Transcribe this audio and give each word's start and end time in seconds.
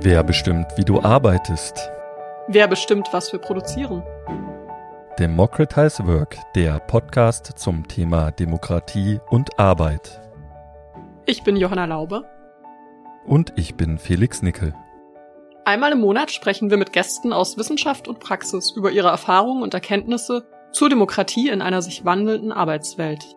Wer 0.00 0.24
bestimmt, 0.24 0.66
wie 0.76 0.84
du 0.84 1.00
arbeitest? 1.00 1.90
Wer 2.48 2.66
bestimmt, 2.66 3.08
was 3.12 3.32
wir 3.32 3.38
produzieren? 3.38 4.02
Democratize 5.18 6.04
Work, 6.06 6.36
der 6.56 6.80
Podcast 6.80 7.52
zum 7.56 7.86
Thema 7.86 8.32
Demokratie 8.32 9.20
und 9.30 9.58
Arbeit. 9.58 10.20
Ich 11.26 11.44
bin 11.44 11.56
Johanna 11.56 11.84
Laube. 11.84 12.24
Und 13.24 13.52
ich 13.56 13.76
bin 13.76 13.96
Felix 13.98 14.42
Nickel. 14.42 14.74
Einmal 15.64 15.92
im 15.92 16.00
Monat 16.00 16.32
sprechen 16.32 16.70
wir 16.70 16.76
mit 16.76 16.92
Gästen 16.92 17.32
aus 17.32 17.56
Wissenschaft 17.56 18.08
und 18.08 18.18
Praxis 18.18 18.72
über 18.72 18.90
ihre 18.90 19.08
Erfahrungen 19.08 19.62
und 19.62 19.74
Erkenntnisse 19.74 20.44
zur 20.72 20.88
Demokratie 20.88 21.48
in 21.48 21.62
einer 21.62 21.82
sich 21.82 22.04
wandelnden 22.04 22.50
Arbeitswelt. 22.50 23.36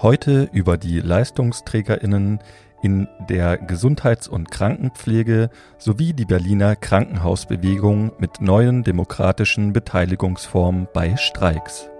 Heute 0.00 0.48
über 0.52 0.76
die 0.78 1.00
Leistungsträgerinnen 1.00 2.38
in 2.82 3.08
der 3.28 3.58
Gesundheits- 3.58 4.28
und 4.28 4.50
Krankenpflege 4.50 5.50
sowie 5.78 6.12
die 6.12 6.24
Berliner 6.24 6.76
Krankenhausbewegung 6.76 8.12
mit 8.18 8.40
neuen 8.40 8.84
demokratischen 8.84 9.72
Beteiligungsformen 9.72 10.88
bei 10.92 11.16
Streiks. 11.16 11.90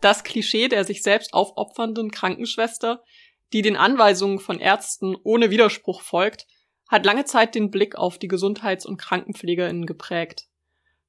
Das 0.00 0.24
Klischee 0.24 0.68
der 0.68 0.84
sich 0.84 1.02
selbst 1.02 1.32
aufopfernden 1.32 2.10
Krankenschwester, 2.10 3.02
die 3.52 3.62
den 3.62 3.76
Anweisungen 3.76 4.40
von 4.40 4.58
Ärzten 4.58 5.16
ohne 5.22 5.50
Widerspruch 5.50 6.02
folgt, 6.02 6.46
hat 6.88 7.06
lange 7.06 7.24
Zeit 7.24 7.54
den 7.54 7.70
Blick 7.70 7.96
auf 7.96 8.18
die 8.18 8.28
Gesundheits- 8.28 8.84
und 8.84 8.96
Krankenpflegerinnen 8.96 9.86
geprägt. 9.86 10.48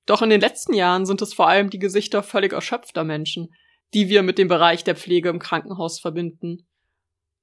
Doch 0.05 0.21
in 0.21 0.29
den 0.29 0.41
letzten 0.41 0.73
Jahren 0.73 1.05
sind 1.05 1.21
es 1.21 1.33
vor 1.33 1.47
allem 1.47 1.69
die 1.69 1.79
Gesichter 1.79 2.23
völlig 2.23 2.53
erschöpfter 2.53 3.03
Menschen, 3.03 3.53
die 3.93 4.09
wir 4.09 4.23
mit 4.23 4.37
dem 4.37 4.47
Bereich 4.47 4.83
der 4.83 4.95
Pflege 4.95 5.29
im 5.29 5.39
Krankenhaus 5.39 5.99
verbinden. 5.99 6.65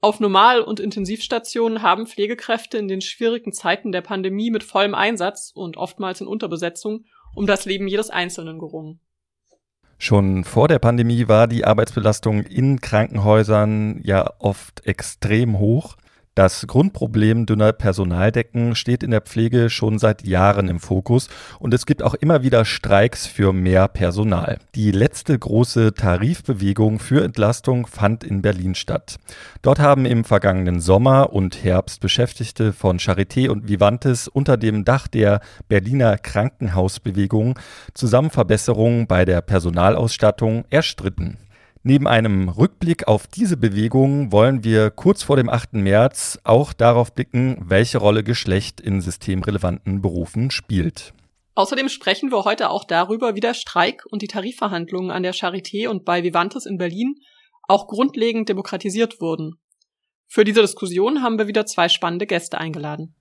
Auf 0.02 0.18
Normal- 0.18 0.62
und 0.62 0.80
Intensivstationen 0.80 1.82
haben 1.82 2.06
Pflegekräfte 2.06 2.78
in 2.78 2.88
den 2.88 3.02
schwierigen 3.02 3.52
Zeiten 3.52 3.92
der 3.92 4.00
Pandemie 4.00 4.50
mit 4.50 4.62
vollem 4.62 4.94
Einsatz 4.94 5.52
und 5.54 5.76
oftmals 5.76 6.20
in 6.20 6.26
Unterbesetzung 6.26 7.04
um 7.34 7.46
das 7.46 7.64
Leben 7.66 7.86
jedes 7.86 8.10
Einzelnen 8.10 8.58
gerungen. 8.58 9.00
Schon 9.98 10.44
vor 10.44 10.66
der 10.66 10.78
Pandemie 10.78 11.28
war 11.28 11.46
die 11.46 11.66
Arbeitsbelastung 11.66 12.44
in 12.44 12.80
Krankenhäusern 12.80 14.00
ja 14.02 14.32
oft 14.38 14.86
extrem 14.86 15.58
hoch. 15.58 15.96
Das 16.40 16.66
Grundproblem 16.66 17.44
dünner 17.44 17.74
Personaldecken 17.74 18.74
steht 18.74 19.02
in 19.02 19.10
der 19.10 19.20
Pflege 19.20 19.68
schon 19.68 19.98
seit 19.98 20.26
Jahren 20.26 20.68
im 20.68 20.80
Fokus 20.80 21.28
und 21.58 21.74
es 21.74 21.84
gibt 21.84 22.02
auch 22.02 22.14
immer 22.14 22.42
wieder 22.42 22.64
Streiks 22.64 23.26
für 23.26 23.52
mehr 23.52 23.88
Personal. 23.88 24.56
Die 24.74 24.90
letzte 24.90 25.38
große 25.38 25.92
Tarifbewegung 25.92 26.98
für 26.98 27.22
Entlastung 27.22 27.86
fand 27.86 28.24
in 28.24 28.40
Berlin 28.40 28.74
statt. 28.74 29.18
Dort 29.60 29.80
haben 29.80 30.06
im 30.06 30.24
vergangenen 30.24 30.80
Sommer 30.80 31.34
und 31.34 31.62
Herbst 31.62 32.00
Beschäftigte 32.00 32.72
von 32.72 32.98
Charité 32.98 33.50
und 33.50 33.68
Vivantes 33.68 34.26
unter 34.26 34.56
dem 34.56 34.86
Dach 34.86 35.08
der 35.08 35.40
Berliner 35.68 36.16
Krankenhausbewegung 36.16 37.58
zusammen 37.92 38.30
Verbesserungen 38.30 39.06
bei 39.06 39.26
der 39.26 39.42
Personalausstattung 39.42 40.64
erstritten. 40.70 41.36
Neben 41.82 42.06
einem 42.06 42.50
Rückblick 42.50 43.08
auf 43.08 43.26
diese 43.26 43.56
Bewegung 43.56 44.32
wollen 44.32 44.64
wir 44.64 44.90
kurz 44.90 45.22
vor 45.22 45.36
dem 45.36 45.48
8. 45.48 45.72
März 45.74 46.38
auch 46.44 46.74
darauf 46.74 47.14
blicken, 47.14 47.56
welche 47.64 47.96
Rolle 47.96 48.22
Geschlecht 48.22 48.82
in 48.82 49.00
systemrelevanten 49.00 50.02
Berufen 50.02 50.50
spielt. 50.50 51.14
Außerdem 51.54 51.88
sprechen 51.88 52.30
wir 52.30 52.44
heute 52.44 52.68
auch 52.68 52.84
darüber, 52.84 53.34
wie 53.34 53.40
der 53.40 53.54
Streik 53.54 54.04
und 54.10 54.20
die 54.20 54.28
Tarifverhandlungen 54.28 55.10
an 55.10 55.22
der 55.22 55.32
Charité 55.32 55.88
und 55.88 56.04
bei 56.04 56.22
Vivantes 56.22 56.66
in 56.66 56.76
Berlin 56.76 57.14
auch 57.66 57.86
grundlegend 57.86 58.50
demokratisiert 58.50 59.20
wurden. 59.22 59.54
Für 60.28 60.44
diese 60.44 60.60
Diskussion 60.60 61.22
haben 61.22 61.38
wir 61.38 61.48
wieder 61.48 61.64
zwei 61.64 61.88
spannende 61.88 62.26
Gäste 62.26 62.58
eingeladen. 62.58 63.14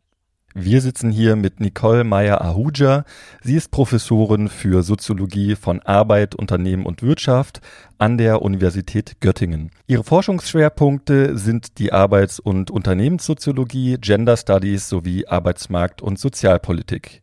Wir 0.56 0.82
sitzen 0.82 1.12
hier 1.12 1.36
mit 1.36 1.60
Nicole 1.60 2.04
Meyer-Ahuja. 2.04 3.04
Sie 3.44 3.56
ist 3.56 3.70
Professorin 3.70 4.48
für 4.48 4.82
Soziologie 4.82 5.56
von 5.56 5.80
Arbeit, 5.84 6.34
Unternehmen 6.34 6.88
und 6.88 7.04
Wirtschaft 7.04 7.62
an 8.00 8.18
der 8.18 8.42
Universität 8.42 9.22
Göttingen. 9.22 9.70
Ihre 9.86 10.04
Forschungsschwerpunkte 10.04 11.38
sind 11.38 11.78
die 11.78 11.94
Arbeits- 11.94 12.40
und 12.40 12.72
Unternehmenssoziologie, 12.72 13.98
Gender 14.02 14.38
Studies 14.38 14.90
sowie 14.90 15.28
Arbeitsmarkt- 15.28 16.02
und 16.02 16.18
Sozialpolitik. 16.18 17.22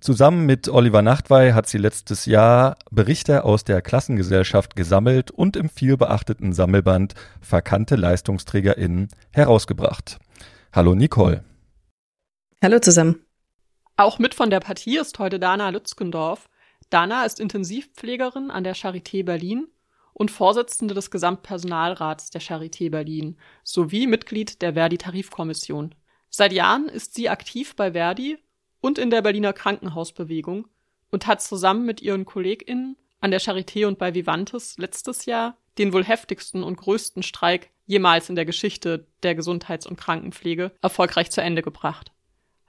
Zusammen 0.00 0.46
mit 0.46 0.70
Oliver 0.70 1.02
Nachtwey 1.02 1.52
hat 1.52 1.68
sie 1.68 1.78
letztes 1.78 2.24
Jahr 2.24 2.78
Berichte 2.90 3.44
aus 3.44 3.64
der 3.64 3.82
Klassengesellschaft 3.82 4.76
gesammelt 4.76 5.30
und 5.30 5.56
im 5.56 5.68
vielbeachteten 5.68 6.54
Sammelband 6.54 7.14
Verkannte 7.42 7.96
LeistungsträgerInnen 7.96 9.08
herausgebracht. 9.30 10.18
Hallo 10.72 10.94
Nicole. 10.94 11.44
Hallo 12.62 12.78
zusammen. 12.78 13.26
Auch 13.96 14.20
mit 14.20 14.36
von 14.36 14.48
der 14.48 14.60
Partie 14.60 14.96
ist 14.96 15.18
heute 15.18 15.40
Dana 15.40 15.70
Lützgendorf. 15.70 16.48
Dana 16.90 17.24
ist 17.24 17.40
Intensivpflegerin 17.40 18.52
an 18.52 18.62
der 18.62 18.76
Charité 18.76 19.24
Berlin 19.24 19.66
und 20.12 20.30
Vorsitzende 20.30 20.94
des 20.94 21.10
Gesamtpersonalrats 21.10 22.30
der 22.30 22.40
Charité 22.40 22.88
Berlin 22.88 23.36
sowie 23.64 24.06
Mitglied 24.06 24.62
der 24.62 24.74
Verdi-Tarifkommission. 24.74 25.96
Seit 26.30 26.52
Jahren 26.52 26.88
ist 26.88 27.14
sie 27.14 27.28
aktiv 27.28 27.74
bei 27.74 27.94
Verdi 27.94 28.38
und 28.80 28.96
in 28.96 29.10
der 29.10 29.22
Berliner 29.22 29.52
Krankenhausbewegung 29.52 30.68
und 31.10 31.26
hat 31.26 31.42
zusammen 31.42 31.84
mit 31.84 32.00
ihren 32.00 32.24
KollegInnen 32.24 32.96
an 33.20 33.32
der 33.32 33.40
Charité 33.40 33.88
und 33.88 33.98
bei 33.98 34.14
Vivantes 34.14 34.78
letztes 34.78 35.26
Jahr 35.26 35.56
den 35.78 35.92
wohl 35.92 36.04
heftigsten 36.04 36.62
und 36.62 36.76
größten 36.76 37.24
Streik 37.24 37.70
jemals 37.86 38.28
in 38.28 38.36
der 38.36 38.44
Geschichte 38.44 39.08
der 39.24 39.34
Gesundheits- 39.34 39.88
und 39.88 39.96
Krankenpflege 39.96 40.70
erfolgreich 40.80 41.32
zu 41.32 41.42
Ende 41.42 41.62
gebracht. 41.62 42.12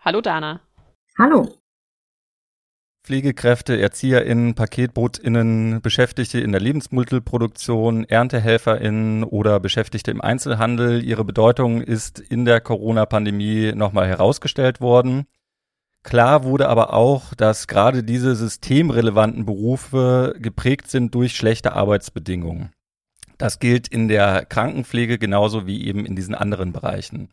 Hallo 0.05 0.19
Dana. 0.19 0.59
Hallo. 1.17 1.47
Pflegekräfte, 3.05 3.79
ErzieherInnen, 3.79 4.53
PaketbootInnen, 4.53 5.81
Beschäftigte 5.81 6.41
in 6.41 6.51
der 6.51 6.59
Lebensmittelproduktion, 6.59 8.03
ErntehelferInnen 8.03 9.23
oder 9.23 9.61
Beschäftigte 9.61 10.11
im 10.11 10.19
Einzelhandel. 10.19 11.01
Ihre 11.05 11.23
Bedeutung 11.23 11.81
ist 11.81 12.19
in 12.19 12.43
der 12.43 12.59
Corona-Pandemie 12.59 13.71
nochmal 13.75 14.09
herausgestellt 14.09 14.81
worden. 14.81 15.25
Klar 16.03 16.43
wurde 16.43 16.67
aber 16.67 16.93
auch, 16.93 17.33
dass 17.33 17.67
gerade 17.67 18.03
diese 18.03 18.35
systemrelevanten 18.35 19.45
Berufe 19.45 20.35
geprägt 20.37 20.91
sind 20.91 21.15
durch 21.15 21.33
schlechte 21.33 21.77
Arbeitsbedingungen. 21.77 22.73
Das 23.37 23.59
gilt 23.59 23.87
in 23.87 24.09
der 24.09 24.45
Krankenpflege 24.45 25.17
genauso 25.17 25.65
wie 25.65 25.87
eben 25.87 26.05
in 26.05 26.17
diesen 26.17 26.35
anderen 26.35 26.73
Bereichen. 26.73 27.29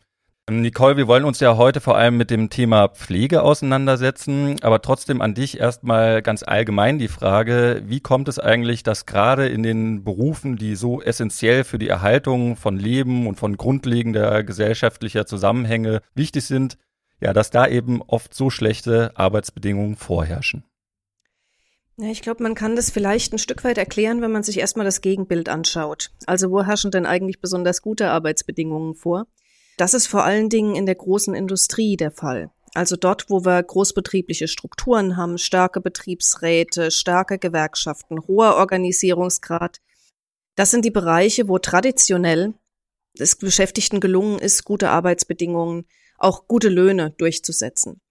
Nicole, 0.50 0.96
wir 0.96 1.06
wollen 1.06 1.24
uns 1.24 1.38
ja 1.38 1.56
heute 1.56 1.80
vor 1.80 1.96
allem 1.96 2.16
mit 2.16 2.30
dem 2.30 2.50
Thema 2.50 2.88
Pflege 2.88 3.42
auseinandersetzen, 3.42 4.56
aber 4.62 4.82
trotzdem 4.82 5.20
an 5.20 5.34
dich 5.34 5.60
erstmal 5.60 6.22
ganz 6.22 6.42
allgemein 6.42 6.98
die 6.98 7.08
Frage, 7.08 7.82
wie 7.86 8.00
kommt 8.00 8.28
es 8.28 8.38
eigentlich, 8.38 8.82
dass 8.82 9.06
gerade 9.06 9.48
in 9.48 9.62
den 9.62 10.02
Berufen, 10.02 10.56
die 10.56 10.74
so 10.74 11.00
essentiell 11.00 11.62
für 11.62 11.78
die 11.78 11.88
Erhaltung 11.88 12.56
von 12.56 12.76
Leben 12.76 13.28
und 13.28 13.36
von 13.36 13.56
grundlegender 13.56 14.42
gesellschaftlicher 14.42 15.24
Zusammenhänge 15.24 16.02
wichtig 16.14 16.44
sind, 16.44 16.76
ja, 17.20 17.32
dass 17.32 17.50
da 17.50 17.66
eben 17.66 18.02
oft 18.02 18.34
so 18.34 18.50
schlechte 18.50 19.12
Arbeitsbedingungen 19.14 19.94
vorherrschen? 19.94 20.64
Ja, 21.96 22.08
ich 22.08 22.22
glaube, 22.22 22.42
man 22.42 22.54
kann 22.54 22.76
das 22.76 22.90
vielleicht 22.90 23.32
ein 23.32 23.38
Stück 23.38 23.62
weit 23.62 23.78
erklären, 23.78 24.22
wenn 24.22 24.32
man 24.32 24.42
sich 24.42 24.58
erstmal 24.58 24.86
das 24.86 25.02
Gegenbild 25.02 25.48
anschaut. 25.48 26.10
Also 26.26 26.50
wo 26.50 26.64
herrschen 26.64 26.90
denn 26.90 27.06
eigentlich 27.06 27.40
besonders 27.40 27.82
gute 27.82 28.10
Arbeitsbedingungen 28.10 28.94
vor? 28.94 29.26
Das 29.80 29.94
ist 29.94 30.08
vor 30.08 30.24
allen 30.24 30.50
Dingen 30.50 30.76
in 30.76 30.84
der 30.84 30.94
großen 30.94 31.34
Industrie 31.34 31.96
der 31.96 32.10
Fall. 32.10 32.50
Also 32.74 32.96
dort, 32.96 33.30
wo 33.30 33.46
wir 33.46 33.62
großbetriebliche 33.62 34.46
Strukturen 34.46 35.16
haben, 35.16 35.38
starke 35.38 35.80
Betriebsräte, 35.80 36.90
starke 36.90 37.38
Gewerkschaften, 37.38 38.20
hoher 38.28 38.56
Organisierungsgrad. 38.56 39.78
Das 40.54 40.70
sind 40.70 40.84
die 40.84 40.90
Bereiche, 40.90 41.48
wo 41.48 41.58
traditionell 41.58 42.52
es 43.18 43.36
Beschäftigten 43.36 44.00
gelungen 44.00 44.38
ist, 44.38 44.66
gute 44.66 44.90
Arbeitsbedingungen, 44.90 45.86
auch 46.18 46.46
gute 46.46 46.68
Löhne 46.68 47.14
durchzusetzen. 47.16 48.02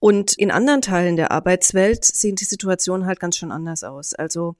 Und 0.00 0.34
in 0.36 0.50
anderen 0.50 0.82
Teilen 0.82 1.16
der 1.16 1.30
Arbeitswelt 1.30 2.04
sieht 2.04 2.42
die 2.42 2.44
Situation 2.44 3.06
halt 3.06 3.18
ganz 3.18 3.38
schön 3.38 3.50
anders 3.50 3.82
aus. 3.82 4.12
Also 4.12 4.56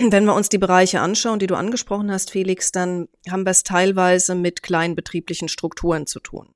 wenn 0.00 0.24
wir 0.24 0.34
uns 0.34 0.48
die 0.48 0.58
Bereiche 0.58 1.00
anschauen, 1.00 1.38
die 1.38 1.46
du 1.46 1.56
angesprochen 1.56 2.10
hast, 2.10 2.30
Felix, 2.30 2.72
dann 2.72 3.08
haben 3.28 3.44
wir 3.44 3.50
es 3.50 3.64
teilweise 3.64 4.34
mit 4.34 4.62
kleinbetrieblichen 4.62 5.48
Strukturen 5.48 6.06
zu 6.06 6.20
tun. 6.20 6.54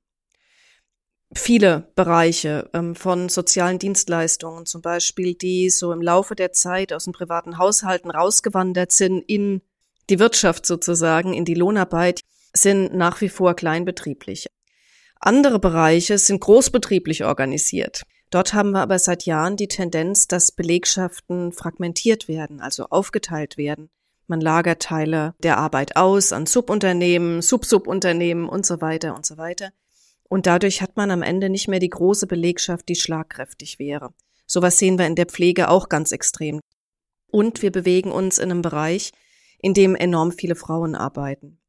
Viele 1.35 1.91
Bereiche 1.95 2.69
ähm, 2.73 2.95
von 2.95 3.27
sozialen 3.27 3.79
Dienstleistungen, 3.79 4.65
zum 4.65 4.81
Beispiel, 4.81 5.33
die 5.33 5.69
so 5.69 5.91
im 5.91 6.01
Laufe 6.01 6.35
der 6.35 6.51
Zeit 6.51 6.93
aus 6.93 7.05
den 7.05 7.13
privaten 7.13 7.57
Haushalten 7.57 8.11
rausgewandert 8.11 8.91
sind 8.91 9.23
in 9.27 9.61
die 10.09 10.19
Wirtschaft 10.19 10.65
sozusagen, 10.65 11.33
in 11.33 11.45
die 11.45 11.55
Lohnarbeit, 11.55 12.21
sind 12.53 12.93
nach 12.93 13.19
wie 13.21 13.29
vor 13.29 13.55
kleinbetrieblich. 13.55 14.47
Andere 15.19 15.59
Bereiche 15.59 16.17
sind 16.17 16.41
großbetrieblich 16.41 17.23
organisiert. 17.23 18.03
Dort 18.33 18.55
haben 18.55 18.71
wir 18.71 18.79
aber 18.79 18.97
seit 18.97 19.27
Jahren 19.27 19.57
die 19.57 19.67
Tendenz, 19.67 20.27
dass 20.27 20.51
Belegschaften 20.51 21.51
fragmentiert 21.51 22.27
werden, 22.27 22.61
also 22.61 22.85
aufgeteilt 22.85 23.57
werden. 23.57 23.91
Man 24.25 24.41
lagert 24.41 24.81
Teile 24.81 25.35
der 25.43 25.59
Arbeit 25.59 25.97
aus 25.97 26.33
an 26.33 26.47
Subunternehmen, 26.47 27.43
Subsubunternehmen 27.43 28.49
und 28.49 28.65
so 28.65 28.81
weiter 28.81 29.13
und 29.13 29.23
so 29.23 29.37
weiter. 29.37 29.71
Und 30.23 30.47
dadurch 30.47 30.81
hat 30.81 30.97
man 30.97 31.11
am 31.11 31.21
Ende 31.21 31.47
nicht 31.47 31.67
mehr 31.67 31.77
die 31.77 31.91
große 31.91 32.25
Belegschaft, 32.25 32.89
die 32.89 32.95
schlagkräftig 32.95 33.77
wäre. 33.77 34.15
Sowas 34.47 34.79
sehen 34.79 34.97
wir 34.97 35.05
in 35.05 35.13
der 35.13 35.27
Pflege 35.27 35.69
auch 35.69 35.87
ganz 35.87 36.11
extrem. 36.11 36.59
Und 37.27 37.61
wir 37.61 37.71
bewegen 37.71 38.11
uns 38.11 38.39
in 38.39 38.49
einem 38.49 38.63
Bereich, 38.63 39.11
in 39.59 39.75
dem 39.75 39.93
enorm 39.93 40.31
viele 40.31 40.55
Frauen 40.55 40.95
arbeiten. 40.95 41.59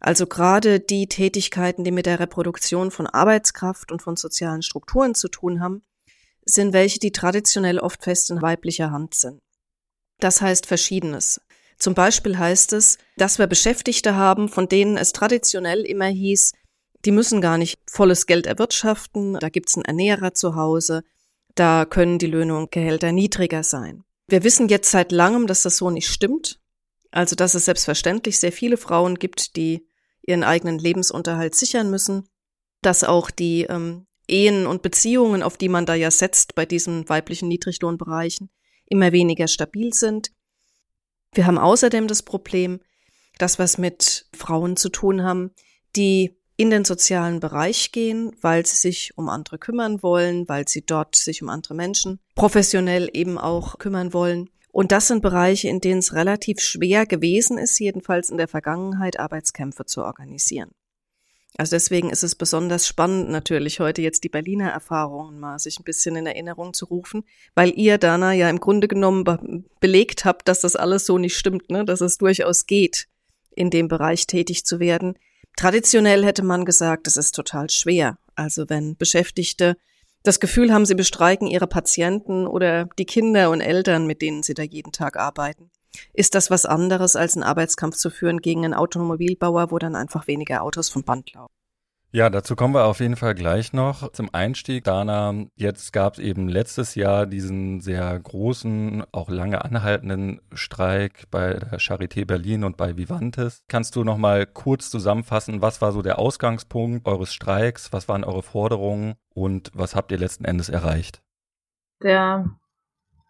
Also 0.00 0.26
gerade 0.26 0.80
die 0.80 1.06
Tätigkeiten, 1.06 1.84
die 1.84 1.92
mit 1.92 2.06
der 2.06 2.18
Reproduktion 2.18 2.90
von 2.90 3.06
Arbeitskraft 3.06 3.92
und 3.92 4.02
von 4.02 4.16
sozialen 4.16 4.62
Strukturen 4.62 5.14
zu 5.14 5.28
tun 5.28 5.60
haben, 5.60 5.84
sind 6.50 6.72
welche, 6.72 6.98
die 6.98 7.12
traditionell 7.12 7.78
oft 7.78 8.02
fest 8.02 8.30
in 8.30 8.42
weiblicher 8.42 8.90
Hand 8.90 9.14
sind. 9.14 9.40
Das 10.18 10.40
heißt 10.40 10.66
Verschiedenes. 10.66 11.40
Zum 11.78 11.94
Beispiel 11.94 12.38
heißt 12.38 12.74
es, 12.74 12.98
dass 13.16 13.38
wir 13.38 13.46
Beschäftigte 13.46 14.14
haben, 14.14 14.48
von 14.48 14.68
denen 14.68 14.98
es 14.98 15.12
traditionell 15.12 15.80
immer 15.80 16.08
hieß, 16.08 16.52
die 17.06 17.10
müssen 17.10 17.40
gar 17.40 17.56
nicht 17.56 17.78
volles 17.90 18.26
Geld 18.26 18.46
erwirtschaften, 18.46 19.34
da 19.40 19.48
gibt's 19.48 19.76
einen 19.76 19.86
Ernährer 19.86 20.34
zu 20.34 20.54
Hause, 20.54 21.02
da 21.54 21.86
können 21.86 22.18
die 22.18 22.26
Löhne 22.26 22.56
und 22.56 22.70
Gehälter 22.70 23.12
niedriger 23.12 23.62
sein. 23.62 24.04
Wir 24.28 24.44
wissen 24.44 24.68
jetzt 24.68 24.90
seit 24.90 25.10
langem, 25.10 25.46
dass 25.46 25.62
das 25.62 25.78
so 25.78 25.90
nicht 25.90 26.08
stimmt. 26.08 26.60
Also, 27.10 27.34
dass 27.34 27.54
es 27.54 27.64
selbstverständlich 27.64 28.38
sehr 28.38 28.52
viele 28.52 28.76
Frauen 28.76 29.16
gibt, 29.16 29.56
die 29.56 29.86
ihren 30.22 30.44
eigenen 30.44 30.78
Lebensunterhalt 30.78 31.54
sichern 31.54 31.90
müssen, 31.90 32.28
dass 32.82 33.02
auch 33.02 33.30
die 33.30 33.62
ähm, 33.62 34.06
Ehen 34.30 34.66
und 34.66 34.82
Beziehungen, 34.82 35.42
auf 35.42 35.56
die 35.56 35.68
man 35.68 35.86
da 35.86 35.94
ja 35.94 36.10
setzt 36.10 36.54
bei 36.54 36.64
diesen 36.64 37.08
weiblichen 37.08 37.48
Niedriglohnbereichen, 37.48 38.50
immer 38.86 39.12
weniger 39.12 39.48
stabil 39.48 39.92
sind. 39.92 40.32
Wir 41.32 41.46
haben 41.46 41.58
außerdem 41.58 42.08
das 42.08 42.22
Problem, 42.22 42.80
dass 43.38 43.58
wir 43.58 43.64
es 43.64 43.78
mit 43.78 44.26
Frauen 44.34 44.76
zu 44.76 44.88
tun 44.88 45.22
haben, 45.22 45.52
die 45.96 46.36
in 46.56 46.70
den 46.70 46.84
sozialen 46.84 47.40
Bereich 47.40 47.90
gehen, 47.90 48.36
weil 48.42 48.66
sie 48.66 48.76
sich 48.76 49.16
um 49.16 49.28
andere 49.30 49.58
kümmern 49.58 50.02
wollen, 50.02 50.46
weil 50.48 50.68
sie 50.68 50.82
dort 50.84 51.16
sich 51.16 51.42
um 51.42 51.48
andere 51.48 51.74
Menschen 51.74 52.20
professionell 52.34 53.08
eben 53.14 53.38
auch 53.38 53.78
kümmern 53.78 54.12
wollen. 54.12 54.50
Und 54.70 54.92
das 54.92 55.08
sind 55.08 55.22
Bereiche, 55.22 55.68
in 55.68 55.80
denen 55.80 56.00
es 56.00 56.12
relativ 56.12 56.60
schwer 56.60 57.06
gewesen 57.06 57.58
ist, 57.58 57.78
jedenfalls 57.78 58.30
in 58.30 58.36
der 58.36 58.46
Vergangenheit 58.46 59.18
Arbeitskämpfe 59.18 59.86
zu 59.86 60.04
organisieren. 60.04 60.70
Also 61.56 61.76
deswegen 61.76 62.10
ist 62.10 62.22
es 62.22 62.34
besonders 62.34 62.86
spannend 62.86 63.28
natürlich 63.28 63.80
heute 63.80 64.02
jetzt 64.02 64.24
die 64.24 64.28
Berliner 64.28 64.70
Erfahrungen 64.70 65.40
mal 65.40 65.58
sich 65.58 65.78
ein 65.78 65.84
bisschen 65.84 66.16
in 66.16 66.26
Erinnerung 66.26 66.72
zu 66.72 66.86
rufen, 66.86 67.24
weil 67.54 67.72
ihr, 67.76 67.98
Dana, 67.98 68.32
ja 68.32 68.48
im 68.48 68.60
Grunde 68.60 68.88
genommen 68.88 69.24
be 69.24 69.64
belegt 69.80 70.24
habt, 70.24 70.46
dass 70.48 70.60
das 70.60 70.76
alles 70.76 71.06
so 71.06 71.18
nicht 71.18 71.36
stimmt, 71.36 71.70
ne? 71.70 71.84
dass 71.84 72.00
es 72.00 72.18
durchaus 72.18 72.66
geht, 72.66 73.08
in 73.54 73.70
dem 73.70 73.88
Bereich 73.88 74.26
tätig 74.26 74.64
zu 74.64 74.78
werden. 74.78 75.18
Traditionell 75.56 76.24
hätte 76.24 76.44
man 76.44 76.64
gesagt, 76.64 77.06
es 77.06 77.16
ist 77.16 77.34
total 77.34 77.68
schwer. 77.70 78.18
Also 78.34 78.68
wenn 78.68 78.96
Beschäftigte 78.96 79.76
das 80.22 80.38
Gefühl 80.38 80.72
haben, 80.72 80.86
sie 80.86 80.94
bestreiken 80.94 81.48
ihre 81.48 81.66
Patienten 81.66 82.46
oder 82.46 82.88
die 82.98 83.06
Kinder 83.06 83.50
und 83.50 83.60
Eltern, 83.60 84.06
mit 84.06 84.22
denen 84.22 84.42
sie 84.42 84.54
da 84.54 84.62
jeden 84.62 84.92
Tag 84.92 85.16
arbeiten 85.16 85.70
ist 86.12 86.34
das 86.34 86.50
was 86.50 86.66
anderes, 86.66 87.16
als 87.16 87.34
einen 87.34 87.42
Arbeitskampf 87.42 87.96
zu 87.96 88.10
führen 88.10 88.38
gegen 88.38 88.64
einen 88.64 88.74
Automobilbauer, 88.74 89.70
wo 89.70 89.78
dann 89.78 89.96
einfach 89.96 90.26
weniger 90.26 90.62
Autos 90.62 90.88
vom 90.88 91.02
Band 91.02 91.32
laufen. 91.32 91.52
Ja, 92.12 92.28
dazu 92.28 92.56
kommen 92.56 92.74
wir 92.74 92.86
auf 92.86 92.98
jeden 92.98 93.14
Fall 93.14 93.36
gleich 93.36 93.72
noch. 93.72 94.10
Zum 94.10 94.34
Einstieg, 94.34 94.82
Dana, 94.82 95.46
jetzt 95.54 95.92
gab 95.92 96.14
es 96.14 96.18
eben 96.18 96.48
letztes 96.48 96.96
Jahr 96.96 97.24
diesen 97.24 97.80
sehr 97.80 98.18
großen, 98.18 99.04
auch 99.12 99.28
lange 99.28 99.64
anhaltenden 99.64 100.40
Streik 100.52 101.30
bei 101.30 101.54
der 101.54 101.78
Charité 101.78 102.26
Berlin 102.26 102.64
und 102.64 102.76
bei 102.76 102.96
Vivantes. 102.96 103.62
Kannst 103.68 103.94
du 103.94 104.02
noch 104.02 104.18
mal 104.18 104.44
kurz 104.44 104.90
zusammenfassen, 104.90 105.62
was 105.62 105.80
war 105.80 105.92
so 105.92 106.02
der 106.02 106.18
Ausgangspunkt 106.18 107.06
eures 107.06 107.32
Streiks, 107.32 107.92
was 107.92 108.08
waren 108.08 108.24
eure 108.24 108.42
Forderungen 108.42 109.14
und 109.32 109.70
was 109.72 109.94
habt 109.94 110.10
ihr 110.10 110.18
letzten 110.18 110.44
Endes 110.44 110.68
erreicht? 110.68 111.22
Der 112.02 112.58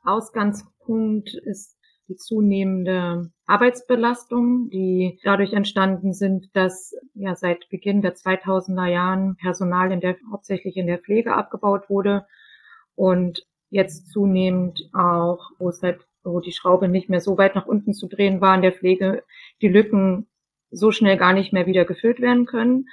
Ausgangspunkt 0.05 1.35
ist 1.35 1.77
die 2.11 2.17
zunehmende 2.17 3.31
Arbeitsbelastung, 3.47 4.69
die 4.69 5.21
dadurch 5.23 5.53
entstanden 5.53 6.13
sind, 6.13 6.55
dass 6.55 6.93
ja 7.15 7.37
seit 7.37 7.69
Beginn 7.71 8.03
der 8.03 8.17
2000er 8.17 8.87
Jahren 8.87 9.37
Personal 9.37 9.93
in 9.93 10.01
der, 10.01 10.17
hauptsächlich 10.31 10.77
in 10.77 10.89
der 10.89 10.99
Pflege 10.99 11.35
abgebaut 11.35 11.89
wurde 11.89 12.27
und 12.97 13.47
jetzt 13.71 14.11
zunehmend 14.11 14.91
auch, 14.93 15.53
wo 15.59 15.69
es 15.69 15.83
halt, 15.83 16.01
wo 16.25 16.41
die 16.41 16.53
Schraube 16.53 16.89
nicht 16.89 17.09
mehr 17.09 17.21
so 17.21 17.39
weit 17.39 17.55
nach 17.55 17.67
unten 17.67 17.95
zu 17.95 18.09
drehen 18.09 18.41
war 18.41 18.57
in 18.57 18.63
der 18.63 18.73
Pflege, 18.73 19.23
die 19.63 19.69
Lücken 19.69 20.27
so 20.73 20.91
schnell 20.91 21.17
gar 21.17 21.33
nicht 21.33 21.53
mehr 21.53 21.67
wieder 21.67 21.85
gefüllt 21.85 22.21
werden 22.21 22.45
können 22.45 22.89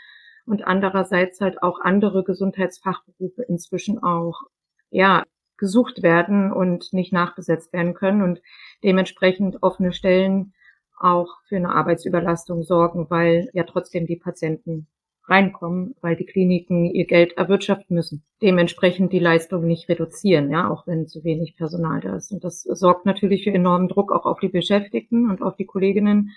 und 0.45 0.65
andererseits 0.65 1.41
halt 1.41 1.63
auch 1.63 1.79
andere 1.79 2.23
Gesundheitsfachberufe 2.23 3.41
inzwischen 3.41 3.97
auch 4.03 4.43
ja 4.91 5.23
gesucht 5.57 6.03
werden 6.03 6.51
und 6.51 6.93
nicht 6.93 7.13
nachbesetzt 7.13 7.73
werden 7.73 7.93
können 7.93 8.21
und 8.21 8.41
dementsprechend 8.83 9.63
offene 9.63 9.93
Stellen 9.93 10.53
auch 10.99 11.29
für 11.47 11.57
eine 11.57 11.73
Arbeitsüberlastung 11.73 12.63
sorgen, 12.63 13.09
weil 13.09 13.49
ja 13.53 13.63
trotzdem 13.63 14.07
die 14.07 14.15
Patienten 14.15 14.87
reinkommen, 15.27 15.95
weil 16.01 16.15
die 16.15 16.25
Kliniken 16.25 16.85
ihr 16.85 17.05
Geld 17.05 17.37
erwirtschaften 17.37 17.95
müssen. 17.95 18.23
Dementsprechend 18.41 19.11
die 19.11 19.19
Leistung 19.19 19.65
nicht 19.65 19.89
reduzieren, 19.89 20.49
ja, 20.49 20.69
auch 20.69 20.87
wenn 20.87 21.07
zu 21.07 21.23
wenig 21.23 21.57
Personal 21.57 21.99
da 21.99 22.15
ist. 22.15 22.31
Und 22.31 22.43
das 22.43 22.61
sorgt 22.61 23.05
natürlich 23.05 23.43
für 23.43 23.53
enormen 23.53 23.89
Druck 23.89 24.11
auch 24.11 24.25
auf 24.25 24.39
die 24.39 24.47
Beschäftigten 24.47 25.29
und 25.29 25.41
auf 25.41 25.55
die 25.55 25.65
Kolleginnen. 25.65 26.31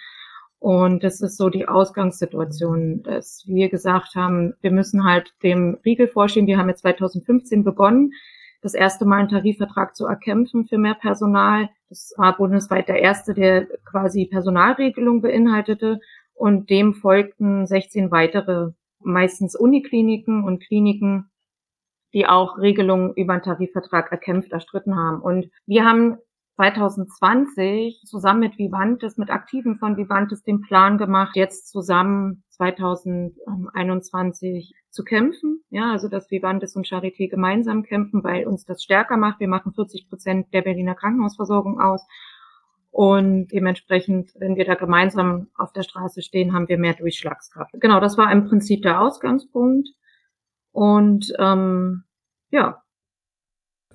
Und 0.58 1.04
das 1.04 1.20
ist 1.20 1.38
so 1.38 1.48
die 1.48 1.68
Ausgangssituation, 1.68 3.02
dass 3.02 3.44
wir 3.46 3.70
gesagt 3.70 4.14
haben, 4.14 4.54
wir 4.60 4.72
müssen 4.72 5.04
halt 5.04 5.32
dem 5.42 5.78
Riegel 5.84 6.06
vorschieben. 6.06 6.46
Wir 6.46 6.58
haben 6.58 6.68
jetzt 6.68 6.82
2015 6.82 7.64
begonnen, 7.64 8.12
das 8.62 8.74
erste 8.74 9.06
Mal 9.06 9.20
einen 9.20 9.28
Tarifvertrag 9.28 9.96
zu 9.96 10.06
erkämpfen 10.06 10.66
für 10.66 10.78
mehr 10.78 10.94
Personal. 10.94 11.68
Das 11.88 12.12
war 12.16 12.36
bundesweit 12.36 12.88
der 12.88 13.00
erste, 13.00 13.34
der 13.34 13.66
quasi 13.84 14.26
Personalregelung 14.26 15.22
beinhaltete 15.22 16.00
und 16.34 16.70
dem 16.70 16.94
folgten 16.94 17.66
16 17.66 18.10
weitere, 18.10 18.70
meistens 18.98 19.56
Unikliniken 19.56 20.44
und 20.44 20.62
Kliniken, 20.62 21.30
die 22.12 22.26
auch 22.26 22.58
Regelungen 22.58 23.14
über 23.14 23.34
einen 23.34 23.42
Tarifvertrag 23.42 24.10
erkämpft, 24.10 24.52
erstritten 24.52 24.96
haben. 24.96 25.20
Und 25.22 25.50
wir 25.66 25.84
haben 25.84 26.18
2020 26.56 28.02
zusammen 28.04 28.40
mit 28.40 28.58
Vivantes, 28.58 29.16
mit 29.16 29.30
Aktiven 29.30 29.78
von 29.78 29.96
Vivantes 29.96 30.42
den 30.42 30.60
Plan 30.60 30.98
gemacht, 30.98 31.36
jetzt 31.36 31.70
zusammen 31.70 32.44
2021 32.60 34.74
zu 34.90 35.02
kämpfen. 35.02 35.64
Ja, 35.70 35.92
also 35.92 36.08
dass 36.08 36.30
Vivantes 36.30 36.76
und 36.76 36.86
Charité 36.86 37.30
gemeinsam 37.30 37.84
kämpfen, 37.84 38.22
weil 38.22 38.46
uns 38.46 38.66
das 38.66 38.82
stärker 38.82 39.16
macht. 39.16 39.40
Wir 39.40 39.48
machen 39.48 39.72
40 39.72 40.10
Prozent 40.10 40.52
der 40.52 40.60
Berliner 40.60 40.94
Krankenhausversorgung 40.94 41.80
aus. 41.80 42.06
Und 42.90 43.48
dementsprechend, 43.48 44.32
wenn 44.38 44.56
wir 44.56 44.66
da 44.66 44.74
gemeinsam 44.74 45.48
auf 45.56 45.72
der 45.72 45.84
Straße 45.84 46.20
stehen, 46.22 46.52
haben 46.52 46.68
wir 46.68 46.76
mehr 46.76 46.92
Durchschlagskraft. 46.94 47.72
Genau, 47.80 48.00
das 48.00 48.18
war 48.18 48.30
im 48.30 48.46
Prinzip 48.46 48.82
der 48.82 49.00
Ausgangspunkt. 49.00 49.88
Und 50.72 51.32
ähm, 51.38 52.04
ja, 52.50 52.82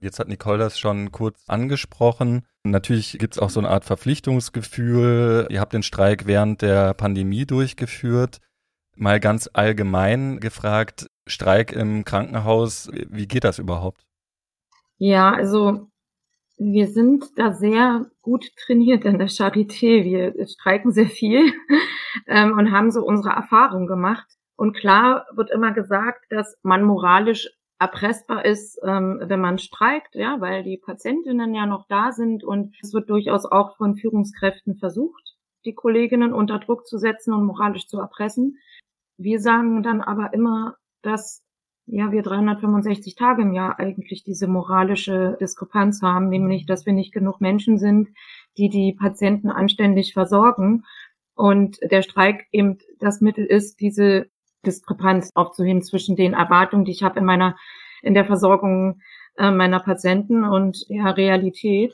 Jetzt 0.02 0.20
hat 0.20 0.28
Nicole 0.28 0.58
das 0.58 0.78
schon 0.78 1.12
kurz 1.12 1.44
angesprochen. 1.48 2.46
Natürlich 2.64 3.18
gibt 3.18 3.36
es 3.36 3.40
auch 3.40 3.50
so 3.50 3.60
eine 3.60 3.70
Art 3.70 3.86
Verpflichtungsgefühl. 3.86 5.48
Ihr 5.50 5.60
habt 5.60 5.74
den 5.74 5.84
Streik 5.84 6.28
während 6.28 6.62
der 6.62 6.94
Pandemie 6.94 7.46
durchgeführt. 7.46 8.40
Mal 8.96 9.20
ganz 9.20 9.50
allgemein 9.54 10.40
gefragt, 10.40 11.08
Streik 11.28 11.72
im 11.72 12.06
Krankenhaus, 12.06 12.90
wie 13.10 13.28
geht 13.28 13.44
das 13.44 13.60
überhaupt? 13.60 14.06
Ja, 14.98 15.34
also 15.34 15.88
wir 16.58 16.88
sind 16.88 17.38
da 17.38 17.52
sehr 17.52 18.06
gut 18.22 18.46
trainiert 18.56 19.04
in 19.04 19.18
der 19.18 19.28
Charité. 19.28 20.04
Wir 20.04 20.48
streiken 20.48 20.92
sehr 20.92 21.08
viel 21.08 21.52
ähm, 22.28 22.58
und 22.58 22.72
haben 22.72 22.92
so 22.92 23.06
unsere 23.06 23.36
Erfahrung 23.36 23.88
gemacht. 23.88 24.28
Und 24.56 24.76
klar 24.76 25.26
wird 25.36 25.52
immer 25.52 25.74
gesagt, 25.74 26.26
dass 26.30 26.58
man 26.64 26.84
moralisch 26.84 27.50
erpressbar 27.78 28.46
ist, 28.46 28.80
ähm, 28.86 29.22
wenn 29.22 29.42
man 29.42 29.60
streikt, 29.60 30.16
ja, 30.16 30.40
weil 30.40 30.64
die 30.64 30.78
Patientinnen 30.78 31.54
ja 31.54 31.66
noch 31.66 31.86
da 31.90 32.14
sind 32.14 32.44
und 32.44 32.74
es 32.82 32.94
wird 32.94 33.10
durchaus 33.10 33.46
auch 33.46 33.76
von 33.76 33.98
Führungskräften 33.98 34.78
versucht, 34.78 35.36
die 35.66 35.74
Kolleginnen 35.74 36.32
unter 36.32 36.60
Druck 36.60 36.88
zu 36.88 36.98
setzen 36.98 37.34
und 37.34 37.46
moralisch 37.46 37.88
zu 37.88 38.00
erpressen. 38.00 38.58
Wir 39.18 39.40
sagen 39.40 39.84
dann 39.84 40.02
aber 40.02 40.34
immer, 40.34 40.76
dass 41.02 41.44
ja, 41.88 42.12
wir 42.12 42.24
365 42.24 43.16
Tage 43.16 43.44
im 43.44 43.54
Jahr 43.54 43.80
eigentlich 43.80 44.24
diese 44.24 44.48
moralische 44.48 45.38
Diskrepanz 45.40 46.02
haben, 46.02 46.30
nämlich, 46.30 46.66
dass 46.66 46.86
wir 46.86 46.94
nicht 46.94 47.14
genug 47.14 47.42
Menschen 47.42 47.78
sind, 47.78 48.10
die 48.58 48.70
die 48.70 48.94
Patienten 48.94 49.50
anständig 49.50 50.14
versorgen 50.14 50.84
und 51.36 51.78
der 51.82 52.02
Streik 52.02 52.48
eben 52.52 52.80
das 53.00 53.22
Mittel 53.22 53.46
ist, 53.46 53.82
diese 53.82 54.28
Diskrepanz 54.66 55.32
aufzuheben 55.36 55.84
zwischen 55.84 56.16
den 56.16 56.34
Erwartungen, 56.34 56.86
die 56.86 56.92
ich 56.92 57.04
habe 57.04 57.20
in 57.20 57.26
meiner 57.26 57.56
in 58.02 58.14
der 58.14 58.26
Versorgung 58.26 59.02
äh, 59.38 59.52
meiner 59.52 59.80
Patienten 59.80 60.44
und 60.44 60.90
der 60.90 61.18
Realität 61.18 61.94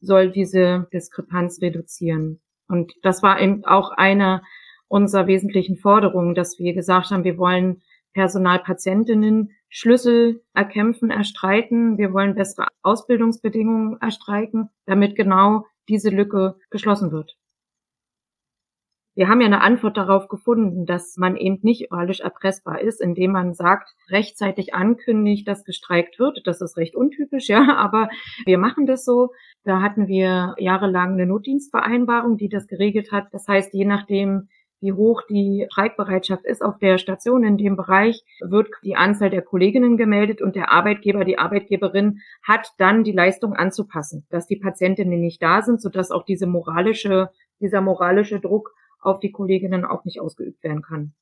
soll 0.00 0.30
diese 0.30 0.88
Diskrepanz 0.92 1.60
reduzieren. 1.60 2.40
Und 2.68 2.92
das 3.02 3.22
war 3.22 3.40
eben 3.40 3.64
auch 3.64 3.90
eine 3.90 4.42
unserer 4.88 5.26
wesentlichen 5.26 5.76
Forderungen, 5.76 6.34
dass 6.34 6.58
wir 6.58 6.74
gesagt 6.74 7.10
haben, 7.10 7.24
wir 7.24 7.38
wollen 7.38 7.82
Personalpatientinnen 8.14 9.52
Schlüssel 9.68 10.42
erkämpfen, 10.54 11.10
erstreiten. 11.10 11.98
Wir 11.98 12.12
wollen 12.12 12.34
bessere 12.34 12.68
Ausbildungsbedingungen 12.82 14.00
erstreiken, 14.00 14.70
damit 14.86 15.14
genau 15.14 15.66
diese 15.88 16.10
Lücke 16.10 16.56
geschlossen 16.70 17.12
wird. 17.12 17.36
Wir 19.14 19.28
haben 19.28 19.40
ja 19.40 19.46
eine 19.46 19.62
Antwort 19.62 19.96
darauf 19.96 20.28
gefunden, 20.28 20.86
dass 20.86 21.16
man 21.16 21.36
eben 21.36 21.58
nicht 21.62 21.90
oralisch 21.90 22.20
erpressbar 22.20 22.80
ist, 22.80 23.00
indem 23.00 23.32
man 23.32 23.52
sagt, 23.52 23.92
rechtzeitig 24.08 24.74
ankündigt, 24.74 25.48
dass 25.48 25.64
gestreikt 25.64 26.20
wird. 26.20 26.42
Das 26.44 26.60
ist 26.60 26.76
recht 26.76 26.94
untypisch, 26.94 27.48
ja, 27.48 27.66
aber 27.76 28.10
wir 28.46 28.58
machen 28.58 28.86
das 28.86 29.04
so. 29.04 29.32
Da 29.64 29.82
hatten 29.82 30.06
wir 30.06 30.54
jahrelang 30.58 31.14
eine 31.14 31.26
Notdienstvereinbarung, 31.26 32.36
die 32.36 32.48
das 32.48 32.68
geregelt 32.68 33.10
hat. 33.10 33.26
Das 33.32 33.48
heißt, 33.48 33.74
je 33.74 33.86
nachdem, 33.86 34.50
wie 34.80 34.92
hoch 34.92 35.22
die 35.28 35.66
Streikbereitschaft 35.70 36.44
ist 36.44 36.62
auf 36.62 36.78
der 36.78 36.98
Station 36.98 37.44
in 37.44 37.58
dem 37.58 37.76
Bereich, 37.76 38.22
wird 38.40 38.68
die 38.82 38.96
Anzahl 38.96 39.30
der 39.30 39.42
Kolleginnen 39.42 39.96
gemeldet 39.96 40.40
und 40.40 40.56
der 40.56 40.70
Arbeitgeber, 40.70 41.24
die 41.24 41.38
Arbeitgeberin 41.38 42.20
hat 42.42 42.72
dann 42.78 43.04
die 43.04 43.12
Leistung 43.12 43.54
anzupassen, 43.54 44.26
dass 44.30 44.46
die 44.46 44.56
Patientinnen 44.56 45.20
nicht 45.20 45.42
da 45.42 45.62
sind, 45.62 45.80
sodass 45.80 46.10
auch 46.10 46.24
diese 46.24 46.46
moralische, 46.46 47.30
dieser 47.60 47.80
moralische 47.80 48.40
Druck 48.40 48.72
auf 49.00 49.20
die 49.20 49.32
Kolleginnen 49.32 49.84
auch 49.84 50.04
nicht 50.04 50.20
ausgeübt 50.20 50.62
werden 50.62 50.82
kann. 50.82 51.14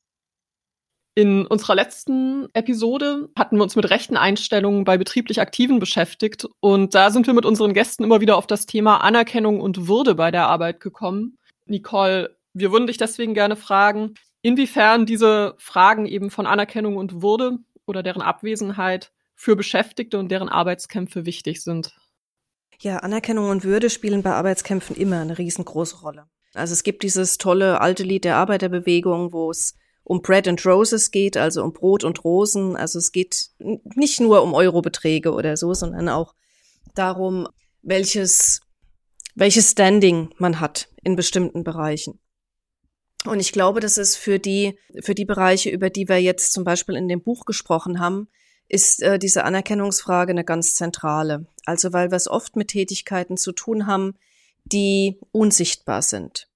In 1.18 1.46
unserer 1.46 1.74
letzten 1.74 2.46
Episode 2.52 3.30
hatten 3.38 3.56
wir 3.56 3.62
uns 3.62 3.74
mit 3.74 3.88
rechten 3.88 4.18
Einstellungen 4.18 4.84
bei 4.84 4.98
betrieblich 4.98 5.40
Aktiven 5.40 5.78
beschäftigt 5.78 6.46
und 6.60 6.94
da 6.94 7.10
sind 7.10 7.26
wir 7.26 7.32
mit 7.32 7.46
unseren 7.46 7.72
Gästen 7.72 8.04
immer 8.04 8.20
wieder 8.20 8.36
auf 8.36 8.46
das 8.46 8.66
Thema 8.66 8.98
Anerkennung 8.98 9.62
und 9.62 9.88
Würde 9.88 10.14
bei 10.14 10.30
der 10.30 10.46
Arbeit 10.46 10.80
gekommen. 10.80 11.38
Nicole, 11.64 12.35
wir 12.56 12.72
würden 12.72 12.86
dich 12.86 12.96
deswegen 12.96 13.34
gerne 13.34 13.54
fragen, 13.54 14.14
inwiefern 14.40 15.04
diese 15.04 15.54
Fragen 15.58 16.06
eben 16.06 16.30
von 16.30 16.46
Anerkennung 16.46 16.96
und 16.96 17.20
Würde 17.20 17.58
oder 17.84 18.02
deren 18.02 18.22
Abwesenheit 18.22 19.12
für 19.34 19.56
Beschäftigte 19.56 20.18
und 20.18 20.30
deren 20.30 20.48
Arbeitskämpfe 20.48 21.26
wichtig 21.26 21.62
sind. 21.62 21.94
Ja, 22.80 22.98
Anerkennung 22.98 23.50
und 23.50 23.64
Würde 23.64 23.90
spielen 23.90 24.22
bei 24.22 24.32
Arbeitskämpfen 24.32 24.96
immer 24.96 25.20
eine 25.20 25.36
riesengroße 25.36 26.00
Rolle. 26.00 26.26
Also 26.54 26.72
es 26.72 26.82
gibt 26.82 27.02
dieses 27.02 27.36
tolle 27.36 27.82
alte 27.82 28.02
Lied 28.02 28.24
der 28.24 28.36
Arbeiterbewegung, 28.36 29.34
wo 29.34 29.50
es 29.50 29.76
um 30.02 30.22
Bread 30.22 30.48
and 30.48 30.64
Roses 30.64 31.10
geht, 31.10 31.36
also 31.36 31.62
um 31.62 31.74
Brot 31.74 32.04
und 32.04 32.24
Rosen. 32.24 32.74
Also 32.76 32.98
es 32.98 33.12
geht 33.12 33.50
nicht 33.58 34.20
nur 34.20 34.42
um 34.42 34.54
Eurobeträge 34.54 35.32
oder 35.32 35.58
so, 35.58 35.74
sondern 35.74 36.08
auch 36.08 36.34
darum, 36.94 37.48
welches, 37.82 38.62
welches 39.34 39.72
Standing 39.72 40.30
man 40.38 40.60
hat 40.60 40.88
in 41.02 41.16
bestimmten 41.16 41.62
Bereichen. 41.62 42.18
Und 43.24 43.40
ich 43.40 43.52
glaube, 43.52 43.80
dass 43.80 43.96
es 43.96 44.16
für 44.16 44.38
die, 44.38 44.78
für 45.00 45.14
die 45.14 45.24
Bereiche, 45.24 45.70
über 45.70 45.90
die 45.90 46.08
wir 46.08 46.20
jetzt 46.20 46.52
zum 46.52 46.64
Beispiel 46.64 46.96
in 46.96 47.08
dem 47.08 47.22
Buch 47.22 47.44
gesprochen 47.44 47.98
haben, 47.98 48.28
ist 48.68 49.02
äh, 49.02 49.18
diese 49.18 49.44
Anerkennungsfrage 49.44 50.30
eine 50.30 50.44
ganz 50.44 50.74
zentrale. 50.74 51.46
Also 51.64 51.92
weil 51.92 52.10
wir 52.10 52.16
es 52.16 52.28
oft 52.28 52.56
mit 52.56 52.68
Tätigkeiten 52.68 53.36
zu 53.36 53.52
tun 53.52 53.86
haben, 53.86 54.14
die 54.64 55.18
unsichtbar 55.32 56.02
sind. 56.02 56.48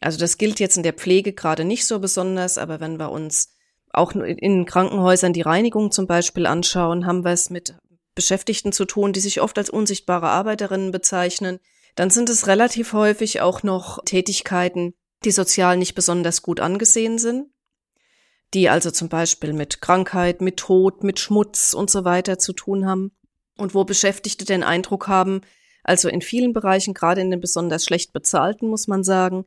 Also 0.00 0.18
das 0.18 0.38
gilt 0.38 0.60
jetzt 0.60 0.76
in 0.76 0.82
der 0.82 0.94
Pflege 0.94 1.32
gerade 1.32 1.64
nicht 1.64 1.86
so 1.86 1.98
besonders, 2.00 2.58
aber 2.58 2.80
wenn 2.80 2.98
wir 2.98 3.10
uns 3.10 3.54
auch 3.92 4.12
in 4.12 4.64
Krankenhäusern 4.66 5.32
die 5.32 5.42
Reinigung 5.42 5.90
zum 5.90 6.06
Beispiel 6.06 6.46
anschauen, 6.46 7.06
haben 7.06 7.24
wir 7.24 7.32
es 7.32 7.50
mit 7.50 7.74
Beschäftigten 8.14 8.72
zu 8.72 8.84
tun, 8.84 9.12
die 9.12 9.20
sich 9.20 9.40
oft 9.40 9.58
als 9.58 9.70
unsichtbare 9.70 10.28
Arbeiterinnen 10.28 10.90
bezeichnen, 10.90 11.58
dann 11.96 12.10
sind 12.10 12.30
es 12.30 12.46
relativ 12.46 12.92
häufig 12.92 13.40
auch 13.40 13.62
noch 13.62 14.02
Tätigkeiten, 14.04 14.94
die 15.24 15.30
sozial 15.30 15.76
nicht 15.76 15.94
besonders 15.94 16.42
gut 16.42 16.60
angesehen 16.60 17.18
sind, 17.18 17.50
die 18.54 18.68
also 18.68 18.90
zum 18.90 19.08
Beispiel 19.08 19.52
mit 19.52 19.80
Krankheit, 19.80 20.40
mit 20.40 20.56
Tod, 20.56 21.04
mit 21.04 21.20
Schmutz 21.20 21.74
und 21.74 21.90
so 21.90 22.04
weiter 22.04 22.38
zu 22.38 22.52
tun 22.52 22.86
haben 22.86 23.12
und 23.56 23.74
wo 23.74 23.84
Beschäftigte 23.84 24.44
den 24.44 24.62
Eindruck 24.62 25.08
haben, 25.08 25.42
also 25.84 26.08
in 26.08 26.22
vielen 26.22 26.52
Bereichen, 26.52 26.94
gerade 26.94 27.20
in 27.20 27.30
den 27.30 27.40
besonders 27.40 27.84
schlecht 27.84 28.12
bezahlten, 28.12 28.68
muss 28.68 28.86
man 28.86 29.04
sagen, 29.04 29.44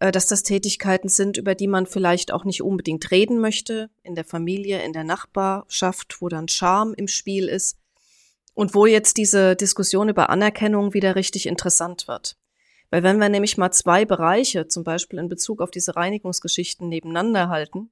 äh, 0.00 0.12
dass 0.12 0.26
das 0.26 0.42
Tätigkeiten 0.42 1.08
sind, 1.08 1.36
über 1.36 1.54
die 1.54 1.68
man 1.68 1.86
vielleicht 1.86 2.32
auch 2.32 2.44
nicht 2.44 2.62
unbedingt 2.62 3.10
reden 3.10 3.38
möchte, 3.40 3.90
in 4.02 4.14
der 4.14 4.24
Familie, 4.24 4.82
in 4.82 4.92
der 4.92 5.04
Nachbarschaft, 5.04 6.20
wo 6.20 6.28
dann 6.28 6.48
Charme 6.48 6.94
im 6.94 7.08
Spiel 7.08 7.48
ist 7.48 7.78
und 8.54 8.74
wo 8.74 8.86
jetzt 8.86 9.16
diese 9.16 9.56
Diskussion 9.56 10.08
über 10.08 10.30
Anerkennung 10.30 10.94
wieder 10.94 11.14
richtig 11.14 11.46
interessant 11.46 12.08
wird. 12.08 12.36
Weil 12.90 13.02
wenn 13.02 13.18
wir 13.18 13.28
nämlich 13.28 13.58
mal 13.58 13.72
zwei 13.72 14.04
Bereiche, 14.04 14.68
zum 14.68 14.84
Beispiel 14.84 15.18
in 15.18 15.28
Bezug 15.28 15.60
auf 15.60 15.70
diese 15.70 15.96
Reinigungsgeschichten 15.96 16.88
nebeneinander 16.88 17.48
halten, 17.48 17.90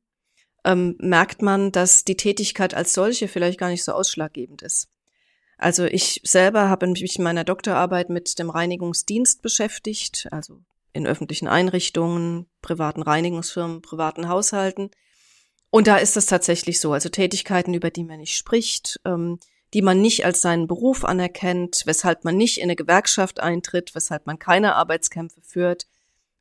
ähm, 0.64 0.96
merkt 0.98 1.42
man, 1.42 1.72
dass 1.72 2.04
die 2.04 2.16
Tätigkeit 2.16 2.74
als 2.74 2.94
solche 2.94 3.28
vielleicht 3.28 3.58
gar 3.58 3.68
nicht 3.68 3.84
so 3.84 3.92
ausschlaggebend 3.92 4.62
ist. 4.62 4.88
Also 5.58 5.84
ich 5.84 6.20
selber 6.24 6.68
habe 6.68 6.86
mich 6.86 7.18
in 7.18 7.24
meiner 7.24 7.44
Doktorarbeit 7.44 8.10
mit 8.10 8.38
dem 8.38 8.50
Reinigungsdienst 8.50 9.42
beschäftigt, 9.42 10.28
also 10.30 10.60
in 10.92 11.06
öffentlichen 11.06 11.48
Einrichtungen, 11.48 12.46
privaten 12.62 13.02
Reinigungsfirmen, 13.02 13.82
privaten 13.82 14.28
Haushalten. 14.28 14.90
Und 15.70 15.86
da 15.86 15.96
ist 15.96 16.16
das 16.16 16.26
tatsächlich 16.26 16.80
so. 16.80 16.92
Also 16.92 17.08
Tätigkeiten, 17.08 17.74
über 17.74 17.90
die 17.90 18.04
man 18.04 18.18
nicht 18.18 18.36
spricht, 18.36 19.00
ähm, 19.04 19.38
die 19.74 19.82
man 19.82 20.00
nicht 20.00 20.24
als 20.24 20.40
seinen 20.40 20.68
Beruf 20.68 21.04
anerkennt, 21.04 21.82
weshalb 21.84 22.24
man 22.24 22.36
nicht 22.36 22.58
in 22.58 22.64
eine 22.64 22.76
Gewerkschaft 22.76 23.40
eintritt, 23.40 23.94
weshalb 23.94 24.24
man 24.26 24.38
keine 24.38 24.76
Arbeitskämpfe 24.76 25.40
führt. 25.42 25.88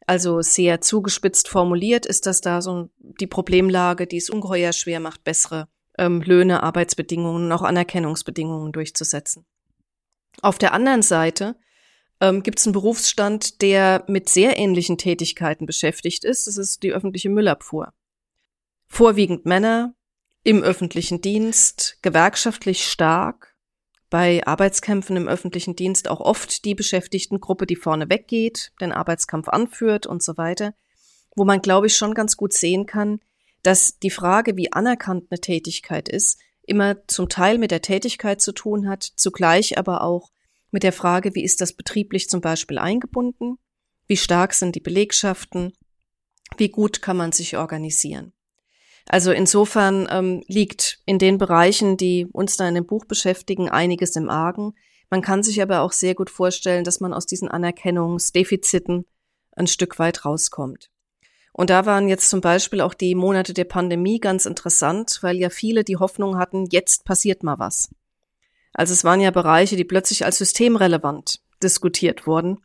Also 0.05 0.41
sehr 0.41 0.81
zugespitzt 0.81 1.47
formuliert 1.47 2.05
ist 2.05 2.27
das 2.27 2.41
da 2.41 2.61
so 2.61 2.89
die 2.99 3.27
Problemlage, 3.27 4.05
die 4.05 4.17
es 4.17 4.29
ungeheuer 4.29 4.71
schwer 4.71 4.99
macht, 4.99 5.23
bessere 5.23 5.67
ähm, 5.97 6.21
Löhne, 6.21 6.61
Arbeitsbedingungen 6.61 7.45
und 7.45 7.51
auch 7.51 7.63
Anerkennungsbedingungen 7.63 8.71
durchzusetzen. 8.71 9.45
Auf 10.41 10.59
der 10.59 10.73
anderen 10.73 11.01
Seite 11.01 11.55
ähm, 12.19 12.43
gibt 12.43 12.59
es 12.59 12.67
einen 12.67 12.73
Berufsstand, 12.73 13.61
der 13.63 14.03
mit 14.07 14.29
sehr 14.29 14.57
ähnlichen 14.57 14.99
Tätigkeiten 14.99 15.65
beschäftigt 15.65 16.23
ist. 16.23 16.45
Das 16.45 16.57
ist 16.57 16.83
die 16.83 16.91
öffentliche 16.91 17.29
Müllabfuhr. 17.29 17.93
Vorwiegend 18.87 19.45
Männer, 19.45 19.95
im 20.43 20.61
öffentlichen 20.61 21.21
Dienst, 21.21 21.97
gewerkschaftlich 22.01 22.85
stark, 22.85 23.55
bei 24.09 24.45
Arbeitskämpfen 24.45 25.17
im 25.17 25.27
öffentlichen 25.27 25.75
Dienst 25.75 26.07
auch 26.07 26.19
oft 26.19 26.65
die 26.65 26.75
Beschäftigtengruppe, 26.75 27.65
die 27.65 27.75
vorne 27.75 28.09
weggeht, 28.09 28.71
den 28.79 28.91
Arbeitskampf 28.91 29.47
anführt 29.47 30.05
und 30.05 30.21
so 30.21 30.37
weiter, 30.37 30.75
wo 31.35 31.45
man, 31.45 31.61
glaube 31.61 31.87
ich, 31.87 31.97
schon 31.97 32.13
ganz 32.13 32.37
gut 32.37 32.53
sehen 32.53 32.85
kann, 32.85 33.21
dass 33.63 33.97
die 33.97 34.11
Frage, 34.11 34.55
wie 34.55 34.71
anerkannt 34.71 35.27
eine 35.31 35.39
Tätigkeit 35.39 36.09
ist, 36.09 36.39
immer 36.61 37.07
zum 37.07 37.29
Teil 37.29 37.57
mit 37.57 37.71
der 37.71 37.81
Tätigkeit 37.81 38.41
zu 38.41 38.51
tun 38.51 38.87
hat, 38.87 39.03
zugleich 39.03 39.77
aber 39.77 40.03
auch 40.03 40.29
mit 40.69 40.83
der 40.83 40.93
Frage, 40.93 41.33
wie 41.33 41.43
ist 41.43 41.61
das 41.61 41.73
betrieblich 41.73 42.29
zum 42.29 42.41
Beispiel 42.41 42.77
eingebunden, 42.77 43.57
wie 44.07 44.17
stark 44.17 44.53
sind 44.53 44.75
die 44.75 44.79
Belegschaften, 44.79 45.73
wie 46.57 46.69
gut 46.69 47.01
kann 47.01 47.17
man 47.17 47.31
sich 47.31 47.57
organisieren. 47.57 48.33
Also 49.05 49.31
insofern 49.31 50.07
ähm, 50.09 50.43
liegt 50.47 50.99
in 51.05 51.19
den 51.19 51.37
Bereichen, 51.37 51.97
die 51.97 52.25
uns 52.31 52.57
da 52.57 52.67
in 52.67 52.75
dem 52.75 52.85
Buch 52.85 53.05
beschäftigen, 53.05 53.69
einiges 53.69 54.15
im 54.15 54.29
Argen. 54.29 54.73
Man 55.09 55.21
kann 55.21 55.43
sich 55.43 55.61
aber 55.61 55.81
auch 55.81 55.91
sehr 55.91 56.15
gut 56.15 56.29
vorstellen, 56.29 56.83
dass 56.83 56.99
man 56.99 57.13
aus 57.13 57.25
diesen 57.25 57.49
Anerkennungsdefiziten 57.49 59.05
ein 59.55 59.67
Stück 59.67 59.99
weit 59.99 60.25
rauskommt. 60.25 60.89
Und 61.51 61.69
da 61.69 61.85
waren 61.85 62.07
jetzt 62.07 62.29
zum 62.29 62.41
Beispiel 62.41 62.81
auch 62.81 62.95
die 62.95 63.13
Monate 63.13 63.53
der 63.53 63.65
Pandemie 63.65 64.19
ganz 64.19 64.47
interessant, 64.47 65.19
weil 65.21 65.37
ja 65.37 65.51
viele 65.51 65.83
die 65.83 65.97
Hoffnung 65.97 66.37
hatten, 66.37 66.65
jetzt 66.71 67.05
passiert 67.05 67.43
mal 67.43 67.59
was. 67.59 67.89
Also 68.73 68.93
es 68.93 69.03
waren 69.03 69.21
ja 69.21 69.29
Bereiche, 69.29 69.75
die 69.75 69.83
plötzlich 69.83 70.25
als 70.25 70.39
systemrelevant 70.39 71.41
diskutiert 71.61 72.25
wurden. 72.25 72.57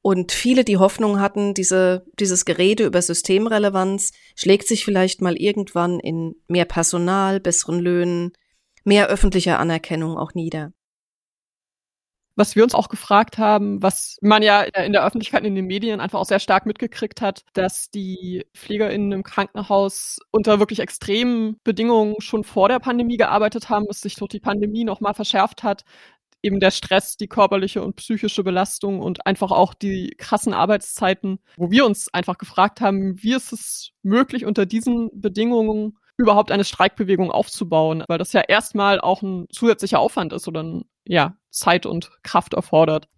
Und 0.00 0.32
viele, 0.32 0.64
die 0.64 0.76
Hoffnung 0.76 1.20
hatten, 1.20 1.54
diese, 1.54 2.06
dieses 2.18 2.44
Gerede 2.44 2.86
über 2.86 3.02
Systemrelevanz 3.02 4.12
schlägt 4.36 4.68
sich 4.68 4.84
vielleicht 4.84 5.20
mal 5.22 5.36
irgendwann 5.36 5.98
in 5.98 6.36
mehr 6.46 6.64
Personal, 6.64 7.40
besseren 7.40 7.80
Löhnen, 7.80 8.32
mehr 8.84 9.08
öffentlicher 9.08 9.58
Anerkennung 9.58 10.16
auch 10.16 10.34
nieder. 10.34 10.72
Was 12.36 12.54
wir 12.54 12.62
uns 12.62 12.76
auch 12.76 12.88
gefragt 12.88 13.36
haben, 13.38 13.82
was 13.82 14.16
man 14.22 14.44
ja 14.44 14.62
in 14.62 14.92
der 14.92 15.04
Öffentlichkeit, 15.04 15.44
in 15.44 15.56
den 15.56 15.66
Medien 15.66 15.98
einfach 15.98 16.20
auch 16.20 16.24
sehr 16.24 16.38
stark 16.38 16.66
mitgekriegt 16.66 17.20
hat, 17.20 17.44
dass 17.52 17.90
die 17.90 18.46
PflegerInnen 18.54 19.10
im 19.10 19.22
Krankenhaus 19.24 20.20
unter 20.30 20.60
wirklich 20.60 20.78
extremen 20.78 21.56
Bedingungen 21.64 22.14
schon 22.20 22.44
vor 22.44 22.68
der 22.68 22.78
Pandemie 22.78 23.16
gearbeitet 23.16 23.70
haben, 23.70 23.86
es 23.90 24.02
sich 24.02 24.14
durch 24.14 24.28
die 24.28 24.38
Pandemie 24.38 24.84
nochmal 24.84 25.14
verschärft 25.14 25.64
hat, 25.64 25.82
eben 26.42 26.60
der 26.60 26.70
Stress, 26.70 27.16
die 27.16 27.26
körperliche 27.26 27.82
und 27.82 27.96
psychische 27.96 28.44
Belastung 28.44 29.00
und 29.00 29.26
einfach 29.26 29.50
auch 29.50 29.74
die 29.74 30.14
krassen 30.18 30.52
Arbeitszeiten, 30.52 31.38
wo 31.56 31.70
wir 31.70 31.84
uns 31.84 32.12
einfach 32.12 32.38
gefragt 32.38 32.80
haben, 32.80 33.22
wie 33.22 33.34
ist 33.34 33.52
es 33.52 33.90
möglich, 34.02 34.44
unter 34.44 34.66
diesen 34.66 35.10
Bedingungen 35.12 35.98
überhaupt 36.16 36.50
eine 36.50 36.64
Streikbewegung 36.64 37.30
aufzubauen, 37.30 38.04
weil 38.08 38.18
das 38.18 38.32
ja 38.32 38.40
erstmal 38.40 39.00
auch 39.00 39.22
ein 39.22 39.46
zusätzlicher 39.50 40.00
Aufwand 40.00 40.32
ist 40.32 40.48
oder 40.48 40.62
ein, 40.62 40.84
ja, 41.04 41.36
Zeit 41.50 41.86
und 41.86 42.10
Kraft 42.22 42.54
erfordert. 42.54 43.08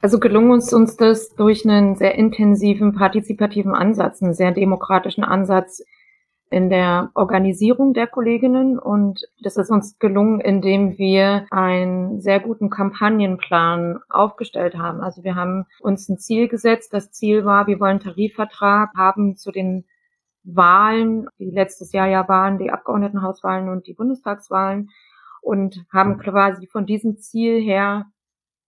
Also 0.00 0.18
gelungen 0.18 0.50
uns 0.50 0.72
uns 0.72 0.96
das 0.96 1.34
durch 1.34 1.64
einen 1.64 1.96
sehr 1.96 2.14
intensiven 2.14 2.94
partizipativen 2.94 3.74
Ansatz, 3.74 4.22
einen 4.22 4.34
sehr 4.34 4.52
demokratischen 4.52 5.24
Ansatz 5.24 5.82
in 6.54 6.70
der 6.70 7.10
Organisierung 7.14 7.94
der 7.94 8.06
Kolleginnen 8.06 8.78
und 8.78 9.24
das 9.42 9.56
ist 9.56 9.72
uns 9.72 9.98
gelungen, 9.98 10.40
indem 10.40 10.98
wir 10.98 11.46
einen 11.50 12.20
sehr 12.20 12.38
guten 12.38 12.70
Kampagnenplan 12.70 13.98
aufgestellt 14.08 14.76
haben. 14.76 15.00
Also 15.00 15.24
wir 15.24 15.34
haben 15.34 15.66
uns 15.80 16.08
ein 16.08 16.16
Ziel 16.16 16.46
gesetzt. 16.46 16.94
Das 16.94 17.10
Ziel 17.10 17.44
war, 17.44 17.66
wir 17.66 17.80
wollen 17.80 17.98
Tarifvertrag 17.98 18.90
haben 18.96 19.36
zu 19.36 19.50
den 19.50 19.84
Wahlen, 20.44 21.26
die 21.40 21.50
letztes 21.50 21.90
Jahr 21.90 22.06
ja 22.06 22.28
waren, 22.28 22.58
die 22.58 22.70
Abgeordnetenhauswahlen 22.70 23.68
und 23.68 23.88
die 23.88 23.94
Bundestagswahlen 23.94 24.90
und 25.42 25.84
haben 25.92 26.18
quasi 26.18 26.68
von 26.68 26.86
diesem 26.86 27.16
Ziel 27.16 27.60
her 27.60 28.06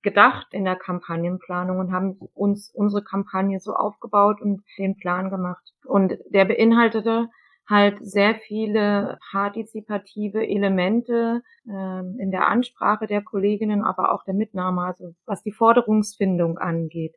gedacht 0.02 0.48
in 0.50 0.64
der 0.64 0.74
Kampagnenplanung 0.74 1.78
und 1.78 1.92
haben 1.92 2.18
uns 2.34 2.68
unsere 2.68 3.04
Kampagne 3.04 3.60
so 3.60 3.74
aufgebaut 3.74 4.42
und 4.42 4.64
den 4.76 4.96
Plan 4.96 5.30
gemacht. 5.30 5.72
Und 5.84 6.18
der 6.30 6.46
beinhaltete 6.46 7.28
halt 7.68 7.98
sehr 8.00 8.36
viele 8.36 9.18
partizipative 9.30 10.46
Elemente 10.46 11.42
ähm, 11.68 12.16
in 12.18 12.30
der 12.30 12.46
Ansprache 12.46 13.06
der 13.06 13.22
Kolleginnen, 13.22 13.82
aber 13.82 14.12
auch 14.12 14.24
der 14.24 14.34
Mitnahme, 14.34 14.82
also 14.82 15.14
was 15.26 15.42
die 15.42 15.52
Forderungsfindung 15.52 16.58
angeht, 16.58 17.16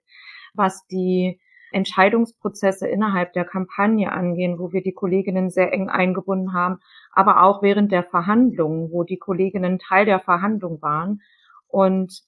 was 0.54 0.86
die 0.88 1.40
Entscheidungsprozesse 1.72 2.88
innerhalb 2.88 3.34
der 3.34 3.46
Kampagne 3.46 4.12
angehen, 4.12 4.58
wo 4.58 4.72
wir 4.72 4.82
die 4.82 4.94
Kolleginnen 4.94 5.52
sehr 5.52 5.72
eng 5.72 5.90
eingebunden 5.90 6.54
haben, 6.54 6.80
aber 7.12 7.44
auch 7.44 7.62
während 7.62 7.92
der 7.92 8.04
Verhandlungen, 8.04 8.92
wo 8.92 9.04
die 9.04 9.18
Kolleginnen 9.18 9.78
Teil 9.78 10.06
der 10.06 10.20
Verhandlung 10.20 10.82
waren. 10.82 11.22
Und 11.68 12.24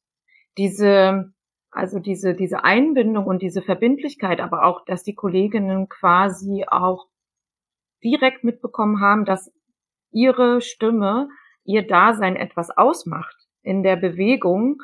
diese, 0.60 1.34
also 1.72 1.98
diese, 1.98 2.36
diese 2.36 2.64
Einbindung 2.64 3.26
und 3.26 3.42
diese 3.42 3.64
Verbindlichkeit, 3.64 4.42
aber 4.42 4.66
auch, 4.66 4.86
dass 4.86 5.04
die 5.04 5.16
Kolleginnen 5.16 5.90
quasi 5.90 6.66
auch 6.68 7.08
direkt 8.04 8.44
mitbekommen 8.44 9.02
haben, 9.02 9.26
dass 9.26 9.52
ihre 10.12 10.62
Stimme, 10.62 11.30
ihr 11.64 11.86
Dasein 11.88 12.36
etwas 12.36 12.70
ausmacht 12.76 13.36
in 13.62 13.84
der 13.84 13.96
Bewegung, 13.96 14.82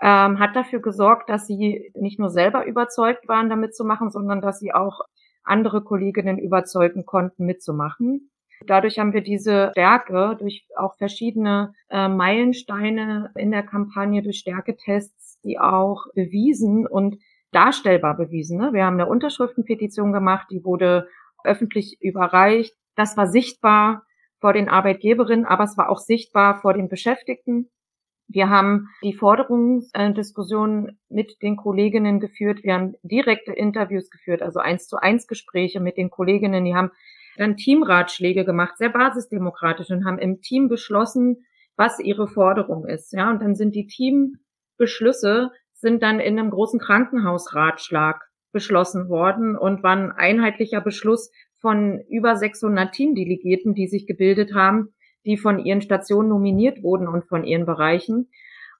ähm, 0.00 0.38
hat 0.38 0.56
dafür 0.56 0.80
gesorgt, 0.80 1.28
dass 1.28 1.46
sie 1.46 1.92
nicht 1.94 2.18
nur 2.18 2.30
selber 2.30 2.66
überzeugt 2.66 3.28
waren, 3.28 3.50
damit 3.50 3.74
zu 3.74 3.84
machen, 3.84 4.10
sondern 4.10 4.40
dass 4.40 4.58
sie 4.58 4.72
auch 4.72 5.00
andere 5.42 5.82
Kolleginnen 5.82 6.38
überzeugen 6.38 7.04
konnten, 7.04 7.44
mitzumachen. 7.44 8.30
Dadurch 8.66 8.98
haben 8.98 9.12
wir 9.12 9.22
diese 9.22 9.70
Stärke 9.72 10.36
durch 10.38 10.66
auch 10.76 10.94
verschiedene 10.96 11.72
äh, 11.88 12.08
Meilensteine 12.08 13.30
in 13.36 13.50
der 13.50 13.62
Kampagne, 13.62 14.22
durch 14.22 14.38
Stärketests, 14.38 15.40
die 15.42 15.58
auch 15.58 16.06
bewiesen 16.14 16.86
und 16.86 17.16
darstellbar 17.52 18.16
bewiesen. 18.16 18.58
Ne? 18.58 18.72
Wir 18.72 18.84
haben 18.84 19.00
eine 19.00 19.08
Unterschriftenpetition 19.08 20.12
gemacht, 20.12 20.48
die 20.50 20.64
wurde 20.64 21.08
öffentlich 21.44 21.98
überreicht. 22.00 22.74
Das 22.96 23.16
war 23.16 23.26
sichtbar 23.26 24.04
vor 24.40 24.52
den 24.52 24.68
Arbeitgeberinnen, 24.68 25.44
aber 25.44 25.64
es 25.64 25.76
war 25.76 25.90
auch 25.90 25.98
sichtbar 25.98 26.60
vor 26.60 26.74
den 26.74 26.88
Beschäftigten. 26.88 27.70
Wir 28.26 28.48
haben 28.48 28.88
die 29.02 29.12
Forderungsdiskussion 29.12 30.98
mit 31.08 31.42
den 31.42 31.56
Kolleginnen 31.56 32.20
geführt. 32.20 32.62
Wir 32.62 32.74
haben 32.74 32.94
direkte 33.02 33.52
Interviews 33.52 34.08
geführt, 34.08 34.40
also 34.40 34.60
eins 34.60 34.86
zu 34.86 34.96
eins 34.96 35.26
Gespräche 35.26 35.80
mit 35.80 35.96
den 35.96 36.10
Kolleginnen. 36.10 36.64
Die 36.64 36.74
haben 36.74 36.92
dann 37.36 37.56
Teamratschläge 37.56 38.44
gemacht, 38.44 38.78
sehr 38.78 38.90
basisdemokratisch 38.90 39.90
und 39.90 40.04
haben 40.04 40.18
im 40.18 40.40
Team 40.42 40.68
beschlossen, 40.68 41.44
was 41.76 41.98
ihre 41.98 42.28
Forderung 42.28 42.86
ist. 42.86 43.12
Ja, 43.12 43.30
und 43.30 43.42
dann 43.42 43.56
sind 43.56 43.74
die 43.74 43.86
Teambeschlüsse 43.86 45.50
sind 45.80 46.02
dann 46.02 46.20
in 46.20 46.38
einem 46.38 46.50
großen 46.50 46.78
Krankenhausratschlag 46.78 48.29
beschlossen 48.52 49.08
worden 49.08 49.56
und 49.56 49.82
war 49.82 49.96
ein 49.96 50.12
einheitlicher 50.12 50.80
Beschluss 50.80 51.30
von 51.60 52.00
über 52.08 52.36
600 52.36 52.92
Teamdelegierten, 52.92 53.74
die 53.74 53.86
sich 53.86 54.06
gebildet 54.06 54.54
haben, 54.54 54.94
die 55.24 55.36
von 55.36 55.58
ihren 55.58 55.82
Stationen 55.82 56.28
nominiert 56.28 56.82
wurden 56.82 57.06
und 57.06 57.26
von 57.26 57.44
ihren 57.44 57.66
Bereichen. 57.66 58.28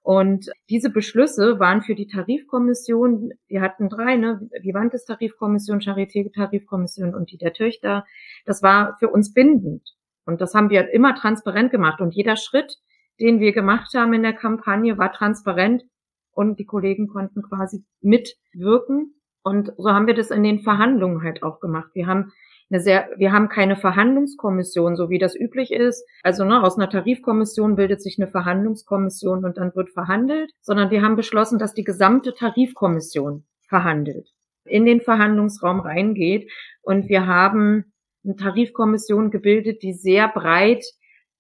Und 0.02 0.50
diese 0.70 0.90
Beschlüsse 0.90 1.58
waren 1.58 1.82
für 1.82 1.94
die 1.94 2.06
Tarifkommission, 2.06 3.32
wir 3.48 3.60
hatten 3.60 3.90
drei, 3.90 4.16
ne, 4.16 4.48
Vivantes 4.62 5.04
Tarifkommission, 5.04 5.80
Charité 5.80 6.32
Tarifkommission 6.32 7.14
und 7.14 7.30
die 7.30 7.36
der 7.36 7.52
Töchter, 7.52 8.06
das 8.46 8.62
war 8.62 8.96
für 8.98 9.08
uns 9.08 9.34
bindend. 9.34 9.82
Und 10.24 10.40
das 10.40 10.54
haben 10.54 10.70
wir 10.70 10.90
immer 10.90 11.14
transparent 11.14 11.70
gemacht. 11.70 12.00
Und 12.00 12.14
jeder 12.14 12.36
Schritt, 12.36 12.78
den 13.20 13.40
wir 13.40 13.52
gemacht 13.52 13.92
haben 13.94 14.14
in 14.14 14.22
der 14.22 14.32
Kampagne, 14.32 14.96
war 14.96 15.12
transparent 15.12 15.84
und 16.32 16.58
die 16.58 16.64
Kollegen 16.64 17.08
konnten 17.08 17.42
quasi 17.42 17.84
mitwirken. 18.00 19.19
Und 19.42 19.72
so 19.76 19.90
haben 19.90 20.06
wir 20.06 20.14
das 20.14 20.30
in 20.30 20.42
den 20.42 20.60
Verhandlungen 20.60 21.22
halt 21.22 21.42
auch 21.42 21.60
gemacht. 21.60 21.90
Wir 21.94 22.06
haben 22.06 22.32
eine 22.70 22.80
sehr, 22.80 23.08
wir 23.16 23.32
haben 23.32 23.48
keine 23.48 23.76
Verhandlungskommission, 23.76 24.96
so 24.96 25.10
wie 25.10 25.18
das 25.18 25.34
üblich 25.34 25.72
ist. 25.72 26.06
Also 26.22 26.44
ne, 26.44 26.62
aus 26.62 26.76
einer 26.76 26.88
Tarifkommission 26.88 27.74
bildet 27.74 28.02
sich 28.02 28.18
eine 28.18 28.28
Verhandlungskommission 28.28 29.44
und 29.44 29.56
dann 29.56 29.74
wird 29.74 29.90
verhandelt, 29.90 30.52
sondern 30.60 30.90
wir 30.90 31.02
haben 31.02 31.16
beschlossen, 31.16 31.58
dass 31.58 31.74
die 31.74 31.84
gesamte 31.84 32.34
Tarifkommission 32.34 33.44
verhandelt, 33.68 34.28
in 34.64 34.84
den 34.84 35.00
Verhandlungsraum 35.00 35.80
reingeht 35.80 36.50
und 36.82 37.08
wir 37.08 37.26
haben 37.26 37.92
eine 38.24 38.36
Tarifkommission 38.36 39.30
gebildet, 39.30 39.82
die 39.82 39.94
sehr 39.94 40.28
breit 40.28 40.84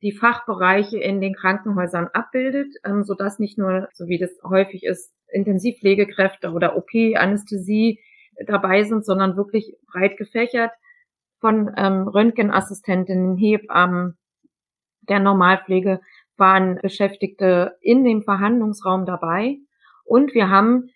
die 0.02 0.12
Fachbereiche 0.12 0.98
in 0.98 1.20
den 1.20 1.34
Krankenhäusern 1.34 2.08
abbildet, 2.12 2.74
ähm, 2.84 3.04
so 3.04 3.14
dass 3.14 3.38
nicht 3.38 3.58
nur, 3.58 3.88
so 3.92 4.06
wie 4.08 4.18
das 4.18 4.30
häufig 4.42 4.84
ist, 4.84 5.12
Intensivpflegekräfte 5.32 6.50
oder 6.50 6.76
OP, 6.76 6.90
Anästhesie 7.14 8.00
dabei 8.46 8.84
sind, 8.84 9.04
sondern 9.04 9.36
wirklich 9.36 9.76
breit 9.92 10.16
gefächert 10.16 10.72
von 11.40 11.72
ähm, 11.76 12.06
Röntgenassistentinnen, 12.06 13.36
Hebammen, 13.36 14.18
der 15.02 15.20
Normalpflege 15.20 16.00
waren 16.36 16.78
Beschäftigte 16.80 17.76
in 17.80 18.04
dem 18.04 18.22
Verhandlungsraum 18.22 19.06
dabei. 19.06 19.58
Und 20.04 20.34
wir 20.34 20.48
haben 20.48 20.90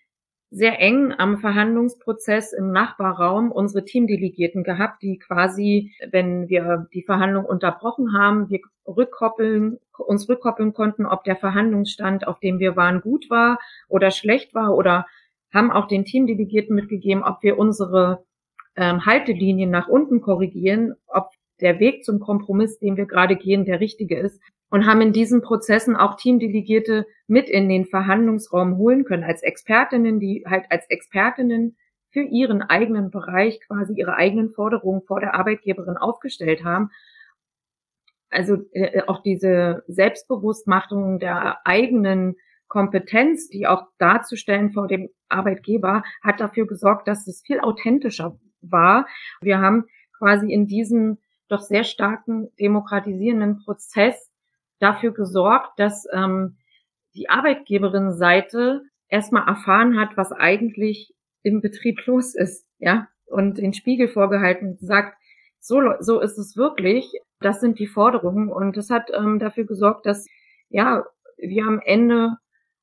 sehr 0.55 0.79
eng 0.79 1.13
am 1.17 1.37
Verhandlungsprozess 1.39 2.53
im 2.53 2.71
Nachbarraum 2.71 3.51
unsere 3.51 3.83
Teamdelegierten 3.83 4.63
gehabt, 4.63 5.01
die 5.01 5.19
quasi, 5.19 5.91
wenn 6.11 6.47
wir 6.47 6.87
die 6.93 7.03
Verhandlung 7.03 7.43
unterbrochen 7.43 8.13
haben, 8.17 8.49
wir 8.49 8.61
rückkoppeln, 8.87 9.79
uns 9.97 10.29
rückkoppeln 10.29 10.71
konnten, 10.73 11.05
ob 11.05 11.25
der 11.25 11.35
Verhandlungsstand, 11.35 12.25
auf 12.25 12.39
dem 12.39 12.59
wir 12.59 12.77
waren, 12.77 13.01
gut 13.01 13.29
war 13.29 13.59
oder 13.89 14.11
schlecht 14.11 14.55
war 14.55 14.73
oder 14.75 15.05
haben 15.53 15.71
auch 15.71 15.89
den 15.89 16.05
Teamdelegierten 16.05 16.73
mitgegeben, 16.73 17.23
ob 17.23 17.43
wir 17.43 17.59
unsere 17.59 18.23
ähm, 18.77 19.05
Haltelinien 19.05 19.69
nach 19.69 19.89
unten 19.89 20.21
korrigieren, 20.21 20.95
ob 21.07 21.31
der 21.61 21.79
Weg 21.79 22.03
zum 22.03 22.19
Kompromiss, 22.19 22.79
den 22.79 22.97
wir 22.97 23.05
gerade 23.05 23.35
gehen, 23.35 23.65
der 23.65 23.79
richtige 23.79 24.17
ist 24.19 24.39
und 24.69 24.85
haben 24.85 25.01
in 25.01 25.13
diesen 25.13 25.41
Prozessen 25.41 25.95
auch 25.95 26.15
Teamdelegierte 26.15 27.05
mit 27.27 27.49
in 27.49 27.69
den 27.69 27.85
Verhandlungsraum 27.85 28.77
holen 28.77 29.05
können 29.05 29.23
als 29.23 29.41
Expertinnen, 29.43 30.19
die 30.19 30.43
halt 30.47 30.65
als 30.69 30.89
Expertinnen 30.89 31.77
für 32.11 32.21
ihren 32.21 32.61
eigenen 32.61 33.11
Bereich 33.11 33.59
quasi 33.67 33.93
ihre 33.95 34.15
eigenen 34.15 34.49
Forderungen 34.49 35.01
vor 35.03 35.19
der 35.19 35.35
Arbeitgeberin 35.35 35.97
aufgestellt 35.97 36.63
haben. 36.63 36.89
Also 38.29 38.57
äh, 38.71 39.01
auch 39.07 39.21
diese 39.21 39.83
Selbstbewusstmachung 39.87 41.19
der 41.19 41.65
eigenen 41.65 42.35
Kompetenz, 42.67 43.47
die 43.47 43.67
auch 43.67 43.83
darzustellen 43.97 44.71
vor 44.71 44.87
dem 44.87 45.09
Arbeitgeber, 45.29 46.03
hat 46.23 46.39
dafür 46.39 46.67
gesorgt, 46.67 47.07
dass 47.07 47.27
es 47.27 47.43
viel 47.45 47.59
authentischer 47.59 48.39
war. 48.61 49.07
Wir 49.41 49.59
haben 49.59 49.85
quasi 50.17 50.51
in 50.51 50.67
diesem 50.67 51.17
doch 51.47 51.61
sehr 51.61 51.83
starken 51.83 52.49
demokratisierenden 52.59 53.59
Prozess 53.63 54.31
dafür 54.79 55.11
gesorgt, 55.11 55.79
dass 55.79 56.07
ähm, 56.11 56.57
die 57.15 57.29
Arbeitgeberinnenseite 57.29 58.83
erstmal 59.07 59.47
erfahren 59.47 59.99
hat, 59.99 60.17
was 60.17 60.31
eigentlich 60.31 61.13
im 61.43 61.61
Betrieb 61.61 62.05
los 62.05 62.35
ist, 62.35 62.67
ja, 62.79 63.07
und 63.25 63.57
den 63.57 63.73
Spiegel 63.73 64.07
vorgehalten 64.07 64.77
sagt, 64.79 65.17
so, 65.59 65.81
so 65.99 66.19
ist 66.19 66.37
es 66.37 66.57
wirklich, 66.57 67.11
das 67.39 67.59
sind 67.59 67.79
die 67.79 67.87
Forderungen 67.87 68.49
und 68.49 68.77
das 68.77 68.89
hat 68.89 69.09
ähm, 69.13 69.39
dafür 69.39 69.65
gesorgt, 69.65 70.05
dass 70.05 70.27
ja 70.69 71.03
wir 71.37 71.65
am 71.65 71.79
Ende 71.83 72.37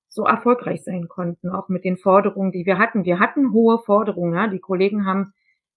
so 0.08 0.24
erfolgreich 0.24 0.82
sein 0.84 1.08
konnten, 1.08 1.48
auch 1.48 1.68
mit 1.68 1.84
den 1.84 1.96
Forderungen, 1.96 2.52
die 2.52 2.66
wir 2.66 2.78
hatten. 2.78 3.04
Wir 3.04 3.18
hatten 3.18 3.52
hohe 3.52 3.78
Forderungen, 3.78 4.34
ja, 4.34 4.46
die 4.46 4.58
Kollegen 4.58 5.06
haben 5.06 5.32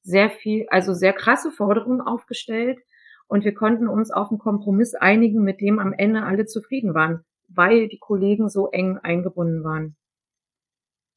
sehr 0.05 0.29
viel, 0.29 0.67
also 0.69 0.93
sehr 0.93 1.13
krasse 1.13 1.51
Forderungen 1.51 1.99
aufgestellt 1.99 2.79
und 3.27 3.43
wir 3.43 3.53
konnten 3.53 3.87
uns 3.87 4.11
auf 4.11 4.29
einen 4.29 4.39
Kompromiss 4.39 4.93
einigen, 4.93 5.43
mit 5.43 5.59
dem 5.61 5.79
am 5.79 5.93
Ende 5.93 6.23
alle 6.23 6.45
zufrieden 6.45 6.93
waren, 6.93 7.25
weil 7.49 7.87
die 7.87 7.97
Kollegen 7.97 8.47
so 8.47 8.69
eng 8.69 8.99
eingebunden 8.99 9.63
waren. 9.63 9.95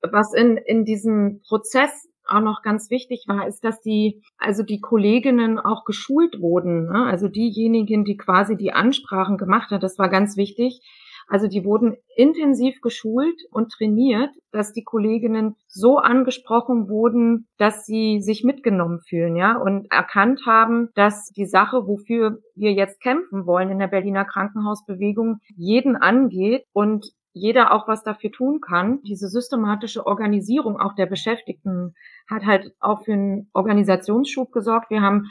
Was 0.00 0.32
in, 0.32 0.56
in 0.56 0.84
diesem 0.84 1.42
Prozess 1.46 2.08
auch 2.26 2.40
noch 2.40 2.62
ganz 2.62 2.90
wichtig 2.90 3.24
war, 3.26 3.46
ist, 3.46 3.62
dass 3.64 3.80
die, 3.80 4.22
also 4.38 4.62
die 4.62 4.80
Kolleginnen 4.80 5.58
auch 5.58 5.84
geschult 5.84 6.40
wurden. 6.40 6.86
Ne? 6.86 7.04
Also 7.04 7.28
diejenigen, 7.28 8.04
die 8.04 8.16
quasi 8.16 8.56
die 8.56 8.72
Ansprachen 8.72 9.38
gemacht 9.38 9.70
hat, 9.70 9.82
das 9.82 9.98
war 9.98 10.08
ganz 10.08 10.36
wichtig, 10.36 10.80
Also 11.28 11.46
die 11.46 11.64
wurden 11.64 11.96
intensiv 12.16 12.80
geschult 12.80 13.40
und 13.50 13.70
trainiert, 13.70 14.30
dass 14.50 14.72
die 14.72 14.82
Kolleginnen 14.82 15.56
so 15.66 15.98
angesprochen 15.98 16.88
wurden, 16.88 17.46
dass 17.58 17.84
sie 17.84 18.20
sich 18.20 18.44
mitgenommen 18.44 19.00
fühlen, 19.00 19.36
ja, 19.36 19.56
und 19.56 19.90
erkannt 19.92 20.40
haben, 20.46 20.88
dass 20.94 21.30
die 21.30 21.46
Sache, 21.46 21.86
wofür 21.86 22.38
wir 22.54 22.72
jetzt 22.72 23.00
kämpfen 23.00 23.46
wollen 23.46 23.70
in 23.70 23.78
der 23.78 23.88
Berliner 23.88 24.24
Krankenhausbewegung, 24.24 25.38
jeden 25.54 25.96
angeht 25.96 26.64
und 26.72 27.12
jeder 27.32 27.72
auch 27.72 27.86
was 27.86 28.02
dafür 28.02 28.32
tun 28.32 28.60
kann. 28.60 29.00
Diese 29.02 29.28
systematische 29.28 30.06
Organisierung 30.06 30.80
auch 30.80 30.94
der 30.94 31.06
Beschäftigten 31.06 31.94
hat 32.28 32.44
halt 32.46 32.72
auch 32.80 33.04
für 33.04 33.12
einen 33.12 33.50
Organisationsschub 33.52 34.50
gesorgt. 34.50 34.90
Wir 34.90 35.02
haben 35.02 35.26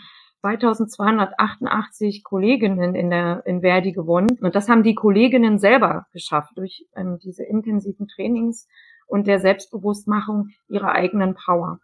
2288 0.55 2.23
Kolleginnen 2.23 2.95
in 2.95 3.09
der 3.09 3.43
in 3.45 3.61
Verdi 3.61 3.91
gewonnen 3.91 4.37
und 4.41 4.55
das 4.55 4.69
haben 4.69 4.83
die 4.83 4.95
Kolleginnen 4.95 5.59
selber 5.59 6.07
geschafft 6.13 6.53
durch 6.55 6.85
ähm, 6.95 7.19
diese 7.21 7.43
intensiven 7.43 8.07
Trainings 8.07 8.67
und 9.07 9.27
der 9.27 9.39
Selbstbewusstmachung 9.39 10.49
ihrer 10.67 10.91
eigenen 10.93 11.35
Power. 11.35 11.79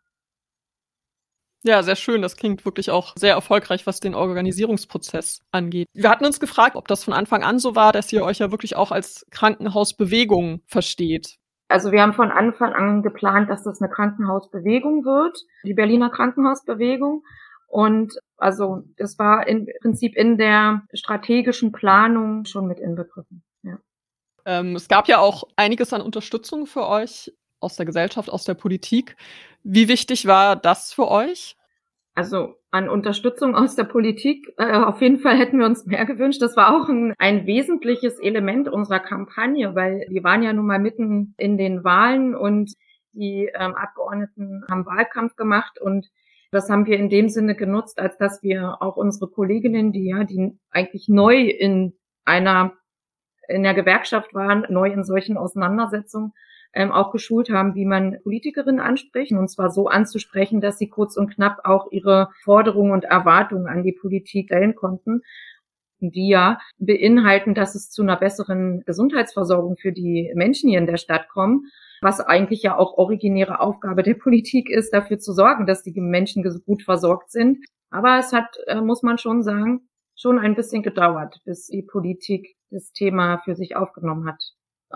Ja, 1.66 1.82
sehr 1.82 1.96
schön. 1.96 2.22
Das 2.22 2.36
klingt 2.36 2.66
wirklich 2.66 2.92
auch 2.92 3.14
sehr 3.16 3.34
erfolgreich, 3.34 3.88
was 3.88 4.02
den 4.02 4.16
Organisierungsprozess 4.16 5.42
angeht. 5.52 5.88
Wir 5.94 6.10
hatten 6.10 6.26
uns 6.26 6.42
gefragt, 6.42 6.76
ob 6.76 6.90
das 6.90 7.06
von 7.06 7.14
Anfang 7.14 7.42
an 7.44 7.58
so 7.58 7.74
war, 7.74 7.94
dass 7.94 8.12
ihr 8.12 8.24
euch 8.24 8.40
ja 8.40 8.52
wirklich 8.52 8.76
auch 8.76 8.92
als 8.92 9.26
Krankenhausbewegung 9.32 10.62
versteht. 10.68 11.38
Also 11.70 11.92
wir 11.92 12.02
haben 12.02 12.14
von 12.14 12.32
Anfang 12.32 12.74
an 12.74 13.02
geplant, 13.02 13.50
dass 13.50 13.64
das 13.64 13.82
eine 13.82 13.90
Krankenhausbewegung 13.90 15.06
wird, 15.06 15.40
die 15.66 15.74
Berliner 15.74 16.10
Krankenhausbewegung. 16.10 17.24
Und 17.74 18.20
also 18.38 18.84
das 18.98 19.18
war 19.18 19.48
im 19.48 19.68
Prinzip 19.82 20.16
in 20.16 20.38
der 20.38 20.84
strategischen 20.94 21.72
Planung 21.72 22.46
schon 22.46 22.68
mit 22.68 22.80
inbegriffen. 22.80 23.42
Ja. 23.64 23.80
Ähm, 24.46 24.76
es 24.76 24.88
gab 24.88 25.08
ja 25.08 25.18
auch 25.18 25.46
einiges 25.56 25.92
an 25.92 26.04
Unterstützung 26.04 26.68
für 26.68 26.88
euch 26.88 27.34
aus 27.60 27.76
der 27.76 27.88
Gesellschaft, 27.88 28.30
aus 28.30 28.44
der 28.44 28.54
Politik. 28.54 29.16
Wie 29.64 29.88
wichtig 29.88 30.28
war 30.28 30.56
das 30.56 30.94
für 30.94 31.10
euch? 31.10 31.58
Also 32.14 32.54
an 32.70 32.90
Unterstützung 32.90 33.56
aus 33.56 33.76
der 33.76 33.86
Politik, 33.86 34.54
äh, 34.58 34.74
auf 34.74 35.02
jeden 35.02 35.18
Fall 35.18 35.36
hätten 35.36 35.58
wir 35.58 35.66
uns 35.66 35.88
mehr 35.88 36.06
gewünscht. 36.06 36.44
Das 36.44 36.56
war 36.56 36.76
auch 36.76 36.88
ein, 36.90 37.16
ein 37.18 37.48
wesentliches 37.48 38.20
Element 38.20 38.70
unserer 38.70 39.00
Kampagne, 39.00 39.74
weil 39.74 40.06
wir 40.10 40.24
waren 40.24 40.44
ja 40.44 40.54
nun 40.54 40.68
mal 40.68 40.78
mitten 40.78 41.34
in 41.38 41.58
den 41.58 41.84
Wahlen 41.84 42.36
und 42.36 42.72
die 43.14 43.50
ähm, 43.56 43.74
Abgeordneten 43.74 44.64
haben 44.70 44.86
Wahlkampf 44.86 45.36
gemacht 45.36 45.82
und 45.82 46.08
das 46.54 46.70
haben 46.70 46.86
wir 46.86 46.98
in 46.98 47.10
dem 47.10 47.30
Sinne 47.30 47.56
genutzt, 47.56 48.00
als 48.00 48.18
dass 48.18 48.42
wir 48.44 48.82
auch 48.82 48.96
unsere 48.96 49.30
Kolleginnen, 49.30 49.92
die 49.92 50.10
ja, 50.10 50.24
die 50.24 50.58
eigentlich 50.72 51.08
neu 51.10 51.42
in 51.42 51.94
einer 52.26 52.74
in 53.50 53.64
der 53.64 53.74
Gewerkschaft 53.74 54.34
waren, 54.34 54.66
neu 54.70 54.90
in 54.90 55.04
solchen 55.04 55.38
Auseinandersetzungen, 55.38 56.32
ähm, 56.74 56.94
auch 56.94 57.12
geschult 57.12 57.50
haben, 57.50 57.76
wie 57.76 57.86
man 57.86 58.18
Politikerinnen 58.24 58.80
anspricht. 58.80 59.34
Und 59.34 59.50
zwar 59.50 59.70
so 59.70 59.88
anzusprechen, 59.88 60.62
dass 60.62 60.78
sie 60.78 60.88
kurz 60.88 61.18
und 61.18 61.34
knapp 61.34 61.60
auch 61.66 61.92
ihre 61.92 62.30
Forderungen 62.44 62.94
und 62.94 63.04
Erwartungen 63.04 63.68
an 63.68 63.84
die 63.84 63.92
Politik 63.92 64.48
stellen 64.48 64.76
konnten 64.76 65.22
die 66.12 66.28
ja 66.28 66.60
beinhalten, 66.78 67.54
dass 67.54 67.76
es 67.76 67.90
zu 67.90 68.02
einer 68.02 68.18
besseren 68.18 68.84
Gesundheitsversorgung 68.86 69.78
für 69.78 69.92
die 69.92 70.32
Menschen 70.36 70.70
hier 70.70 70.80
in 70.80 70.88
der 70.88 70.98
Stadt 70.98 71.30
kommt, 71.30 71.66
was 72.04 72.20
eigentlich 72.20 72.64
ja 72.64 72.78
auch 72.78 72.98
originäre 72.98 73.60
Aufgabe 73.60 74.04
der 74.04 74.16
Politik 74.16 74.70
ist, 74.70 74.94
dafür 74.94 75.20
zu 75.20 75.34
sorgen, 75.34 75.66
dass 75.66 75.84
die 75.84 76.00
Menschen 76.00 76.44
gut 76.66 76.84
versorgt 76.84 77.32
sind. 77.32 77.66
Aber 77.90 78.18
es 78.18 78.34
hat, 78.34 78.58
äh, 78.68 78.82
muss 78.82 79.04
man 79.04 79.18
schon 79.18 79.44
sagen, 79.44 79.88
schon 80.16 80.40
ein 80.40 80.56
bisschen 80.56 80.84
gedauert, 80.84 81.40
bis 81.46 81.68
die 81.68 81.82
Politik 81.82 82.56
das 82.72 82.92
Thema 82.92 83.40
für 83.44 83.56
sich 83.56 83.76
aufgenommen 83.76 84.28
hat. 84.28 84.42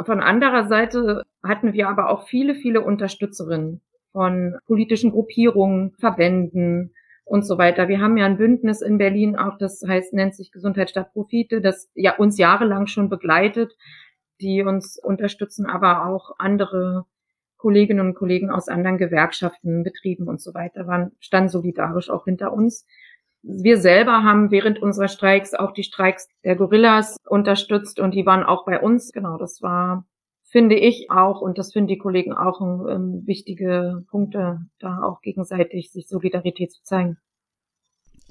Von 0.05 0.21
anderer 0.21 0.67
Seite 0.67 1.23
hatten 1.43 1.73
wir 1.73 1.89
aber 1.89 2.09
auch 2.09 2.27
viele, 2.27 2.55
viele 2.55 2.81
Unterstützerinnen 2.81 3.81
von 4.11 4.55
politischen 4.65 5.11
Gruppierungen, 5.11 5.93
Verbänden 5.99 6.93
und 7.25 7.45
so 7.45 7.57
weiter. 7.57 7.87
Wir 7.87 7.99
haben 7.99 8.17
ja 8.17 8.25
ein 8.25 8.37
Bündnis 8.37 8.81
in 8.81 8.97
Berlin 8.97 9.35
auch, 9.35 9.57
das 9.57 9.83
heißt, 9.85 10.13
nennt 10.13 10.35
sich 10.35 10.51
Gesundheit 10.51 10.89
statt 10.89 11.13
Profite, 11.13 11.61
das 11.61 11.89
ja 11.93 12.15
uns 12.15 12.37
jahrelang 12.37 12.87
schon 12.87 13.09
begleitet, 13.09 13.75
die 14.41 14.63
uns 14.63 14.97
unterstützen, 14.97 15.65
aber 15.65 16.05
auch 16.05 16.35
andere 16.37 17.05
Kolleginnen 17.57 18.07
und 18.07 18.15
Kollegen 18.15 18.51
aus 18.51 18.67
anderen 18.67 18.97
Gewerkschaften, 18.97 19.83
Betrieben 19.83 20.27
und 20.27 20.41
so 20.41 20.53
weiter 20.53 20.87
waren, 20.87 21.11
standen 21.19 21.49
solidarisch 21.49 22.09
auch 22.09 22.25
hinter 22.25 22.53
uns. 22.53 22.85
Wir 23.41 23.77
selber 23.77 24.23
haben 24.23 24.51
während 24.51 24.81
unserer 24.81 25.07
Streiks 25.07 25.53
auch 25.53 25.71
die 25.71 25.83
Streiks 25.83 26.27
der 26.43 26.55
Gorillas 26.55 27.17
unterstützt 27.27 27.99
und 27.99 28.13
die 28.13 28.25
waren 28.25 28.43
auch 28.43 28.65
bei 28.65 28.79
uns. 28.79 29.11
Genau, 29.11 29.37
das 29.37 29.61
war, 29.61 30.05
finde 30.43 30.75
ich 30.75 31.09
auch 31.09 31.41
und 31.41 31.57
das 31.57 31.73
finden 31.73 31.87
die 31.87 31.97
Kollegen 31.97 32.33
auch 32.33 32.59
um, 32.59 33.25
wichtige 33.25 34.03
Punkte, 34.09 34.61
da 34.79 35.01
auch 35.01 35.21
gegenseitig 35.21 35.91
sich 35.91 36.07
Solidarität 36.07 36.71
zu 36.71 36.83
zeigen. 36.83 37.17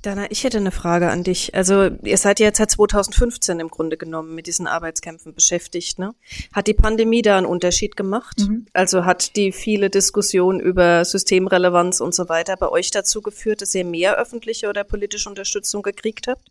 Dana, 0.03 0.31
ich 0.31 0.45
hätte 0.45 0.59
eine 0.59 0.71
Frage 0.71 1.11
an 1.11 1.25
dich. 1.25 1.55
Also 1.55 1.91
ihr 2.03 2.17
seid 2.17 2.39
ja 2.39 2.47
jetzt 2.47 2.59
seit 2.59 2.71
2015 2.71 3.59
im 3.61 3.69
Grunde 3.69 3.97
genommen 3.97 4.35
mit 4.35 4.47
diesen 4.47 4.67
Arbeitskämpfen 4.67 5.35
beschäftigt. 5.35 5.99
Ne? 5.99 6.15
Hat 6.53 6.67
die 6.67 6.75
Pandemie 6.75 7.23
da 7.23 7.39
einen 7.39 7.47
Unterschied 7.47 7.97
gemacht? 7.97 8.39
Mhm. 8.41 8.67
Also 8.73 9.05
hat 9.05 9.37
die 9.37 9.53
viele 9.53 9.91
Diskussion 9.91 10.61
über 10.61 11.05
Systemrelevanz 11.05 12.01
und 12.01 12.15
so 12.15 12.29
weiter 12.29 12.57
bei 12.57 12.69
euch 12.69 12.91
dazu 12.91 13.23
geführt, 13.23 13.63
dass 13.63 13.75
ihr 13.75 13.85
mehr 13.85 14.17
öffentliche 14.17 14.69
oder 14.69 14.85
politische 14.85 15.29
Unterstützung 15.29 15.83
gekriegt 15.83 16.29
habt? 16.29 16.51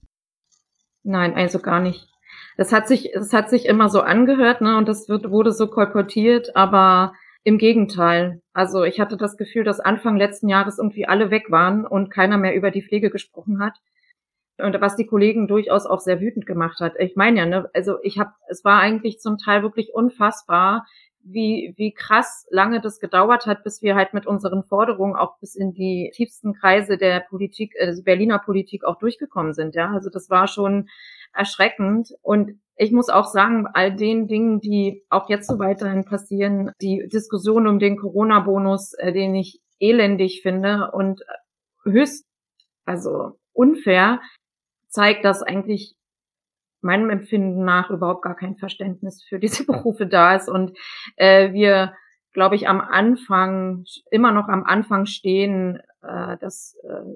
Nein, 1.04 1.36
also 1.36 1.60
gar 1.60 1.80
nicht. 1.80 2.08
Das 2.58 2.72
hat 2.72 2.88
sich, 2.88 3.12
das 3.14 3.32
hat 3.32 3.50
sich 3.50 3.66
immer 3.66 3.90
so 3.90 4.02
angehört, 4.02 4.62
ne? 4.62 4.78
Und 4.78 4.88
das 4.88 5.08
wird, 5.08 5.30
wurde 5.30 5.52
so 5.52 5.68
kolportiert, 5.68 6.56
aber 6.56 7.14
im 7.46 7.60
Gegenteil. 7.60 8.42
Also 8.54 8.84
ich 8.84 9.00
hatte 9.00 9.18
das 9.18 9.38
Gefühl, 9.38 9.64
dass 9.64 9.80
Anfang 9.80 10.18
letzten 10.18 10.50
Jahres 10.50 10.80
irgendwie 10.80 11.08
alle 11.08 11.30
weg 11.30 11.52
waren 11.52 11.86
und 11.86 12.10
keiner 12.10 12.38
mehr 12.38 12.56
über 12.56 12.72
die 12.72 12.82
Pflege 12.82 13.12
gesprochen 13.12 13.64
hat. 13.64 13.78
Und 14.58 14.82
was 14.82 14.96
die 14.96 15.06
Kollegen 15.06 15.48
durchaus 15.48 15.86
auch 15.86 16.00
sehr 16.00 16.20
wütend 16.20 16.48
gemacht 16.48 16.80
hat. 16.80 16.94
Ich 16.98 17.16
meine 17.16 17.40
ja, 17.40 17.46
ne, 17.46 17.70
also 17.74 17.98
ich 18.02 18.18
habe, 18.18 18.32
es 18.48 18.66
war 18.66 18.80
eigentlich 18.80 19.20
zum 19.20 19.38
Teil 19.38 19.62
wirklich 19.62 19.94
unfassbar, 19.94 20.88
wie, 21.20 21.76
wie 21.78 21.94
krass 21.94 22.48
lange 22.50 22.82
das 22.82 23.00
gedauert 23.00 23.46
hat, 23.46 23.64
bis 23.64 23.84
wir 23.84 23.96
halt 23.96 24.14
mit 24.14 24.26
unseren 24.26 24.64
Forderungen 24.64 25.16
auch 25.16 25.38
bis 25.40 25.56
in 25.56 25.74
die 25.74 26.12
tiefsten 26.16 26.54
Kreise 26.54 26.98
der 26.98 27.20
Politik, 27.20 27.74
äh, 27.76 27.94
Berliner 28.04 28.40
Politik 28.40 28.86
auch 28.86 28.98
durchgekommen 28.98 29.54
sind. 29.54 29.76
Ja, 29.76 29.92
also 29.92 30.10
das 30.10 30.32
war 30.32 30.48
schon 30.48 30.90
erschreckend. 31.32 32.10
Und 32.24 32.60
ich 32.78 32.92
muss 32.92 33.10
auch 33.10 33.26
sagen, 33.26 33.68
all 33.74 33.96
den 33.96 34.28
Dingen, 34.28 34.60
die 34.60 35.04
auch 35.10 35.30
jetzt 35.30 35.48
so 35.48 35.60
weiterhin 35.60 36.04
passieren, 36.04 36.72
die 36.82 37.08
Diskussion 37.12 37.68
um 37.68 37.80
den 37.80 37.98
Corona-Bonus, 37.98 38.94
äh, 38.94 39.14
den 39.14 39.36
ich 39.36 39.62
elendig 39.80 40.42
finde 40.42 40.92
und 40.92 41.22
höchst, 41.84 42.26
also 42.86 43.40
unfair, 43.54 44.22
zeigt, 44.90 45.26
dass 45.26 45.42
eigentlich 45.42 45.96
meinem 46.82 47.10
Empfinden 47.10 47.66
nach 47.66 47.90
überhaupt 47.90 48.22
gar 48.22 48.36
kein 48.36 48.58
Verständnis 48.58 49.24
für 49.24 49.40
diese 49.40 49.66
Berufe 49.66 50.06
da 50.08 50.36
ist 50.36 50.50
und 50.50 50.78
äh, 51.16 51.54
wir, 51.54 51.94
glaube 52.34 52.56
ich, 52.56 52.68
am 52.68 52.82
Anfang, 52.82 53.86
immer 54.12 54.32
noch 54.32 54.48
am 54.50 54.64
Anfang 54.64 55.06
stehen, 55.06 55.80
äh, 56.02 56.38
dass 56.38 56.78
äh, 56.84 57.16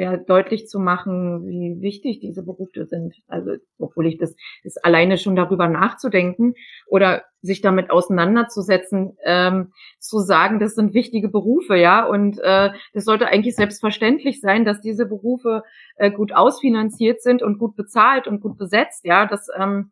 wäre 0.00 0.16
deutlich 0.18 0.66
zu 0.66 0.80
machen, 0.80 1.46
wie 1.46 1.82
wichtig 1.82 2.20
diese 2.20 2.42
Berufe 2.42 2.86
sind. 2.86 3.14
Also, 3.28 3.56
obwohl 3.78 4.06
ich 4.06 4.16
das 4.16 4.34
ist 4.64 4.82
alleine 4.82 5.18
schon 5.18 5.36
darüber 5.36 5.68
nachzudenken 5.68 6.54
oder 6.86 7.24
sich 7.42 7.60
damit 7.60 7.90
auseinanderzusetzen, 7.90 9.18
ähm, 9.24 9.72
zu 9.98 10.20
sagen, 10.20 10.58
das 10.58 10.74
sind 10.74 10.94
wichtige 10.94 11.28
Berufe, 11.28 11.76
ja, 11.76 12.06
und 12.06 12.38
äh, 12.38 12.70
das 12.94 13.04
sollte 13.04 13.26
eigentlich 13.26 13.56
selbstverständlich 13.56 14.40
sein, 14.40 14.64
dass 14.64 14.80
diese 14.80 15.04
Berufe 15.04 15.64
äh, 15.96 16.10
gut 16.10 16.32
ausfinanziert 16.32 17.20
sind 17.20 17.42
und 17.42 17.58
gut 17.58 17.76
bezahlt 17.76 18.26
und 18.26 18.40
gut 18.40 18.56
besetzt, 18.56 19.04
ja. 19.04 19.26
Das, 19.26 19.48
ähm, 19.54 19.90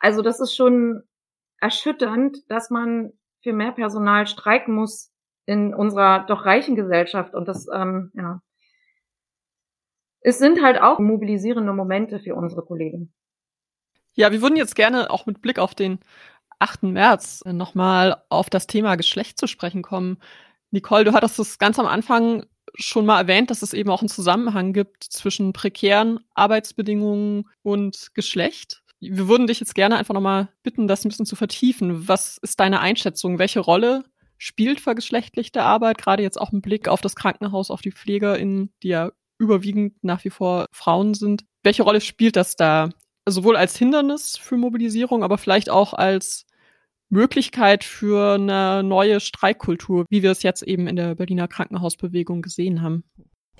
also 0.00 0.20
das 0.20 0.40
ist 0.40 0.56
schon 0.56 1.04
erschütternd, 1.60 2.38
dass 2.48 2.70
man 2.70 3.12
für 3.42 3.52
mehr 3.52 3.72
Personal 3.72 4.26
streiken 4.26 4.74
muss 4.74 5.12
in 5.46 5.72
unserer 5.74 6.26
doch 6.26 6.44
reichen 6.44 6.74
Gesellschaft 6.74 7.36
und 7.36 7.46
das, 7.46 7.68
ähm, 7.72 8.10
ja, 8.14 8.42
es 10.20 10.38
sind 10.38 10.62
halt 10.62 10.80
auch 10.80 10.98
mobilisierende 10.98 11.72
Momente 11.72 12.20
für 12.20 12.34
unsere 12.34 12.62
Kollegen. 12.62 13.12
Ja, 14.14 14.32
wir 14.32 14.42
würden 14.42 14.56
jetzt 14.56 14.74
gerne 14.74 15.10
auch 15.10 15.26
mit 15.26 15.40
Blick 15.40 15.58
auf 15.58 15.74
den 15.74 16.00
8. 16.58 16.84
März 16.84 17.44
nochmal 17.44 18.22
auf 18.28 18.50
das 18.50 18.66
Thema 18.66 18.96
Geschlecht 18.96 19.38
zu 19.38 19.46
sprechen 19.46 19.82
kommen. 19.82 20.18
Nicole, 20.70 21.04
du 21.04 21.12
hattest 21.12 21.38
es 21.38 21.58
ganz 21.58 21.78
am 21.78 21.86
Anfang 21.86 22.44
schon 22.74 23.06
mal 23.06 23.20
erwähnt, 23.20 23.50
dass 23.50 23.62
es 23.62 23.72
eben 23.72 23.90
auch 23.90 24.02
einen 24.02 24.08
Zusammenhang 24.08 24.72
gibt 24.72 25.04
zwischen 25.04 25.52
prekären 25.52 26.20
Arbeitsbedingungen 26.34 27.48
und 27.62 28.10
Geschlecht. 28.14 28.82
Wir 29.00 29.28
würden 29.28 29.46
dich 29.46 29.60
jetzt 29.60 29.74
gerne 29.74 29.96
einfach 29.96 30.14
nochmal 30.14 30.48
bitten, 30.62 30.88
das 30.88 31.04
ein 31.04 31.08
bisschen 31.08 31.26
zu 31.26 31.36
vertiefen. 31.36 32.08
Was 32.08 32.38
ist 32.38 32.58
deine 32.58 32.80
Einschätzung? 32.80 33.38
Welche 33.38 33.60
Rolle 33.60 34.04
spielt 34.36 34.80
vergeschlechtlichte 34.80 35.62
Arbeit, 35.62 35.98
gerade 35.98 36.22
jetzt 36.22 36.40
auch 36.40 36.52
im 36.52 36.60
Blick 36.60 36.88
auf 36.88 37.00
das 37.00 37.16
Krankenhaus, 37.16 37.70
auf 37.70 37.80
die 37.80 37.92
PflegerInnen, 37.92 38.72
die 38.82 38.88
ja 38.88 39.12
überwiegend 39.38 39.94
nach 40.02 40.24
wie 40.24 40.30
vor 40.30 40.66
Frauen 40.72 41.14
sind. 41.14 41.44
Welche 41.62 41.82
Rolle 41.82 42.00
spielt 42.00 42.36
das 42.36 42.56
da? 42.56 42.90
sowohl 43.30 43.56
als 43.56 43.76
Hindernis 43.76 44.36
für 44.36 44.56
Mobilisierung, 44.56 45.22
aber 45.22 45.38
vielleicht 45.38 45.70
auch 45.70 45.92
als 45.92 46.44
Möglichkeit 47.10 47.84
für 47.84 48.34
eine 48.34 48.82
neue 48.82 49.20
Streikkultur, 49.20 50.04
wie 50.10 50.22
wir 50.22 50.30
es 50.30 50.42
jetzt 50.42 50.62
eben 50.62 50.86
in 50.86 50.96
der 50.96 51.14
Berliner 51.14 51.48
Krankenhausbewegung 51.48 52.42
gesehen 52.42 52.82
haben? 52.82 53.04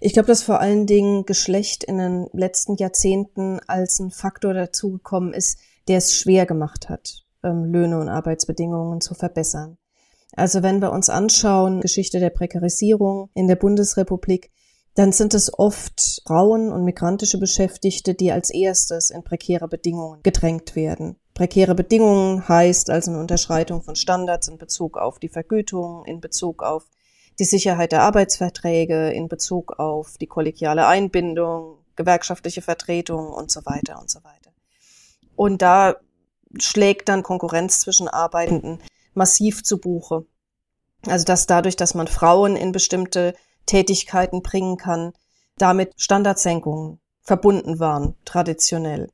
Ich 0.00 0.12
glaube, 0.12 0.28
dass 0.28 0.42
vor 0.42 0.60
allen 0.60 0.86
Dingen 0.86 1.24
Geschlecht 1.24 1.82
in 1.82 1.98
den 1.98 2.28
letzten 2.32 2.76
Jahrzehnten 2.76 3.58
als 3.66 3.98
ein 3.98 4.10
Faktor 4.10 4.54
dazugekommen 4.54 5.32
ist, 5.32 5.58
der 5.88 5.98
es 5.98 6.14
schwer 6.14 6.46
gemacht 6.46 6.88
hat, 6.88 7.24
ähm, 7.42 7.64
Löhne 7.64 7.98
und 7.98 8.08
Arbeitsbedingungen 8.08 9.00
zu 9.00 9.14
verbessern. 9.14 9.78
Also 10.36 10.62
wenn 10.62 10.80
wir 10.80 10.92
uns 10.92 11.08
anschauen, 11.08 11.80
Geschichte 11.80 12.20
der 12.20 12.30
Prekarisierung 12.30 13.30
in 13.34 13.48
der 13.48 13.56
Bundesrepublik, 13.56 14.52
dann 14.98 15.12
sind 15.12 15.32
es 15.32 15.56
oft 15.56 16.22
Frauen 16.26 16.72
und 16.72 16.84
migrantische 16.84 17.38
Beschäftigte, 17.38 18.14
die 18.14 18.32
als 18.32 18.50
erstes 18.50 19.10
in 19.10 19.22
prekäre 19.22 19.68
Bedingungen 19.68 20.24
gedrängt 20.24 20.74
werden. 20.74 21.14
Prekäre 21.34 21.76
Bedingungen 21.76 22.48
heißt 22.48 22.90
also 22.90 23.12
eine 23.12 23.20
Unterschreitung 23.20 23.80
von 23.82 23.94
Standards 23.94 24.48
in 24.48 24.58
Bezug 24.58 24.98
auf 24.98 25.20
die 25.20 25.28
Vergütung, 25.28 26.04
in 26.04 26.20
Bezug 26.20 26.64
auf 26.64 26.84
die 27.38 27.44
Sicherheit 27.44 27.92
der 27.92 28.02
Arbeitsverträge, 28.02 29.10
in 29.12 29.28
Bezug 29.28 29.78
auf 29.78 30.18
die 30.18 30.26
kollegiale 30.26 30.88
Einbindung, 30.88 31.78
gewerkschaftliche 31.94 32.60
Vertretung 32.60 33.28
und 33.28 33.52
so 33.52 33.60
weiter 33.66 34.00
und 34.00 34.10
so 34.10 34.24
weiter. 34.24 34.50
Und 35.36 35.62
da 35.62 35.94
schlägt 36.58 37.08
dann 37.08 37.22
Konkurrenz 37.22 37.82
zwischen 37.82 38.08
Arbeitenden 38.08 38.80
massiv 39.14 39.62
zu 39.62 39.78
Buche. 39.78 40.26
Also 41.06 41.24
dass 41.24 41.46
dadurch, 41.46 41.76
dass 41.76 41.94
man 41.94 42.08
Frauen 42.08 42.56
in 42.56 42.72
bestimmte 42.72 43.34
Tätigkeiten 43.68 44.42
bringen 44.42 44.76
kann, 44.76 45.12
damit 45.56 45.92
Standardsenkungen 45.96 46.98
verbunden 47.22 47.78
waren, 47.78 48.16
traditionell. 48.24 49.10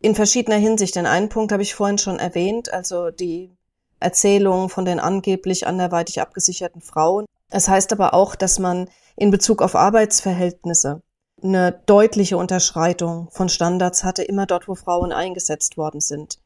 In 0.00 0.14
verschiedener 0.14 0.58
Hinsicht. 0.58 0.94
Den 0.94 1.06
einen 1.06 1.28
Punkt 1.28 1.52
habe 1.52 1.62
ich 1.62 1.74
vorhin 1.74 1.98
schon 1.98 2.18
erwähnt, 2.18 2.72
also 2.72 3.10
die 3.10 3.56
Erzählung 3.98 4.68
von 4.68 4.84
den 4.84 5.00
angeblich 5.00 5.66
anderweitig 5.66 6.20
abgesicherten 6.20 6.82
Frauen. 6.82 7.24
Es 7.50 7.68
heißt 7.68 7.92
aber 7.92 8.14
auch, 8.14 8.34
dass 8.36 8.58
man 8.58 8.88
in 9.16 9.30
Bezug 9.30 9.62
auf 9.62 9.74
Arbeitsverhältnisse 9.74 11.00
eine 11.42 11.80
deutliche 11.86 12.36
Unterschreitung 12.36 13.28
von 13.30 13.48
Standards 13.48 14.04
hatte, 14.04 14.22
immer 14.22 14.46
dort, 14.46 14.68
wo 14.68 14.74
Frauen 14.74 15.12
eingesetzt 15.12 15.76
worden 15.76 16.00
sind. 16.00 16.38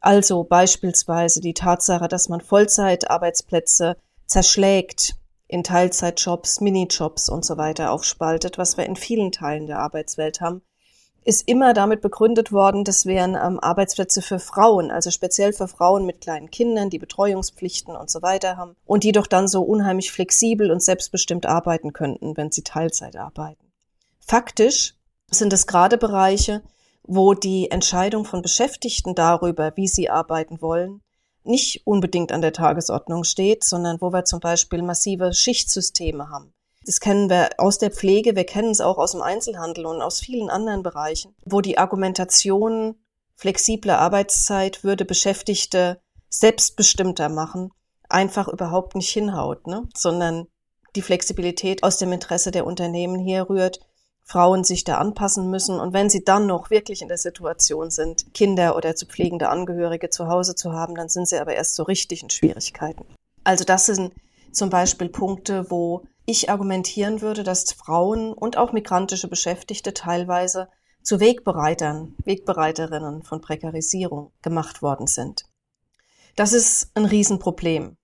Also 0.00 0.44
beispielsweise 0.44 1.40
die 1.40 1.54
Tatsache, 1.54 2.08
dass 2.08 2.28
man 2.28 2.40
Vollzeitarbeitsplätze 2.40 3.96
zerschlägt, 4.26 5.16
in 5.48 5.62
Teilzeitjobs, 5.62 6.60
Minijobs 6.60 7.28
und 7.28 7.44
so 7.44 7.56
weiter 7.56 7.92
aufspaltet, 7.92 8.58
was 8.58 8.76
wir 8.76 8.86
in 8.86 8.96
vielen 8.96 9.32
Teilen 9.32 9.66
der 9.66 9.78
Arbeitswelt 9.78 10.40
haben, 10.40 10.62
ist 11.26 11.48
immer 11.48 11.74
damit 11.74 12.02
begründet 12.02 12.52
worden, 12.52 12.84
das 12.84 13.04
wären 13.04 13.34
ähm, 13.34 13.58
Arbeitsplätze 13.58 14.22
für 14.22 14.38
Frauen, 14.38 14.92
also 14.92 15.10
speziell 15.10 15.52
für 15.52 15.66
Frauen 15.66 16.06
mit 16.06 16.20
kleinen 16.20 16.50
Kindern, 16.50 16.88
die 16.88 17.00
Betreuungspflichten 17.00 17.96
und 17.96 18.10
so 18.10 18.22
weiter 18.22 18.56
haben 18.56 18.76
und 18.84 19.02
die 19.02 19.10
doch 19.10 19.26
dann 19.26 19.48
so 19.48 19.62
unheimlich 19.62 20.12
flexibel 20.12 20.70
und 20.70 20.82
selbstbestimmt 20.82 21.44
arbeiten 21.44 21.92
könnten, 21.92 22.36
wenn 22.36 22.52
sie 22.52 22.62
Teilzeit 22.62 23.16
arbeiten. 23.16 23.72
Faktisch 24.20 24.94
sind 25.28 25.52
es 25.52 25.66
gerade 25.66 25.98
Bereiche, 25.98 26.62
wo 27.02 27.34
die 27.34 27.72
Entscheidung 27.72 28.24
von 28.24 28.40
Beschäftigten 28.42 29.16
darüber, 29.16 29.72
wie 29.76 29.88
sie 29.88 30.08
arbeiten 30.08 30.60
wollen, 30.60 31.02
nicht 31.46 31.86
unbedingt 31.86 32.32
an 32.32 32.40
der 32.40 32.52
Tagesordnung 32.52 33.24
steht, 33.24 33.64
sondern 33.64 34.00
wo 34.00 34.12
wir 34.12 34.24
zum 34.24 34.40
Beispiel 34.40 34.82
massive 34.82 35.32
Schichtsysteme 35.32 36.28
haben. 36.30 36.52
Das 36.84 37.00
kennen 37.00 37.28
wir 37.28 37.50
aus 37.58 37.78
der 37.78 37.90
Pflege, 37.90 38.36
wir 38.36 38.44
kennen 38.44 38.70
es 38.70 38.80
auch 38.80 38.98
aus 38.98 39.12
dem 39.12 39.22
Einzelhandel 39.22 39.86
und 39.86 40.00
aus 40.00 40.20
vielen 40.20 40.50
anderen 40.50 40.82
Bereichen, 40.84 41.34
wo 41.44 41.60
die 41.60 41.78
Argumentation 41.78 42.94
flexible 43.34 43.90
Arbeitszeit 43.90 44.84
würde 44.84 45.04
Beschäftigte 45.04 46.00
selbstbestimmter 46.28 47.28
machen, 47.28 47.72
einfach 48.08 48.48
überhaupt 48.48 48.94
nicht 48.94 49.10
hinhaut, 49.10 49.66
ne? 49.66 49.88
sondern 49.94 50.46
die 50.94 51.02
Flexibilität 51.02 51.82
aus 51.82 51.98
dem 51.98 52.12
Interesse 52.12 52.50
der 52.50 52.66
Unternehmen 52.66 53.18
herrührt, 53.18 53.80
Frauen 54.28 54.64
sich 54.64 54.82
da 54.82 54.98
anpassen 54.98 55.50
müssen 55.50 55.78
und 55.78 55.92
wenn 55.92 56.10
sie 56.10 56.24
dann 56.24 56.46
noch 56.46 56.68
wirklich 56.68 57.00
in 57.00 57.06
der 57.06 57.16
Situation 57.16 57.90
sind, 57.90 58.34
Kinder 58.34 58.76
oder 58.76 58.96
zu 58.96 59.06
pflegende 59.06 59.48
Angehörige 59.48 60.10
zu 60.10 60.26
Hause 60.26 60.56
zu 60.56 60.72
haben, 60.72 60.96
dann 60.96 61.08
sind 61.08 61.28
sie 61.28 61.38
aber 61.38 61.54
erst 61.54 61.76
so 61.76 61.84
richtig 61.84 62.24
in 62.24 62.30
Schwierigkeiten. 62.30 63.06
Also 63.44 63.62
das 63.64 63.86
sind 63.86 64.12
zum 64.50 64.68
Beispiel 64.68 65.08
Punkte, 65.10 65.70
wo 65.70 66.02
ich 66.24 66.50
argumentieren 66.50 67.20
würde, 67.20 67.44
dass 67.44 67.72
Frauen 67.72 68.32
und 68.32 68.56
auch 68.56 68.72
migrantische 68.72 69.28
Beschäftigte 69.28 69.94
teilweise 69.94 70.68
zu 71.04 71.20
Wegbereitern, 71.20 72.16
Wegbereiterinnen 72.24 73.22
von 73.22 73.40
Prekarisierung 73.40 74.32
gemacht 74.42 74.82
worden 74.82 75.06
sind. 75.06 75.44
Das 76.34 76.52
ist 76.52 76.90
ein 76.94 77.04
Riesenproblem. 77.04 77.96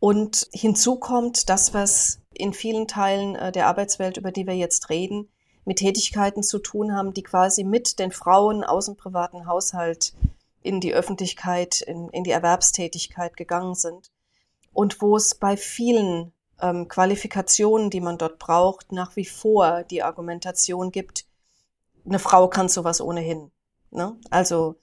Und 0.00 0.48
hinzu 0.52 0.96
kommt 0.96 1.48
das, 1.48 1.72
was 1.72 2.21
in 2.42 2.52
vielen 2.52 2.88
Teilen 2.88 3.36
äh, 3.36 3.52
der 3.52 3.68
Arbeitswelt, 3.68 4.16
über 4.16 4.32
die 4.32 4.48
wir 4.48 4.56
jetzt 4.56 4.90
reden, 4.90 5.28
mit 5.64 5.78
Tätigkeiten 5.78 6.42
zu 6.42 6.58
tun 6.58 6.92
haben, 6.92 7.14
die 7.14 7.22
quasi 7.22 7.62
mit 7.62 8.00
den 8.00 8.10
Frauen 8.10 8.64
aus 8.64 8.86
dem 8.86 8.96
privaten 8.96 9.46
Haushalt 9.46 10.12
in 10.60 10.80
die 10.80 10.92
Öffentlichkeit, 10.92 11.80
in, 11.82 12.08
in 12.08 12.24
die 12.24 12.32
Erwerbstätigkeit 12.32 13.36
gegangen 13.36 13.76
sind. 13.76 14.10
Und 14.72 15.00
wo 15.00 15.16
es 15.16 15.36
bei 15.36 15.56
vielen 15.56 16.32
ähm, 16.60 16.88
Qualifikationen, 16.88 17.90
die 17.90 18.00
man 18.00 18.18
dort 18.18 18.40
braucht, 18.40 18.90
nach 18.90 19.14
wie 19.14 19.24
vor 19.24 19.84
die 19.84 20.02
Argumentation 20.02 20.90
gibt, 20.90 21.26
eine 22.04 22.18
Frau 22.18 22.48
kann 22.48 22.68
sowas 22.68 23.00
ohnehin. 23.00 23.52
Ne? 23.92 24.16
Also 24.30 24.74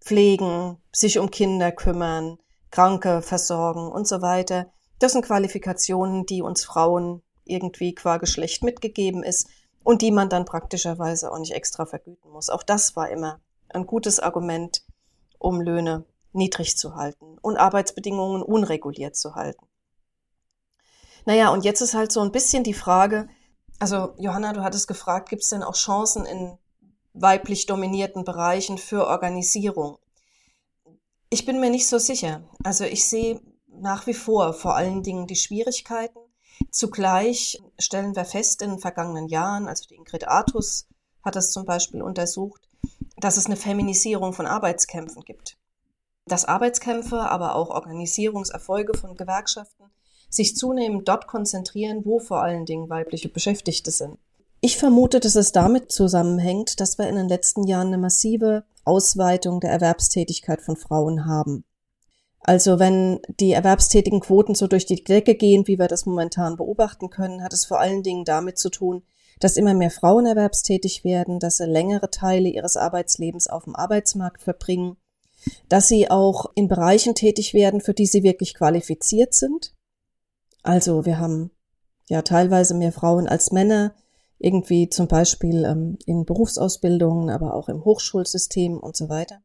pflegen, 0.00 0.78
sich 0.90 1.20
um 1.20 1.30
Kinder 1.30 1.70
kümmern, 1.70 2.38
Kranke 2.72 3.22
versorgen 3.22 3.86
und 3.86 4.08
so 4.08 4.20
weiter. 4.20 4.66
Das 5.04 5.12
sind 5.12 5.26
Qualifikationen, 5.26 6.24
die 6.24 6.40
uns 6.40 6.64
Frauen 6.64 7.22
irgendwie 7.44 7.94
qua 7.94 8.16
Geschlecht 8.16 8.62
mitgegeben 8.62 9.22
ist 9.22 9.48
und 9.82 10.00
die 10.00 10.10
man 10.10 10.30
dann 10.30 10.46
praktischerweise 10.46 11.30
auch 11.30 11.38
nicht 11.38 11.52
extra 11.52 11.84
vergüten 11.84 12.30
muss. 12.30 12.48
Auch 12.48 12.62
das 12.62 12.96
war 12.96 13.10
immer 13.10 13.38
ein 13.68 13.84
gutes 13.84 14.18
Argument, 14.18 14.82
um 15.38 15.60
Löhne 15.60 16.06
niedrig 16.32 16.78
zu 16.78 16.96
halten 16.96 17.36
und 17.42 17.58
Arbeitsbedingungen 17.58 18.42
unreguliert 18.42 19.14
zu 19.14 19.34
halten. 19.34 19.66
Naja, 21.26 21.50
und 21.50 21.66
jetzt 21.66 21.82
ist 21.82 21.92
halt 21.92 22.10
so 22.10 22.22
ein 22.22 22.32
bisschen 22.32 22.64
die 22.64 22.72
Frage, 22.72 23.28
also 23.78 24.14
Johanna, 24.16 24.54
du 24.54 24.62
hattest 24.62 24.88
gefragt, 24.88 25.28
gibt 25.28 25.42
es 25.42 25.50
denn 25.50 25.62
auch 25.62 25.76
Chancen 25.76 26.24
in 26.24 26.56
weiblich 27.12 27.66
dominierten 27.66 28.24
Bereichen 28.24 28.78
für 28.78 29.06
Organisierung? 29.06 29.98
Ich 31.28 31.44
bin 31.44 31.60
mir 31.60 31.68
nicht 31.68 31.88
so 31.88 31.98
sicher. 31.98 32.42
Also 32.62 32.84
ich 32.84 33.06
sehe 33.06 33.42
nach 33.80 34.06
wie 34.06 34.14
vor 34.14 34.52
vor 34.52 34.76
allen 34.76 35.02
Dingen 35.02 35.26
die 35.26 35.36
Schwierigkeiten. 35.36 36.18
Zugleich 36.70 37.60
stellen 37.78 38.16
wir 38.16 38.24
fest 38.24 38.62
in 38.62 38.70
den 38.70 38.78
vergangenen 38.78 39.28
Jahren, 39.28 39.68
also 39.68 39.84
die 39.88 39.94
Ingrid 39.94 40.28
Artus 40.28 40.86
hat 41.22 41.36
das 41.36 41.52
zum 41.52 41.64
Beispiel 41.64 42.02
untersucht, 42.02 42.68
dass 43.16 43.36
es 43.36 43.46
eine 43.46 43.56
Feminisierung 43.56 44.32
von 44.32 44.46
Arbeitskämpfen 44.46 45.22
gibt. 45.22 45.56
Dass 46.26 46.44
Arbeitskämpfe, 46.44 47.18
aber 47.18 47.54
auch 47.54 47.70
Organisierungserfolge 47.70 48.96
von 48.96 49.16
Gewerkschaften 49.16 49.84
sich 50.30 50.56
zunehmend 50.56 51.08
dort 51.08 51.26
konzentrieren, 51.26 52.04
wo 52.04 52.18
vor 52.18 52.42
allen 52.42 52.66
Dingen 52.66 52.88
weibliche 52.88 53.28
Beschäftigte 53.28 53.90
sind. 53.90 54.18
Ich 54.60 54.78
vermute, 54.78 55.20
dass 55.20 55.36
es 55.36 55.52
damit 55.52 55.92
zusammenhängt, 55.92 56.80
dass 56.80 56.98
wir 56.98 57.08
in 57.08 57.16
den 57.16 57.28
letzten 57.28 57.64
Jahren 57.64 57.88
eine 57.88 57.98
massive 57.98 58.64
Ausweitung 58.84 59.60
der 59.60 59.70
Erwerbstätigkeit 59.70 60.62
von 60.62 60.76
Frauen 60.76 61.26
haben. 61.26 61.64
Also 62.46 62.78
wenn 62.78 63.20
die 63.40 63.52
erwerbstätigen 63.52 64.20
Quoten 64.20 64.54
so 64.54 64.66
durch 64.66 64.84
die 64.84 65.02
Decke 65.02 65.34
gehen, 65.34 65.66
wie 65.66 65.78
wir 65.78 65.88
das 65.88 66.04
momentan 66.04 66.56
beobachten 66.56 67.08
können, 67.08 67.42
hat 67.42 67.54
es 67.54 67.64
vor 67.64 67.80
allen 67.80 68.02
Dingen 68.02 68.26
damit 68.26 68.58
zu 68.58 68.68
tun, 68.68 69.02
dass 69.40 69.56
immer 69.56 69.72
mehr 69.72 69.90
Frauen 69.90 70.26
erwerbstätig 70.26 71.04
werden, 71.04 71.40
dass 71.40 71.56
sie 71.56 71.64
längere 71.64 72.10
Teile 72.10 72.50
ihres 72.50 72.76
Arbeitslebens 72.76 73.48
auf 73.48 73.64
dem 73.64 73.74
Arbeitsmarkt 73.74 74.42
verbringen, 74.42 74.98
dass 75.70 75.88
sie 75.88 76.10
auch 76.10 76.52
in 76.54 76.68
Bereichen 76.68 77.14
tätig 77.14 77.54
werden, 77.54 77.80
für 77.80 77.94
die 77.94 78.06
sie 78.06 78.22
wirklich 78.22 78.52
qualifiziert 78.52 79.32
sind. 79.32 79.74
Also 80.62 81.06
wir 81.06 81.18
haben 81.18 81.50
ja 82.10 82.20
teilweise 82.20 82.74
mehr 82.74 82.92
Frauen 82.92 83.26
als 83.26 83.52
Männer, 83.52 83.94
irgendwie 84.38 84.90
zum 84.90 85.08
Beispiel 85.08 85.64
ähm, 85.64 85.96
in 86.04 86.26
Berufsausbildungen, 86.26 87.30
aber 87.30 87.54
auch 87.54 87.70
im 87.70 87.86
Hochschulsystem 87.86 88.78
und 88.78 88.96
so 88.96 89.08
weiter. 89.08 89.40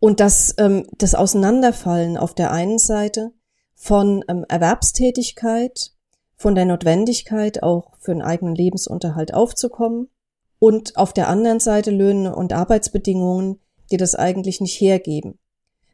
Und 0.00 0.20
das, 0.20 0.54
ähm, 0.58 0.86
das 0.96 1.14
Auseinanderfallen 1.14 2.16
auf 2.16 2.34
der 2.34 2.52
einen 2.52 2.78
Seite 2.78 3.32
von 3.74 4.24
ähm, 4.28 4.44
Erwerbstätigkeit, 4.48 5.92
von 6.36 6.54
der 6.54 6.66
Notwendigkeit, 6.66 7.62
auch 7.62 7.96
für 7.98 8.12
einen 8.12 8.22
eigenen 8.22 8.54
Lebensunterhalt 8.54 9.34
aufzukommen 9.34 10.08
und 10.60 10.96
auf 10.96 11.12
der 11.12 11.28
anderen 11.28 11.60
Seite 11.60 11.90
Löhne 11.90 12.34
und 12.34 12.52
Arbeitsbedingungen, 12.52 13.60
die 13.90 13.96
das 13.96 14.14
eigentlich 14.14 14.60
nicht 14.60 14.80
hergeben. 14.80 15.38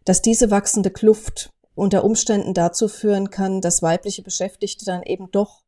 Dass 0.04 0.20
diese 0.20 0.50
wachsende 0.50 0.90
Kluft 0.90 1.50
unter 1.74 2.04
Umständen 2.04 2.54
dazu 2.54 2.88
führen 2.88 3.30
kann, 3.30 3.60
dass 3.60 3.82
weibliche 3.82 4.22
Beschäftigte 4.22 4.84
dann 4.84 5.02
eben 5.02 5.30
doch 5.30 5.62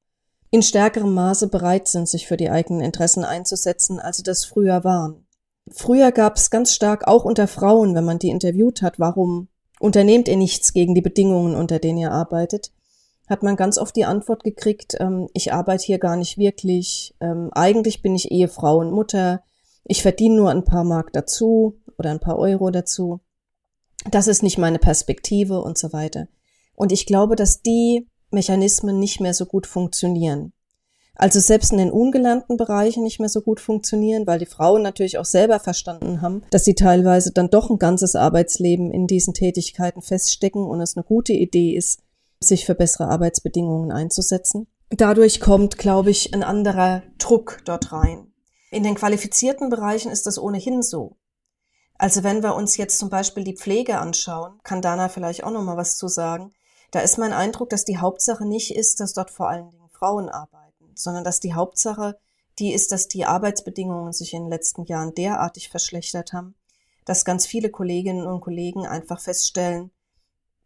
in 0.51 0.63
stärkerem 0.63 1.13
Maße 1.13 1.49
bereit 1.49 1.89
sind, 1.89 2.09
sich 2.09 2.27
für 2.27 2.37
die 2.37 2.51
eigenen 2.51 2.81
Interessen 2.81 3.25
einzusetzen, 3.25 3.99
als 3.99 4.19
sie 4.19 4.23
das 4.23 4.45
früher 4.45 4.85
waren. 4.85 5.26
Früher 5.71 6.13
gab 6.13 6.37
es 6.37 6.51
ganz 6.51 6.73
stark 6.73 7.07
auch 7.09 7.25
unter 7.25 7.49
Frauen, 7.49 7.95
wenn 7.95 8.05
man 8.05 8.19
die 8.19 8.29
interviewt 8.29 8.83
hat, 8.83 9.01
warum 9.01 9.49
unternehmt 9.81 10.29
ihr 10.29 10.37
nichts 10.37 10.73
gegen 10.73 10.95
die 10.95 11.03
Bedingungen, 11.03 11.55
unter 11.55 11.79
denen 11.79 11.99
ihr 11.99 12.13
arbeitet, 12.13 12.73
hat 13.29 13.43
man 13.43 13.57
ganz 13.57 13.77
oft 13.79 13.97
die 13.97 14.05
Antwort 14.05 14.45
gekriegt, 14.45 14.97
ähm, 15.01 15.29
ich 15.35 15.53
arbeite 15.53 15.85
hier 15.85 15.99
gar 15.99 16.17
nicht 16.17 16.39
wirklich, 16.39 17.15
ähm, 17.21 17.51
eigentlich 17.53 18.01
bin 18.01 18.15
ich 18.15 18.31
Ehefrau 18.31 18.79
und 18.79 18.93
Mutter, 18.93 19.43
ich 19.85 20.03
verdiene 20.03 20.37
nur 20.37 20.51
ein 20.51 20.65
paar 20.65 20.85
Mark 20.85 21.13
dazu 21.13 21.81
oder 21.99 22.11
ein 22.11 22.21
paar 22.21 22.39
Euro 22.39 22.71
dazu, 22.71 23.21
das 24.11 24.29
ist 24.29 24.43
nicht 24.43 24.59
meine 24.59 24.79
Perspektive 24.79 25.61
und 25.61 25.77
so 25.77 25.93
weiter. 25.93 26.29
Und 26.75 26.93
ich 26.93 27.07
glaube, 27.07 27.37
dass 27.37 27.63
die 27.63 28.09
Mechanismen 28.31 28.99
nicht 28.99 29.21
mehr 29.21 29.35
so 29.35 29.47
gut 29.47 29.67
funktionieren. 29.67 30.53
Also 31.17 31.41
selbst 31.41 31.73
in 31.73 31.79
den 31.79 31.91
ungelernten 31.91 32.57
Bereichen 32.57 33.03
nicht 33.03 33.21
mehr 33.21 33.31
so 33.31 33.41
gut 33.41 33.59
funktionieren, 33.59 34.27
weil 34.27 34.39
die 34.39 34.47
Frauen 34.47 34.83
natürlich 34.83 35.19
auch 35.19 35.25
selber 35.25 35.59
verstanden 35.61 36.21
haben, 36.21 36.43
dass 36.51 36.65
sie 36.65 36.75
teilweise 36.75 37.33
dann 37.33 37.49
doch 37.49 37.71
ein 37.71 37.79
ganzes 37.79 38.15
Arbeitsleben 38.15 38.91
in 38.93 39.07
diesen 39.07 39.33
Tätigkeiten 39.33 40.03
feststecken 40.03 40.67
und 40.67 40.81
es 40.81 40.97
eine 40.97 41.05
gute 41.05 41.33
Idee 41.33 41.75
ist, 41.75 42.01
sich 42.39 42.67
für 42.67 42.75
bessere 42.75 43.09
Arbeitsbedingungen 43.09 43.93
einzusetzen. 43.93 44.67
Dadurch 44.91 45.41
kommt, 45.41 45.79
glaube 45.79 46.11
ich, 46.11 46.35
ein 46.35 46.43
anderer 46.43 47.03
Druck 47.19 47.63
dort 47.65 47.93
rein. 47.93 48.33
In 48.71 48.83
den 48.83 48.95
qualifizierten 48.95 49.71
Bereichen 49.71 50.13
ist 50.13 50.27
das 50.27 50.39
ohnehin 50.39 50.83
so. 50.83 51.17
Also 51.99 52.25
wenn 52.25 52.43
wir 52.43 52.55
uns 52.55 52.77
jetzt 52.77 52.99
zum 52.99 53.09
Beispiel 53.09 53.43
die 53.43 53.57
Pflege 53.57 53.99
anschauen, 53.99 54.61
kann 54.63 54.83
Dana 54.83 55.09
vielleicht 55.09 55.45
auch 55.45 55.51
noch 55.51 55.63
mal 55.63 55.79
was 55.79 55.97
zu 55.97 56.09
sagen. 56.09 56.53
Da 56.91 57.01
ist 57.01 57.17
mein 57.17 57.33
Eindruck, 57.33 57.71
dass 57.71 57.85
die 57.85 57.99
Hauptsache 57.99 58.47
nicht 58.47 58.77
ist, 58.77 59.01
dass 59.01 59.15
dort 59.15 59.31
vor 59.31 59.49
allen 59.49 59.71
Dingen 59.71 59.89
Frauen 59.91 60.29
arbeiten, 60.29 60.66
sondern 60.99 61.25
dass 61.25 61.41
die 61.41 61.55
Hauptsache 61.55 62.19
die 62.59 62.73
ist, 62.73 62.93
dass 62.93 63.09
die 63.09 63.25
Arbeitsbedingungen 63.25 64.13
sich 64.13 64.33
in 64.33 64.45
den 64.45 64.51
letzten 64.51 64.85
Jahren 64.85 65.15
derartig 65.15 65.69
verschlechtert 65.69 66.33
haben, 66.33 66.55
dass 67.05 67.25
ganz 67.25 67.47
viele 67.47 67.71
Kolleginnen 67.71 68.27
und 68.27 68.41
Kollegen 68.41 68.87
einfach 68.87 69.21
feststellen, 69.21 69.91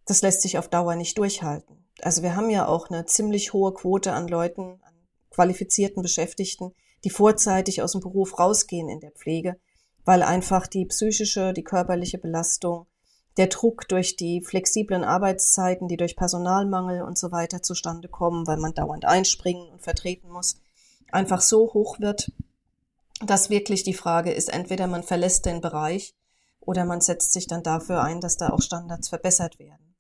das 0.06 0.22
lässt 0.22 0.42
sich 0.42 0.58
auf 0.58 0.68
Dauer 0.68 0.94
nicht 0.94 1.18
durchhalten. 1.18 1.84
Also 2.00 2.22
wir 2.22 2.36
haben 2.36 2.50
ja 2.50 2.66
auch 2.66 2.90
eine 2.90 3.06
ziemlich 3.06 3.52
hohe 3.52 3.74
Quote 3.74 4.12
an 4.12 4.28
Leuten, 4.28 4.80
an 4.82 4.94
qualifizierten 5.30 6.02
Beschäftigten, 6.02 6.72
die 7.04 7.10
vorzeitig 7.10 7.82
aus 7.82 7.92
dem 7.92 8.00
Beruf 8.00 8.38
rausgehen 8.38 8.88
in 8.88 9.00
der 9.00 9.12
Pflege, 9.12 9.58
weil 10.04 10.22
einfach 10.22 10.66
die 10.66 10.86
psychische, 10.86 11.52
die 11.52 11.64
körperliche 11.64 12.18
Belastung, 12.18 12.86
der 13.40 13.46
Druck 13.46 13.88
durch 13.88 14.16
die 14.16 14.42
flexiblen 14.42 15.03
Arbeitszeiten, 15.03 15.88
die 15.88 15.96
durch 15.96 16.14
Personalmangel 16.14 17.00
und 17.00 17.16
so 17.16 17.33
weiter 17.33 17.62
zustande 17.62 18.07
kommen, 18.07 18.46
weil 18.46 18.59
man 18.59 18.74
dauernd 18.74 19.07
einspringen 19.07 19.66
und 19.70 19.81
vertreten 19.81 20.29
muss, 20.29 20.61
einfach 21.11 21.40
so 21.40 21.72
hoch 21.72 21.98
wird, 22.00 22.33
dass 23.24 23.48
wirklich 23.48 23.83
die 23.83 23.94
Frage 23.94 24.31
ist, 24.31 24.53
entweder 24.53 24.87
man 24.88 25.03
verlässt 25.03 25.46
den 25.46 25.62
Bereich 25.62 26.14
oder 26.61 26.85
man 26.85 27.00
setzt 27.00 27.33
sich 27.33 27.46
dann 27.46 27.62
dafür 27.62 28.03
ein, 28.03 28.20
dass 28.20 28.37
da 28.37 28.50
auch 28.50 28.61
Standards 28.61 29.09
verbessert 29.09 29.59
werden. 29.59 29.94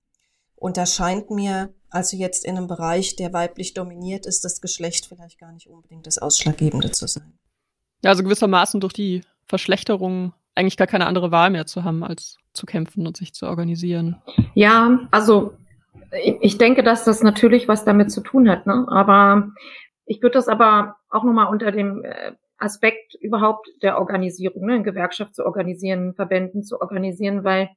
Und 0.54 0.76
da 0.76 0.84
scheint 0.84 1.30
mir, 1.30 1.72
also 1.88 2.18
jetzt 2.18 2.44
in 2.44 2.58
einem 2.58 2.66
Bereich, 2.66 3.16
der 3.16 3.32
weiblich 3.32 3.72
dominiert 3.72 4.26
ist, 4.26 4.44
das 4.44 4.60
Geschlecht 4.60 5.06
vielleicht 5.06 5.38
gar 5.38 5.52
nicht 5.52 5.70
unbedingt 5.70 6.06
das 6.06 6.18
Ausschlaggebende 6.18 6.90
zu 6.90 7.06
sein. 7.06 7.38
Ja, 8.04 8.10
also 8.10 8.22
gewissermaßen 8.22 8.82
durch 8.82 8.92
die 8.92 9.22
Verschlechterung 9.46 10.34
eigentlich 10.54 10.76
gar 10.76 10.86
keine 10.86 11.06
andere 11.06 11.30
Wahl 11.30 11.48
mehr 11.48 11.64
zu 11.64 11.84
haben, 11.84 12.04
als 12.04 12.36
zu 12.52 12.66
kämpfen 12.66 13.06
und 13.06 13.16
sich 13.16 13.32
zu 13.32 13.46
organisieren. 13.46 14.16
Ja, 14.54 15.00
also 15.10 15.54
ich 16.40 16.58
denke, 16.58 16.82
dass 16.82 17.04
das 17.04 17.22
natürlich 17.22 17.68
was 17.68 17.84
damit 17.84 18.10
zu 18.10 18.20
tun 18.20 18.48
hat, 18.48 18.66
ne? 18.66 18.86
Aber 18.90 19.50
ich 20.06 20.22
würde 20.22 20.34
das 20.34 20.48
aber 20.48 20.96
auch 21.08 21.24
nochmal 21.24 21.46
unter 21.46 21.70
dem 21.70 22.02
äh, 22.04 22.32
Aspekt 22.58 23.14
überhaupt 23.14 23.68
der 23.82 23.98
Organisierung, 23.98 24.66
ne, 24.66 24.82
Gewerkschaft 24.82 25.34
zu 25.34 25.46
organisieren, 25.46 26.14
Verbänden 26.14 26.62
zu 26.62 26.80
organisieren, 26.80 27.44
weil 27.44 27.70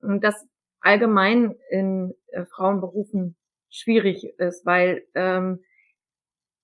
das 0.00 0.46
allgemein 0.80 1.54
in 1.70 2.14
äh, 2.28 2.44
Frauenberufen 2.44 3.36
schwierig 3.68 4.24
ist, 4.38 4.64
weil 4.66 5.04
ähm, 5.14 5.60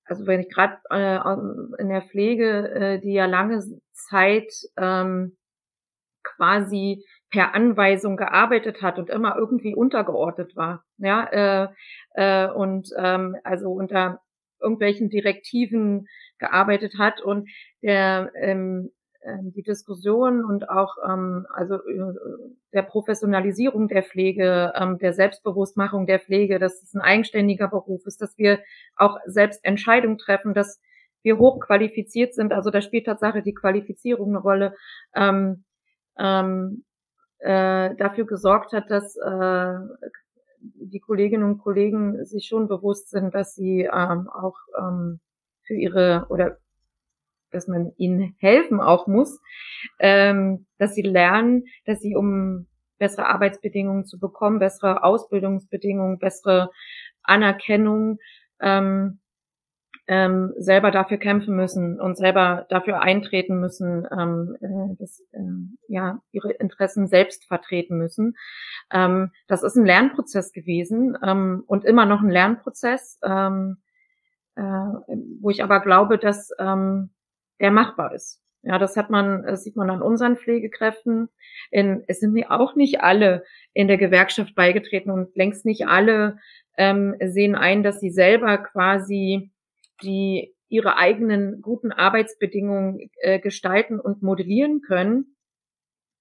also 0.05 0.27
wenn 0.27 0.41
ich 0.41 0.49
gerade 0.49 0.79
äh, 0.91 1.83
in 1.83 1.89
der 1.91 2.03
Pflege, 2.03 2.71
äh, 2.71 3.01
die 3.01 3.13
ja 3.13 3.27
lange 3.27 3.63
Zeit 3.93 4.51
ähm, 4.77 5.37
quasi 6.23 7.05
per 7.31 7.55
Anweisung 7.55 8.17
gearbeitet 8.17 8.83
hat 8.83 8.99
und 8.99 9.11
immer 9.11 9.37
irgendwie 9.37 9.75
untergeordnet 9.75 10.57
war, 10.57 10.85
ja, 10.99 11.25
äh, 11.25 11.69
äh, 12.15 12.51
und 12.51 12.91
ähm, 12.97 13.37
also 13.45 13.71
unter 13.71 14.21
irgendwelchen 14.61 15.09
Direktiven 15.11 16.09
gearbeitet 16.39 16.95
hat 16.99 17.21
und 17.21 17.49
der 17.83 18.33
ähm, 18.35 18.91
ähm, 19.23 19.53
die 19.53 19.63
Diskussion 19.63 20.45
und 20.45 20.69
auch 20.69 20.97
ähm, 21.05 21.47
also 21.53 21.75
äh, 21.75 22.15
der 22.73 22.83
Professionalisierung 22.83 23.89
der 23.89 24.03
Pflege, 24.03 24.73
ähm, 24.77 24.99
der 24.99 25.13
Selbstbewusstmachung 25.13 26.07
der 26.07 26.21
Pflege, 26.21 26.59
dass 26.59 26.83
es 26.83 26.95
ein 26.95 27.01
eigenständiger 27.01 27.69
Beruf 27.69 28.07
ist, 28.07 28.23
dass 28.23 28.39
wir 28.39 28.61
auch 28.97 29.19
selbst 29.27 29.65
Entscheidungen 29.65 30.19
treffen, 30.19 30.55
dass 30.55 30.81
wir 31.23 31.39
hochqualifiziert 31.39 32.33
sind. 32.35 32.53
Also 32.53 32.71
da 32.71 32.81
spielt 32.81 33.07
Tatsache 33.07 33.43
die 33.43 33.55
Qualifizierung 33.55 34.31
eine 34.31 34.39
Rolle. 34.39 34.75
Ähm, 35.15 35.65
ähm, 36.19 36.85
äh, 37.39 37.95
dafür 37.97 38.27
gesorgt 38.27 38.73
hat, 38.73 38.91
dass 38.91 39.17
äh, 39.17 39.79
die 40.61 41.01
Kolleginnen 41.01 41.45
und 41.45 41.59
Kollegen 41.59 42.25
sich 42.25 42.47
schon 42.47 42.69
bewusst 42.69 43.11
sind, 43.11 43.35
dass 43.35 43.55
sie 43.55 43.83
ähm, 43.83 44.29
auch 44.29 44.57
ähm, 44.79 45.21
für 45.65 45.75
ihre 45.75 46.27
oder 46.31 46.59
dass 47.51 47.67
man 47.67 47.93
ihnen 47.97 48.35
helfen 48.39 48.81
auch 48.81 49.07
muss, 49.07 49.41
ähm, 49.99 50.67
dass 50.79 50.95
sie 50.95 51.03
lernen, 51.03 51.65
dass 51.87 52.01
sie 52.01 52.15
um 52.15 52.67
bessere 52.99 53.27
Arbeitsbedingungen 53.27 54.05
zu 54.05 54.19
bekommen, 54.19 54.59
bessere 54.59 55.03
Ausbildungsbedingungen, 55.05 56.19
bessere 56.19 56.71
Anerkennung, 57.23 58.19
ähm, 58.61 59.21
ähm, 60.09 60.55
selber 60.57 60.91
dafür 60.91 61.19
kämpfen 61.19 61.55
müssen 61.55 62.01
und 62.01 62.17
selber 62.17 62.67
dafür 62.71 63.03
eintreten 63.03 63.61
müssen, 63.61 64.07
ähm, 64.11 64.57
äh, 64.61 64.97
dass, 64.99 65.21
äh, 65.33 65.39
ja, 65.87 66.23
ihre 66.33 66.51
Interessen 66.53 67.07
selbst 67.09 67.45
vertreten 67.45 67.99
müssen. 67.99 68.35
Ähm, 68.91 69.33
das 69.49 69.63
ist 69.63 69.77
ein 69.77 69.85
Lernprozess 69.85 70.53
gewesen 70.53 71.17
ähm, 71.23 71.63
und 71.67 71.85
immer 71.85 72.07
noch 72.07 72.23
ein 72.23 72.31
Lernprozess, 72.31 73.19
ähm, 73.23 73.77
äh, 74.57 74.63
wo 74.63 75.51
ich 75.51 75.63
aber 75.63 75.81
glaube, 75.81 76.17
dass 76.17 76.51
ähm, 76.59 77.11
der 77.61 77.71
machbar 77.71 78.15
ist. 78.15 78.41
Ja, 78.63 78.79
das 78.79 78.97
hat 78.97 79.11
man, 79.11 79.45
das 79.45 79.63
sieht 79.63 79.77
man 79.77 79.91
an 79.91 80.03
unseren 80.03 80.37
Pflegekräften. 80.37 81.29
In, 81.71 82.03
es 82.07 82.21
sind 82.21 82.51
auch 82.51 82.75
nicht 82.75 83.03
alle 83.03 83.45
in 83.73 83.89
der 83.89 83.99
Gewerkschaft 83.99 84.55
beigetreten 84.55 85.11
und 85.11 85.37
längst 85.37 85.65
nicht 85.67 85.87
alle 85.87 86.39
ähm, 86.79 87.15
sehen 87.21 87.55
ein, 87.55 87.83
dass 87.83 88.01
sie 88.01 88.11
selber 88.11 88.59
quasi 88.59 89.53
die 90.03 90.55
ihre 90.69 90.97
eigenen 90.97 91.63
guten 91.63 91.93
Arbeitsbedingungen 91.93 93.11
äh, 93.21 93.41
gestalten 93.41 93.99
und 94.01 94.23
modellieren 94.23 94.81
können. 94.83 95.37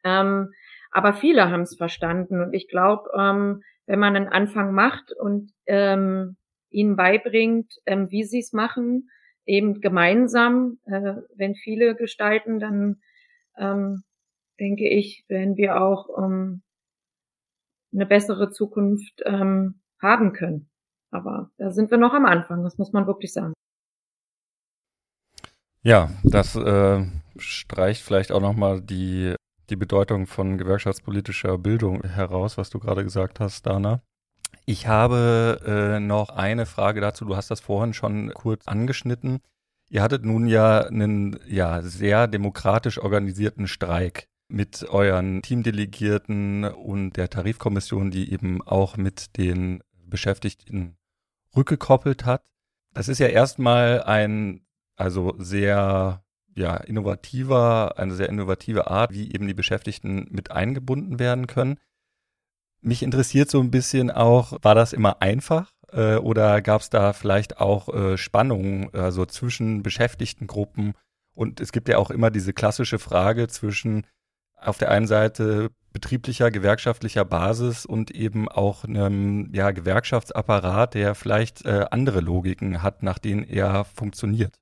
Ähm, 0.03 0.53
aber 0.91 1.13
viele 1.13 1.51
haben 1.51 1.61
es 1.61 1.75
verstanden 1.75 2.41
und 2.41 2.53
ich 2.53 2.67
glaube, 2.69 3.09
ähm, 3.17 3.61
wenn 3.85 3.99
man 3.99 4.15
einen 4.15 4.27
Anfang 4.27 4.73
macht 4.73 5.11
und 5.11 5.51
ähm, 5.65 6.37
ihnen 6.69 6.95
beibringt, 6.95 7.73
ähm, 7.85 8.09
wie 8.09 8.23
sie 8.23 8.39
es 8.39 8.53
machen, 8.53 9.09
eben 9.45 9.81
gemeinsam, 9.81 10.79
äh, 10.85 11.15
wenn 11.35 11.55
viele 11.55 11.95
gestalten, 11.95 12.59
dann 12.59 13.01
ähm, 13.57 14.03
denke 14.59 14.87
ich, 14.87 15.25
werden 15.27 15.55
wir 15.55 15.81
auch 15.81 16.09
ähm, 16.17 16.61
eine 17.93 18.05
bessere 18.05 18.51
Zukunft 18.51 19.21
ähm, 19.25 19.81
haben 20.01 20.33
können. 20.33 20.69
Aber 21.11 21.51
da 21.57 21.71
sind 21.71 21.89
wir 21.91 21.97
noch 21.97 22.13
am 22.13 22.25
Anfang, 22.25 22.63
das 22.63 22.77
muss 22.77 22.91
man 22.91 23.07
wirklich 23.07 23.31
sagen. 23.33 23.53
Ja, 25.87 26.09
das 26.21 26.53
äh, 26.57 27.05
streicht 27.37 28.01
vielleicht 28.01 28.33
auch 28.33 28.41
nochmal 28.41 28.81
die, 28.81 29.35
die 29.69 29.77
Bedeutung 29.77 30.27
von 30.27 30.57
gewerkschaftspolitischer 30.57 31.57
Bildung 31.57 32.03
heraus, 32.03 32.57
was 32.57 32.69
du 32.69 32.79
gerade 32.79 33.05
gesagt 33.05 33.39
hast, 33.39 33.65
Dana. 33.65 34.01
Ich 34.65 34.87
habe 34.87 35.61
äh, 35.65 36.01
noch 36.01 36.27
eine 36.27 36.65
Frage 36.65 36.99
dazu. 36.99 37.23
Du 37.23 37.37
hast 37.37 37.49
das 37.51 37.61
vorhin 37.61 37.93
schon 37.93 38.33
kurz 38.33 38.67
angeschnitten. 38.67 39.39
Ihr 39.89 40.01
hattet 40.01 40.25
nun 40.25 40.47
ja 40.47 40.81
einen 40.81 41.39
ja, 41.47 41.81
sehr 41.81 42.27
demokratisch 42.27 42.99
organisierten 42.99 43.69
Streik 43.69 44.27
mit 44.49 44.83
euren 44.89 45.41
Teamdelegierten 45.41 46.65
und 46.65 47.13
der 47.13 47.29
Tarifkommission, 47.29 48.11
die 48.11 48.33
eben 48.33 48.61
auch 48.61 48.97
mit 48.97 49.37
den 49.37 49.81
Beschäftigten 50.05 50.97
rückgekoppelt 51.55 52.25
hat. 52.25 52.41
Das 52.93 53.07
ist 53.07 53.19
ja 53.19 53.27
erstmal 53.27 54.03
ein 54.03 54.66
also 54.97 55.35
sehr 55.37 56.23
ja, 56.55 56.75
innovativer, 56.75 57.97
eine 57.97 58.15
sehr 58.15 58.29
innovative 58.29 58.87
Art, 58.89 59.13
wie 59.13 59.31
eben 59.31 59.47
die 59.47 59.53
Beschäftigten 59.53 60.27
mit 60.31 60.51
eingebunden 60.51 61.19
werden 61.19 61.47
können. 61.47 61.79
Mich 62.81 63.03
interessiert 63.03 63.49
so 63.49 63.59
ein 63.61 63.71
bisschen 63.71 64.11
auch, 64.11 64.57
war 64.63 64.75
das 64.75 64.91
immer 64.91 65.21
einfach 65.21 65.71
äh, 65.91 66.15
oder 66.15 66.61
gab 66.61 66.81
es 66.81 66.89
da 66.89 67.13
vielleicht 67.13 67.59
auch 67.59 67.93
äh, 67.93 68.17
Spannungen 68.17 68.93
also 68.93 69.25
zwischen 69.25 69.83
Beschäftigtengruppen 69.83 70.93
Und 71.35 71.61
es 71.61 71.71
gibt 71.71 71.89
ja 71.89 71.99
auch 71.99 72.09
immer 72.09 72.31
diese 72.31 72.53
klassische 72.53 72.97
Frage 72.97 73.47
zwischen 73.47 74.05
auf 74.59 74.79
der 74.79 74.89
einen 74.89 75.05
Seite 75.05 75.69
betrieblicher, 75.93 76.49
gewerkschaftlicher 76.49 77.25
Basis 77.25 77.85
und 77.85 78.09
eben 78.09 78.49
auch 78.49 78.83
einem 78.83 79.53
ja, 79.53 79.69
Gewerkschaftsapparat, 79.69 80.95
der 80.95 81.13
vielleicht 81.13 81.65
äh, 81.65 81.85
andere 81.91 82.21
Logiken 82.21 82.81
hat, 82.81 83.03
nach 83.03 83.19
denen 83.19 83.43
er 83.43 83.85
funktioniert. 83.85 84.59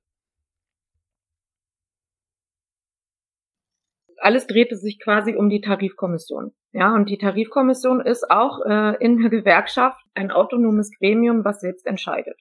Alles 4.18 4.46
drehte 4.46 4.76
sich 4.76 5.00
quasi 5.00 5.34
um 5.34 5.48
die 5.48 5.60
Tarifkommission. 5.60 6.52
Ja, 6.72 6.94
und 6.94 7.08
die 7.08 7.18
Tarifkommission 7.18 8.00
ist 8.00 8.30
auch 8.30 8.64
äh, 8.64 8.96
in 9.04 9.18
der 9.20 9.30
Gewerkschaft 9.30 10.00
ein 10.14 10.30
autonomes 10.30 10.90
Gremium, 10.98 11.44
was 11.44 11.60
selbst 11.60 11.86
entscheidet. 11.86 12.38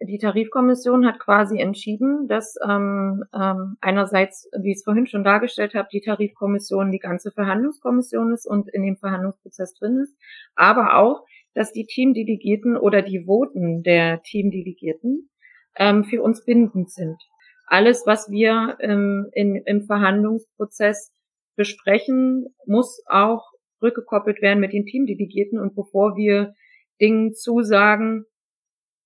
Die 0.00 0.18
Tarifkommission 0.18 1.04
hat 1.06 1.18
quasi 1.18 1.58
entschieden, 1.58 2.28
dass 2.28 2.54
ähm, 2.64 3.24
ähm, 3.34 3.76
einerseits, 3.80 4.48
wie 4.62 4.70
ich 4.70 4.76
es 4.76 4.84
vorhin 4.84 5.08
schon 5.08 5.24
dargestellt 5.24 5.74
habe, 5.74 5.88
die 5.92 6.00
Tarifkommission 6.00 6.92
die 6.92 7.00
ganze 7.00 7.32
Verhandlungskommission 7.32 8.32
ist 8.32 8.46
und 8.46 8.68
in 8.68 8.84
dem 8.84 8.96
Verhandlungsprozess 8.96 9.74
drin 9.74 9.98
ist, 9.98 10.16
aber 10.54 10.96
auch, 10.96 11.24
dass 11.54 11.72
die 11.72 11.86
Teamdelegierten 11.86 12.76
oder 12.76 13.02
die 13.02 13.24
Voten 13.26 13.82
der 13.82 14.22
Teamdelegierten 14.22 15.30
ähm, 15.76 16.04
für 16.04 16.22
uns 16.22 16.44
bindend 16.44 16.92
sind. 16.92 17.20
Alles, 17.68 18.06
was 18.06 18.30
wir 18.30 18.76
ähm, 18.80 19.28
in, 19.32 19.56
im 19.56 19.82
Verhandlungsprozess 19.82 21.12
besprechen, 21.56 22.46
muss 22.66 23.02
auch 23.06 23.44
rückgekoppelt 23.82 24.42
werden 24.42 24.60
mit 24.60 24.72
den 24.72 24.86
Teamdelegierten 24.86 25.58
und 25.58 25.74
bevor 25.74 26.16
wir 26.16 26.54
Dingen 27.00 27.34
zusagen, 27.34 28.24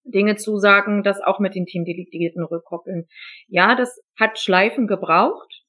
Dinge 0.05 0.37
zusagen, 0.37 1.03
das 1.03 1.21
auch 1.21 1.39
mit 1.39 1.55
den 1.55 1.67
Teamdelegierten 1.67 2.43
rückkoppeln. 2.43 3.07
Ja, 3.49 3.75
das 3.75 4.01
hat 4.19 4.39
Schleifen 4.39 4.87
gebraucht. 4.87 5.63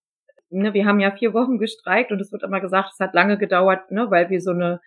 Ne, 0.50 0.74
wir 0.74 0.86
haben 0.86 1.00
ja 1.00 1.12
vier 1.12 1.34
Wochen 1.34 1.58
gestreikt 1.58 2.12
und 2.12 2.20
es 2.20 2.32
wird 2.32 2.44
immer 2.44 2.62
gesagt, 2.62 2.92
es 2.94 3.00
hat 3.00 3.14
lange 3.14 3.38
gedauert, 3.38 3.92
ne, 3.92 4.10
weil 4.10 4.30
wir 4.30 4.40
so 4.40 4.52
eine 4.52 4.82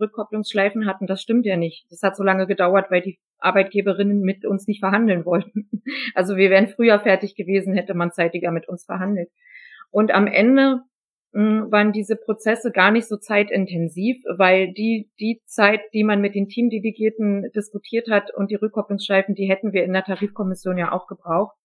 Rückkopplungsschleifen 0.00 0.86
hatten. 0.86 1.06
Das 1.06 1.22
stimmt 1.22 1.46
ja 1.46 1.56
nicht. 1.56 1.86
Das 1.90 2.02
hat 2.02 2.16
so 2.16 2.22
lange 2.22 2.46
gedauert, 2.46 2.90
weil 2.90 3.02
die 3.02 3.18
Arbeitgeberinnen 3.38 4.20
mit 4.20 4.44
uns 4.44 4.66
nicht 4.66 4.80
verhandeln 4.80 5.24
wollten. 5.24 5.68
Also 6.14 6.36
wir 6.36 6.50
wären 6.50 6.68
früher 6.68 6.98
fertig 6.98 7.36
gewesen, 7.36 7.74
hätte 7.74 7.94
man 7.94 8.10
zeitiger 8.10 8.50
mit 8.50 8.68
uns 8.68 8.84
verhandelt. 8.84 9.30
Und 9.90 10.12
am 10.12 10.26
Ende 10.26 10.80
hm, 11.32 11.70
waren 11.70 11.92
diese 11.92 12.16
Prozesse 12.16 12.72
gar 12.72 12.90
nicht 12.90 13.06
so 13.06 13.16
zeitintensiv, 13.16 14.16
weil 14.36 14.72
die, 14.72 15.10
die 15.20 15.42
Zeit, 15.44 15.80
die 15.92 16.02
man 16.02 16.20
mit 16.20 16.34
den 16.34 16.48
Teamdelegierten 16.48 17.50
diskutiert 17.54 18.10
hat 18.10 18.34
und 18.34 18.50
die 18.50 18.56
Rückkopplungsschleifen, 18.56 19.34
die 19.34 19.48
hätten 19.48 19.72
wir 19.72 19.84
in 19.84 19.92
der 19.92 20.04
Tarifkommission 20.04 20.78
ja 20.78 20.92
auch 20.92 21.06
gebraucht. 21.06 21.56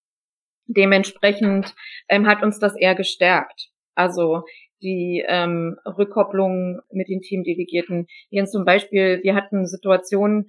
Dementsprechend 0.67 1.73
ähm, 2.09 2.27
hat 2.27 2.43
uns 2.43 2.59
das 2.59 2.75
eher 2.75 2.95
gestärkt. 2.95 3.69
Also 3.95 4.43
die 4.81 5.23
ähm, 5.27 5.77
Rückkopplung 5.85 6.81
mit 6.91 7.07
den 7.07 7.21
Teamdelegierten. 7.21 8.07
Jens 8.29 8.51
zum 8.51 8.65
Beispiel, 8.65 9.19
wir 9.23 9.35
hatten 9.35 9.65
Situationen, 9.65 10.47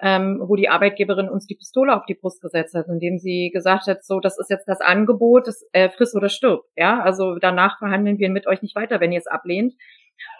ähm, 0.00 0.42
wo 0.44 0.56
die 0.56 0.68
Arbeitgeberin 0.68 1.28
uns 1.28 1.46
die 1.46 1.54
Pistole 1.54 1.94
auf 1.96 2.04
die 2.06 2.14
Brust 2.14 2.40
gesetzt 2.42 2.74
hat, 2.74 2.86
indem 2.88 3.18
sie 3.18 3.50
gesagt 3.52 3.86
hat, 3.86 4.04
so, 4.04 4.20
das 4.20 4.38
ist 4.38 4.50
jetzt 4.50 4.66
das 4.66 4.80
Angebot, 4.80 5.46
das 5.46 5.64
äh, 5.72 5.88
friss 5.88 6.14
oder 6.14 6.28
stirb. 6.28 6.62
Ja, 6.76 7.00
also 7.00 7.36
danach 7.36 7.78
verhandeln 7.78 8.18
wir 8.18 8.30
mit 8.30 8.46
euch 8.46 8.62
nicht 8.62 8.74
weiter, 8.74 9.00
wenn 9.00 9.12
ihr 9.12 9.20
es 9.20 9.26
ablehnt. 9.26 9.74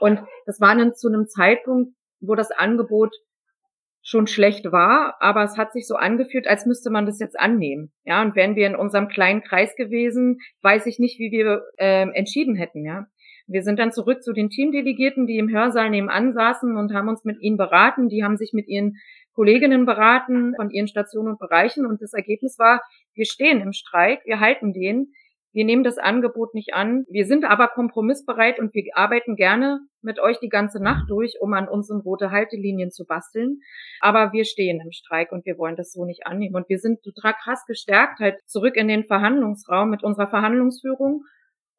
Und 0.00 0.20
das 0.46 0.60
war 0.60 0.76
dann 0.76 0.94
zu 0.94 1.08
einem 1.08 1.26
Zeitpunkt, 1.26 1.94
wo 2.20 2.34
das 2.34 2.50
Angebot 2.50 3.14
schon 4.06 4.26
schlecht 4.26 4.70
war, 4.70 5.16
aber 5.20 5.44
es 5.44 5.56
hat 5.56 5.72
sich 5.72 5.86
so 5.86 5.94
angefühlt, 5.94 6.46
als 6.46 6.66
müsste 6.66 6.90
man 6.90 7.06
das 7.06 7.18
jetzt 7.20 7.40
annehmen. 7.40 7.90
Ja, 8.04 8.20
und 8.20 8.36
wären 8.36 8.54
wir 8.54 8.66
in 8.66 8.76
unserem 8.76 9.08
kleinen 9.08 9.42
Kreis 9.42 9.74
gewesen, 9.76 10.40
weiß 10.60 10.86
ich 10.86 10.98
nicht, 10.98 11.18
wie 11.18 11.30
wir 11.30 11.62
äh, 11.78 12.06
entschieden 12.10 12.54
hätten. 12.54 12.84
Ja, 12.84 13.06
wir 13.46 13.62
sind 13.62 13.78
dann 13.78 13.92
zurück 13.92 14.22
zu 14.22 14.32
den 14.32 14.48
Teamdelegierten, 14.48 15.26
die 15.26 15.38
im 15.38 15.50
Hörsaal 15.50 15.90
nebenan 15.90 16.32
saßen 16.32 16.76
und 16.76 16.94
haben 16.94 17.08
uns 17.08 17.24
mit 17.24 17.40
ihnen 17.40 17.56
beraten. 17.56 18.08
Die 18.08 18.24
haben 18.24 18.36
sich 18.36 18.52
mit 18.52 18.68
ihren 18.68 18.96
Kolleginnen 19.34 19.84
beraten 19.84 20.54
von 20.56 20.70
ihren 20.70 20.88
Stationen 20.88 21.28
und 21.28 21.38
Bereichen. 21.38 21.86
Und 21.86 22.00
das 22.00 22.14
Ergebnis 22.14 22.58
war, 22.58 22.80
wir 23.14 23.26
stehen 23.26 23.60
im 23.60 23.72
Streik, 23.72 24.20
wir 24.24 24.40
halten 24.40 24.72
den, 24.72 25.12
wir 25.52 25.64
nehmen 25.64 25.84
das 25.84 25.98
Angebot 25.98 26.52
nicht 26.52 26.74
an, 26.74 27.04
wir 27.08 27.26
sind 27.26 27.44
aber 27.44 27.68
kompromissbereit 27.68 28.58
und 28.58 28.74
wir 28.74 28.84
arbeiten 28.94 29.36
gerne 29.36 29.78
mit 30.02 30.18
euch 30.18 30.40
die 30.40 30.48
ganze 30.48 30.82
Nacht 30.82 31.08
durch, 31.08 31.36
um 31.40 31.52
an 31.52 31.68
unseren 31.68 32.00
rote 32.00 32.32
Haltelinien 32.32 32.90
zu 32.90 33.04
basteln, 33.06 33.60
aber 34.00 34.32
wir 34.32 34.46
stehen 34.46 34.80
im 34.80 34.90
Streik 34.90 35.30
und 35.30 35.46
wir 35.46 35.56
wollen 35.56 35.76
das 35.76 35.92
so 35.92 36.04
nicht 36.04 36.26
annehmen. 36.26 36.56
Und 36.56 36.68
wir 36.68 36.80
sind 36.80 37.04
total 37.04 37.34
krass 37.34 37.64
gestärkt 37.66 38.18
halt 38.18 38.40
zurück 38.46 38.74
in 38.74 38.88
den 38.88 39.04
Verhandlungsraum 39.04 39.90
mit 39.90 40.02
unserer 40.02 40.28
Verhandlungsführung 40.28 41.22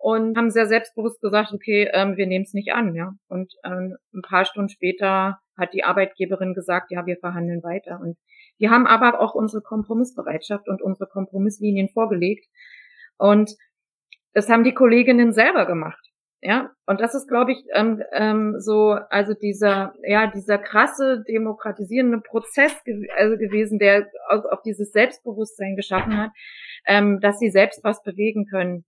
und 0.06 0.38
haben 0.38 0.52
sehr 0.52 0.68
selbstbewusst 0.68 1.20
gesagt, 1.20 1.52
okay, 1.52 1.90
ähm, 1.92 2.16
wir 2.16 2.28
nehmen 2.28 2.46
es 2.46 2.54
nicht 2.54 2.74
an, 2.74 2.94
ja. 2.94 3.16
Und 3.28 3.52
ähm, 3.64 3.98
ein 4.14 4.22
paar 4.22 4.46
Stunden 4.46 4.70
später 4.70 5.40
hat 5.58 5.74
die 5.74 5.84
Arbeitgeberin 5.84 6.54
gesagt, 6.54 6.92
ja, 6.92 7.08
wir 7.08 7.18
verhandeln 7.18 7.64
weiter. 7.64 8.00
Und 8.00 8.16
wir 8.60 8.70
haben 8.70 8.86
aber 8.86 9.20
auch 9.20 9.34
unsere 9.34 9.64
Kompromissbereitschaft 9.64 10.70
und 10.70 10.84
unsere 10.84 11.10
Kompromisslinien 11.10 11.90
vorgelegt. 11.90 12.46
Und 13.18 13.56
das 14.34 14.48
haben 14.48 14.64
die 14.64 14.76
Kolleginnen 14.76 15.34
selber 15.34 15.66
gemacht. 15.66 16.06
Ja, 16.40 16.70
und 16.86 17.02
das 17.02 17.16
ist, 17.16 17.28
glaube 17.28 17.54
ich, 17.54 17.64
ähm, 17.74 18.04
ähm, 18.12 18.60
so, 18.60 18.92
also 19.10 19.34
dieser, 19.34 19.96
ja, 20.04 20.28
dieser 20.28 20.60
krasse 20.60 21.24
demokratisierende 21.28 22.20
Prozess 22.20 22.84
ge 22.84 23.10
also 23.18 23.38
gewesen, 23.38 23.80
der 23.80 24.08
auf, 24.30 24.46
auf 24.52 24.62
dieses 24.62 24.92
Selbstbewusstsein 24.92 25.76
geschaffen 25.76 26.16
hat, 26.16 26.30
ähm, 26.86 27.20
dass 27.22 27.40
sie 27.40 27.50
selbst 27.50 27.84
was 27.84 28.04
bewegen 28.04 28.46
können 28.46 28.86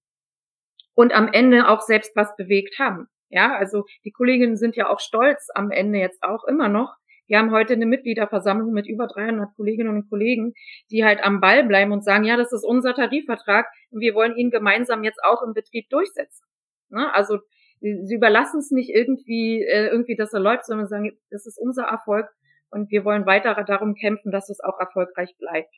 und 0.98 1.14
am 1.14 1.30
Ende 1.32 1.70
auch 1.70 1.82
selbst 1.82 2.16
was 2.16 2.36
bewegt 2.36 2.80
haben. 2.80 3.08
Ja, 3.30 3.56
also 3.56 3.86
die 4.04 4.12
Kolleginnen 4.12 4.58
sind 4.58 4.76
ja 4.76 4.90
auch 4.90 5.00
stolz 5.00 5.48
am 5.54 5.70
Ende 5.70 6.00
jetzt 6.00 6.24
auch 6.24 6.44
immer 6.46 6.70
noch. 6.70 6.96
Wir 7.28 7.38
haben 7.38 7.52
heute 7.52 7.74
eine 7.74 7.86
Mitgliederversammlung 7.86 8.72
mit 8.72 8.88
über 8.88 9.06
300 9.06 9.56
Kolleginnen 9.56 9.96
und 9.96 10.10
Kollegen, 10.10 10.54
die 10.90 11.06
halt 11.06 11.24
am 11.24 11.40
Ball 11.40 11.66
bleiben 11.66 11.92
und 11.92 12.04
sagen, 12.04 12.24
ja, 12.24 12.36
das 12.36 12.52
ist 12.52 12.64
unser 12.64 12.96
Tarifvertrag 12.96 13.68
und 13.92 14.00
wir 14.00 14.16
wollen 14.16 14.36
ihn 14.38 14.50
gemeinsam 14.50 15.04
jetzt 15.04 15.20
auch 15.24 15.44
im 15.44 15.54
Betrieb 15.54 15.88
durchsetzen. 15.90 16.48
Ne? 16.90 17.14
Also 17.14 17.40
sie 17.80 18.16
überlassen 18.16 18.60
es 18.60 18.72
nicht 18.72 18.90
irgendwie, 18.90 19.62
äh, 19.62 19.90
irgendwie, 19.90 20.16
dass 20.16 20.34
er 20.34 20.40
läuft, 20.40 20.66
sondern 20.66 20.88
sagen, 20.88 21.16
das 21.30 21.46
ist 21.46 21.60
unser 21.60 21.84
Erfolg 21.84 22.28
und 22.72 22.90
wir 22.90 23.06
wollen 23.06 23.28
weiter 23.28 23.54
darum 23.68 23.94
kämpfen, 23.94 24.32
dass 24.32 24.50
es 24.50 24.62
auch 24.62 24.80
erfolgreich 24.80 25.36
bleibt. 25.38 25.76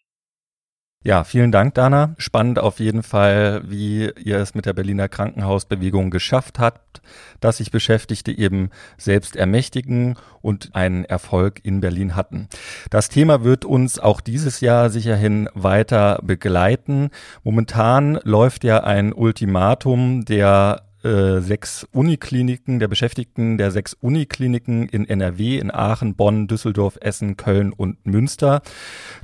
Ja, 1.02 1.24
vielen 1.24 1.54
Dank, 1.54 1.76
Dana. 1.76 2.14
Spannend 2.18 2.60
auf 2.60 2.82
jeden 2.82 3.04
Fall, 3.04 3.62
wie 3.66 4.12
ihr 4.22 4.38
es 4.38 4.54
mit 4.54 4.66
der 4.66 4.74
Berliner 4.74 5.08
Krankenhausbewegung 5.08 6.10
geschafft 6.10 6.60
habt, 6.60 7.02
dass 7.40 7.58
sich 7.58 7.72
Beschäftigte 7.72 8.38
eben 8.38 8.70
selbst 8.98 9.38
ermächtigen 9.38 10.18
und 10.42 10.76
einen 10.76 11.06
Erfolg 11.06 11.62
in 11.64 11.80
Berlin 11.80 12.18
hatten. 12.18 12.50
Das 12.90 13.08
Thema 13.08 13.46
wird 13.46 13.64
uns 13.64 13.98
auch 13.98 14.20
dieses 14.20 14.60
Jahr 14.60 14.90
sicherhin 14.90 15.48
weiter 15.54 16.20
begleiten. 16.22 17.12
Momentan 17.44 18.20
läuft 18.24 18.66
ja 18.66 18.84
ein 18.84 19.14
Ultimatum 19.14 20.26
der 20.26 20.89
äh, 21.04 21.40
sechs 21.40 21.88
Unikliniken, 21.92 22.80
der 22.80 22.88
Beschäftigten 22.88 23.58
der 23.58 23.72
sechs 23.72 23.94
Unikliniken 23.94 24.88
in 24.90 25.08
NRW, 25.08 25.58
in 25.58 25.72
Aachen, 25.72 26.16
Bonn, 26.16 26.48
Düsseldorf, 26.48 26.98
Essen, 27.00 27.38
Köln 27.38 27.72
und 27.72 28.06
Münster. 28.06 28.62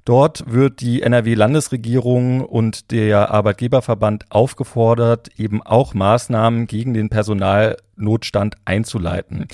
Dort 0.05 0.51
wird 0.51 0.81
die 0.81 1.01
NRW-Landesregierung 1.01 2.41
und 2.41 2.91
der 2.91 3.31
Arbeitgeberverband 3.31 4.25
aufgefordert, 4.29 5.29
eben 5.37 5.61
auch 5.61 5.93
Maßnahmen 5.93 6.67
gegen 6.67 6.93
den 6.93 7.09
Personalnotstand 7.09 8.55
einzuleiten. 8.65 9.47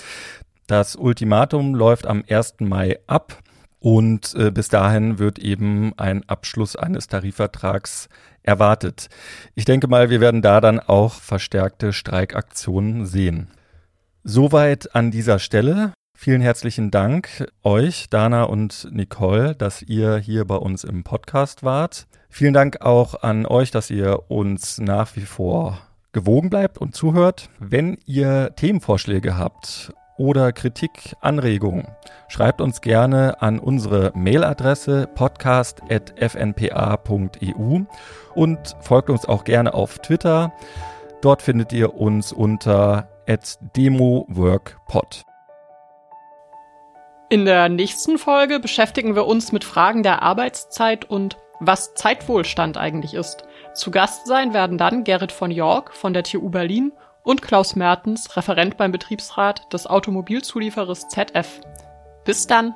Das 0.67 0.95
Ultimatum 0.95 1.75
läuft 1.75 2.05
am 2.05 2.23
1. 2.29 2.55
Mai 2.59 2.99
ab. 3.07 3.41
Und 3.81 4.35
äh, 4.35 4.51
bis 4.51 4.67
dahin 4.67 5.17
wird 5.17 5.39
eben 5.39 5.97
ein 5.97 6.23
Abschluss 6.29 6.75
eines 6.75 7.07
Tarifvertrags 7.07 8.09
erwartet. 8.43 9.07
Ich 9.55 9.65
denke 9.65 9.87
mal, 9.87 10.11
wir 10.11 10.21
werden 10.21 10.43
da 10.43 10.61
dann 10.61 10.79
auch 10.79 11.15
verstärkte 11.15 11.91
Streikaktionen 11.91 13.07
sehen. 13.07 13.47
Soweit 14.23 14.95
an 14.95 15.09
dieser 15.09 15.39
Stelle. 15.39 15.93
Vielen 16.15 16.41
herzlichen 16.41 16.91
Dank 16.91 17.47
euch, 17.63 18.07
Dana 18.11 18.43
und 18.43 18.87
Nicole, 18.91 19.55
dass 19.55 19.81
ihr 19.81 20.17
hier 20.17 20.45
bei 20.45 20.57
uns 20.57 20.83
im 20.83 21.03
Podcast 21.03 21.63
wart. 21.63 22.05
Vielen 22.29 22.53
Dank 22.53 22.81
auch 22.81 23.23
an 23.23 23.47
euch, 23.47 23.71
dass 23.71 23.89
ihr 23.89 24.29
uns 24.29 24.77
nach 24.77 25.15
wie 25.15 25.21
vor 25.21 25.79
gewogen 26.11 26.51
bleibt 26.51 26.77
und 26.77 26.95
zuhört. 26.95 27.49
Wenn 27.57 27.97
ihr 28.05 28.53
Themenvorschläge 28.55 29.37
habt 29.37 29.91
oder 30.21 30.53
Kritik, 30.53 31.15
Anregungen, 31.19 31.87
schreibt 32.27 32.61
uns 32.61 32.81
gerne 32.81 33.41
an 33.41 33.57
unsere 33.57 34.11
Mailadresse 34.13 35.09
podcast.fnpa.eu 35.15 37.79
und 38.35 38.75
folgt 38.81 39.09
uns 39.09 39.25
auch 39.25 39.43
gerne 39.43 39.73
auf 39.73 39.97
Twitter. 39.97 40.53
Dort 41.21 41.41
findet 41.41 41.73
ihr 41.73 41.95
uns 41.95 42.31
unter 42.31 43.09
demoworkpod. 43.75 45.23
In 47.29 47.45
der 47.45 47.69
nächsten 47.69 48.19
Folge 48.19 48.59
beschäftigen 48.59 49.15
wir 49.15 49.25
uns 49.25 49.51
mit 49.51 49.63
Fragen 49.63 50.03
der 50.03 50.21
Arbeitszeit 50.21 51.09
und 51.09 51.37
was 51.59 51.95
Zeitwohlstand 51.95 52.77
eigentlich 52.77 53.15
ist. 53.15 53.45
Zu 53.73 53.89
Gast 53.89 54.27
sein 54.27 54.53
werden 54.53 54.77
dann 54.77 55.03
Gerrit 55.03 55.31
von 55.31 55.49
York 55.49 55.95
von 55.95 56.13
der 56.13 56.21
TU 56.21 56.49
Berlin 56.49 56.91
und 57.23 57.41
Klaus 57.41 57.75
Mertens, 57.75 58.35
Referent 58.35 58.77
beim 58.77 58.91
Betriebsrat 58.91 59.71
des 59.73 59.87
Automobilzulieferers 59.87 61.07
ZF. 61.07 61.61
Bis 62.25 62.47
dann! 62.47 62.73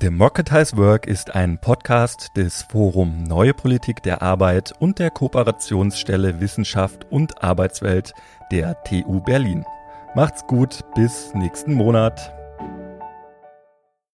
Democratize 0.00 0.76
Work 0.76 1.08
ist 1.08 1.34
ein 1.34 1.58
Podcast 1.58 2.30
des 2.36 2.62
Forum 2.62 3.24
Neue 3.24 3.52
Politik 3.52 4.00
der 4.04 4.22
Arbeit 4.22 4.72
und 4.78 5.00
der 5.00 5.10
Kooperationsstelle 5.10 6.40
Wissenschaft 6.40 7.04
und 7.10 7.42
Arbeitswelt 7.42 8.12
der 8.52 8.80
TU 8.84 9.20
Berlin. 9.20 9.64
Macht's 10.14 10.46
gut, 10.46 10.84
bis 10.94 11.34
nächsten 11.34 11.74
Monat. 11.74 12.37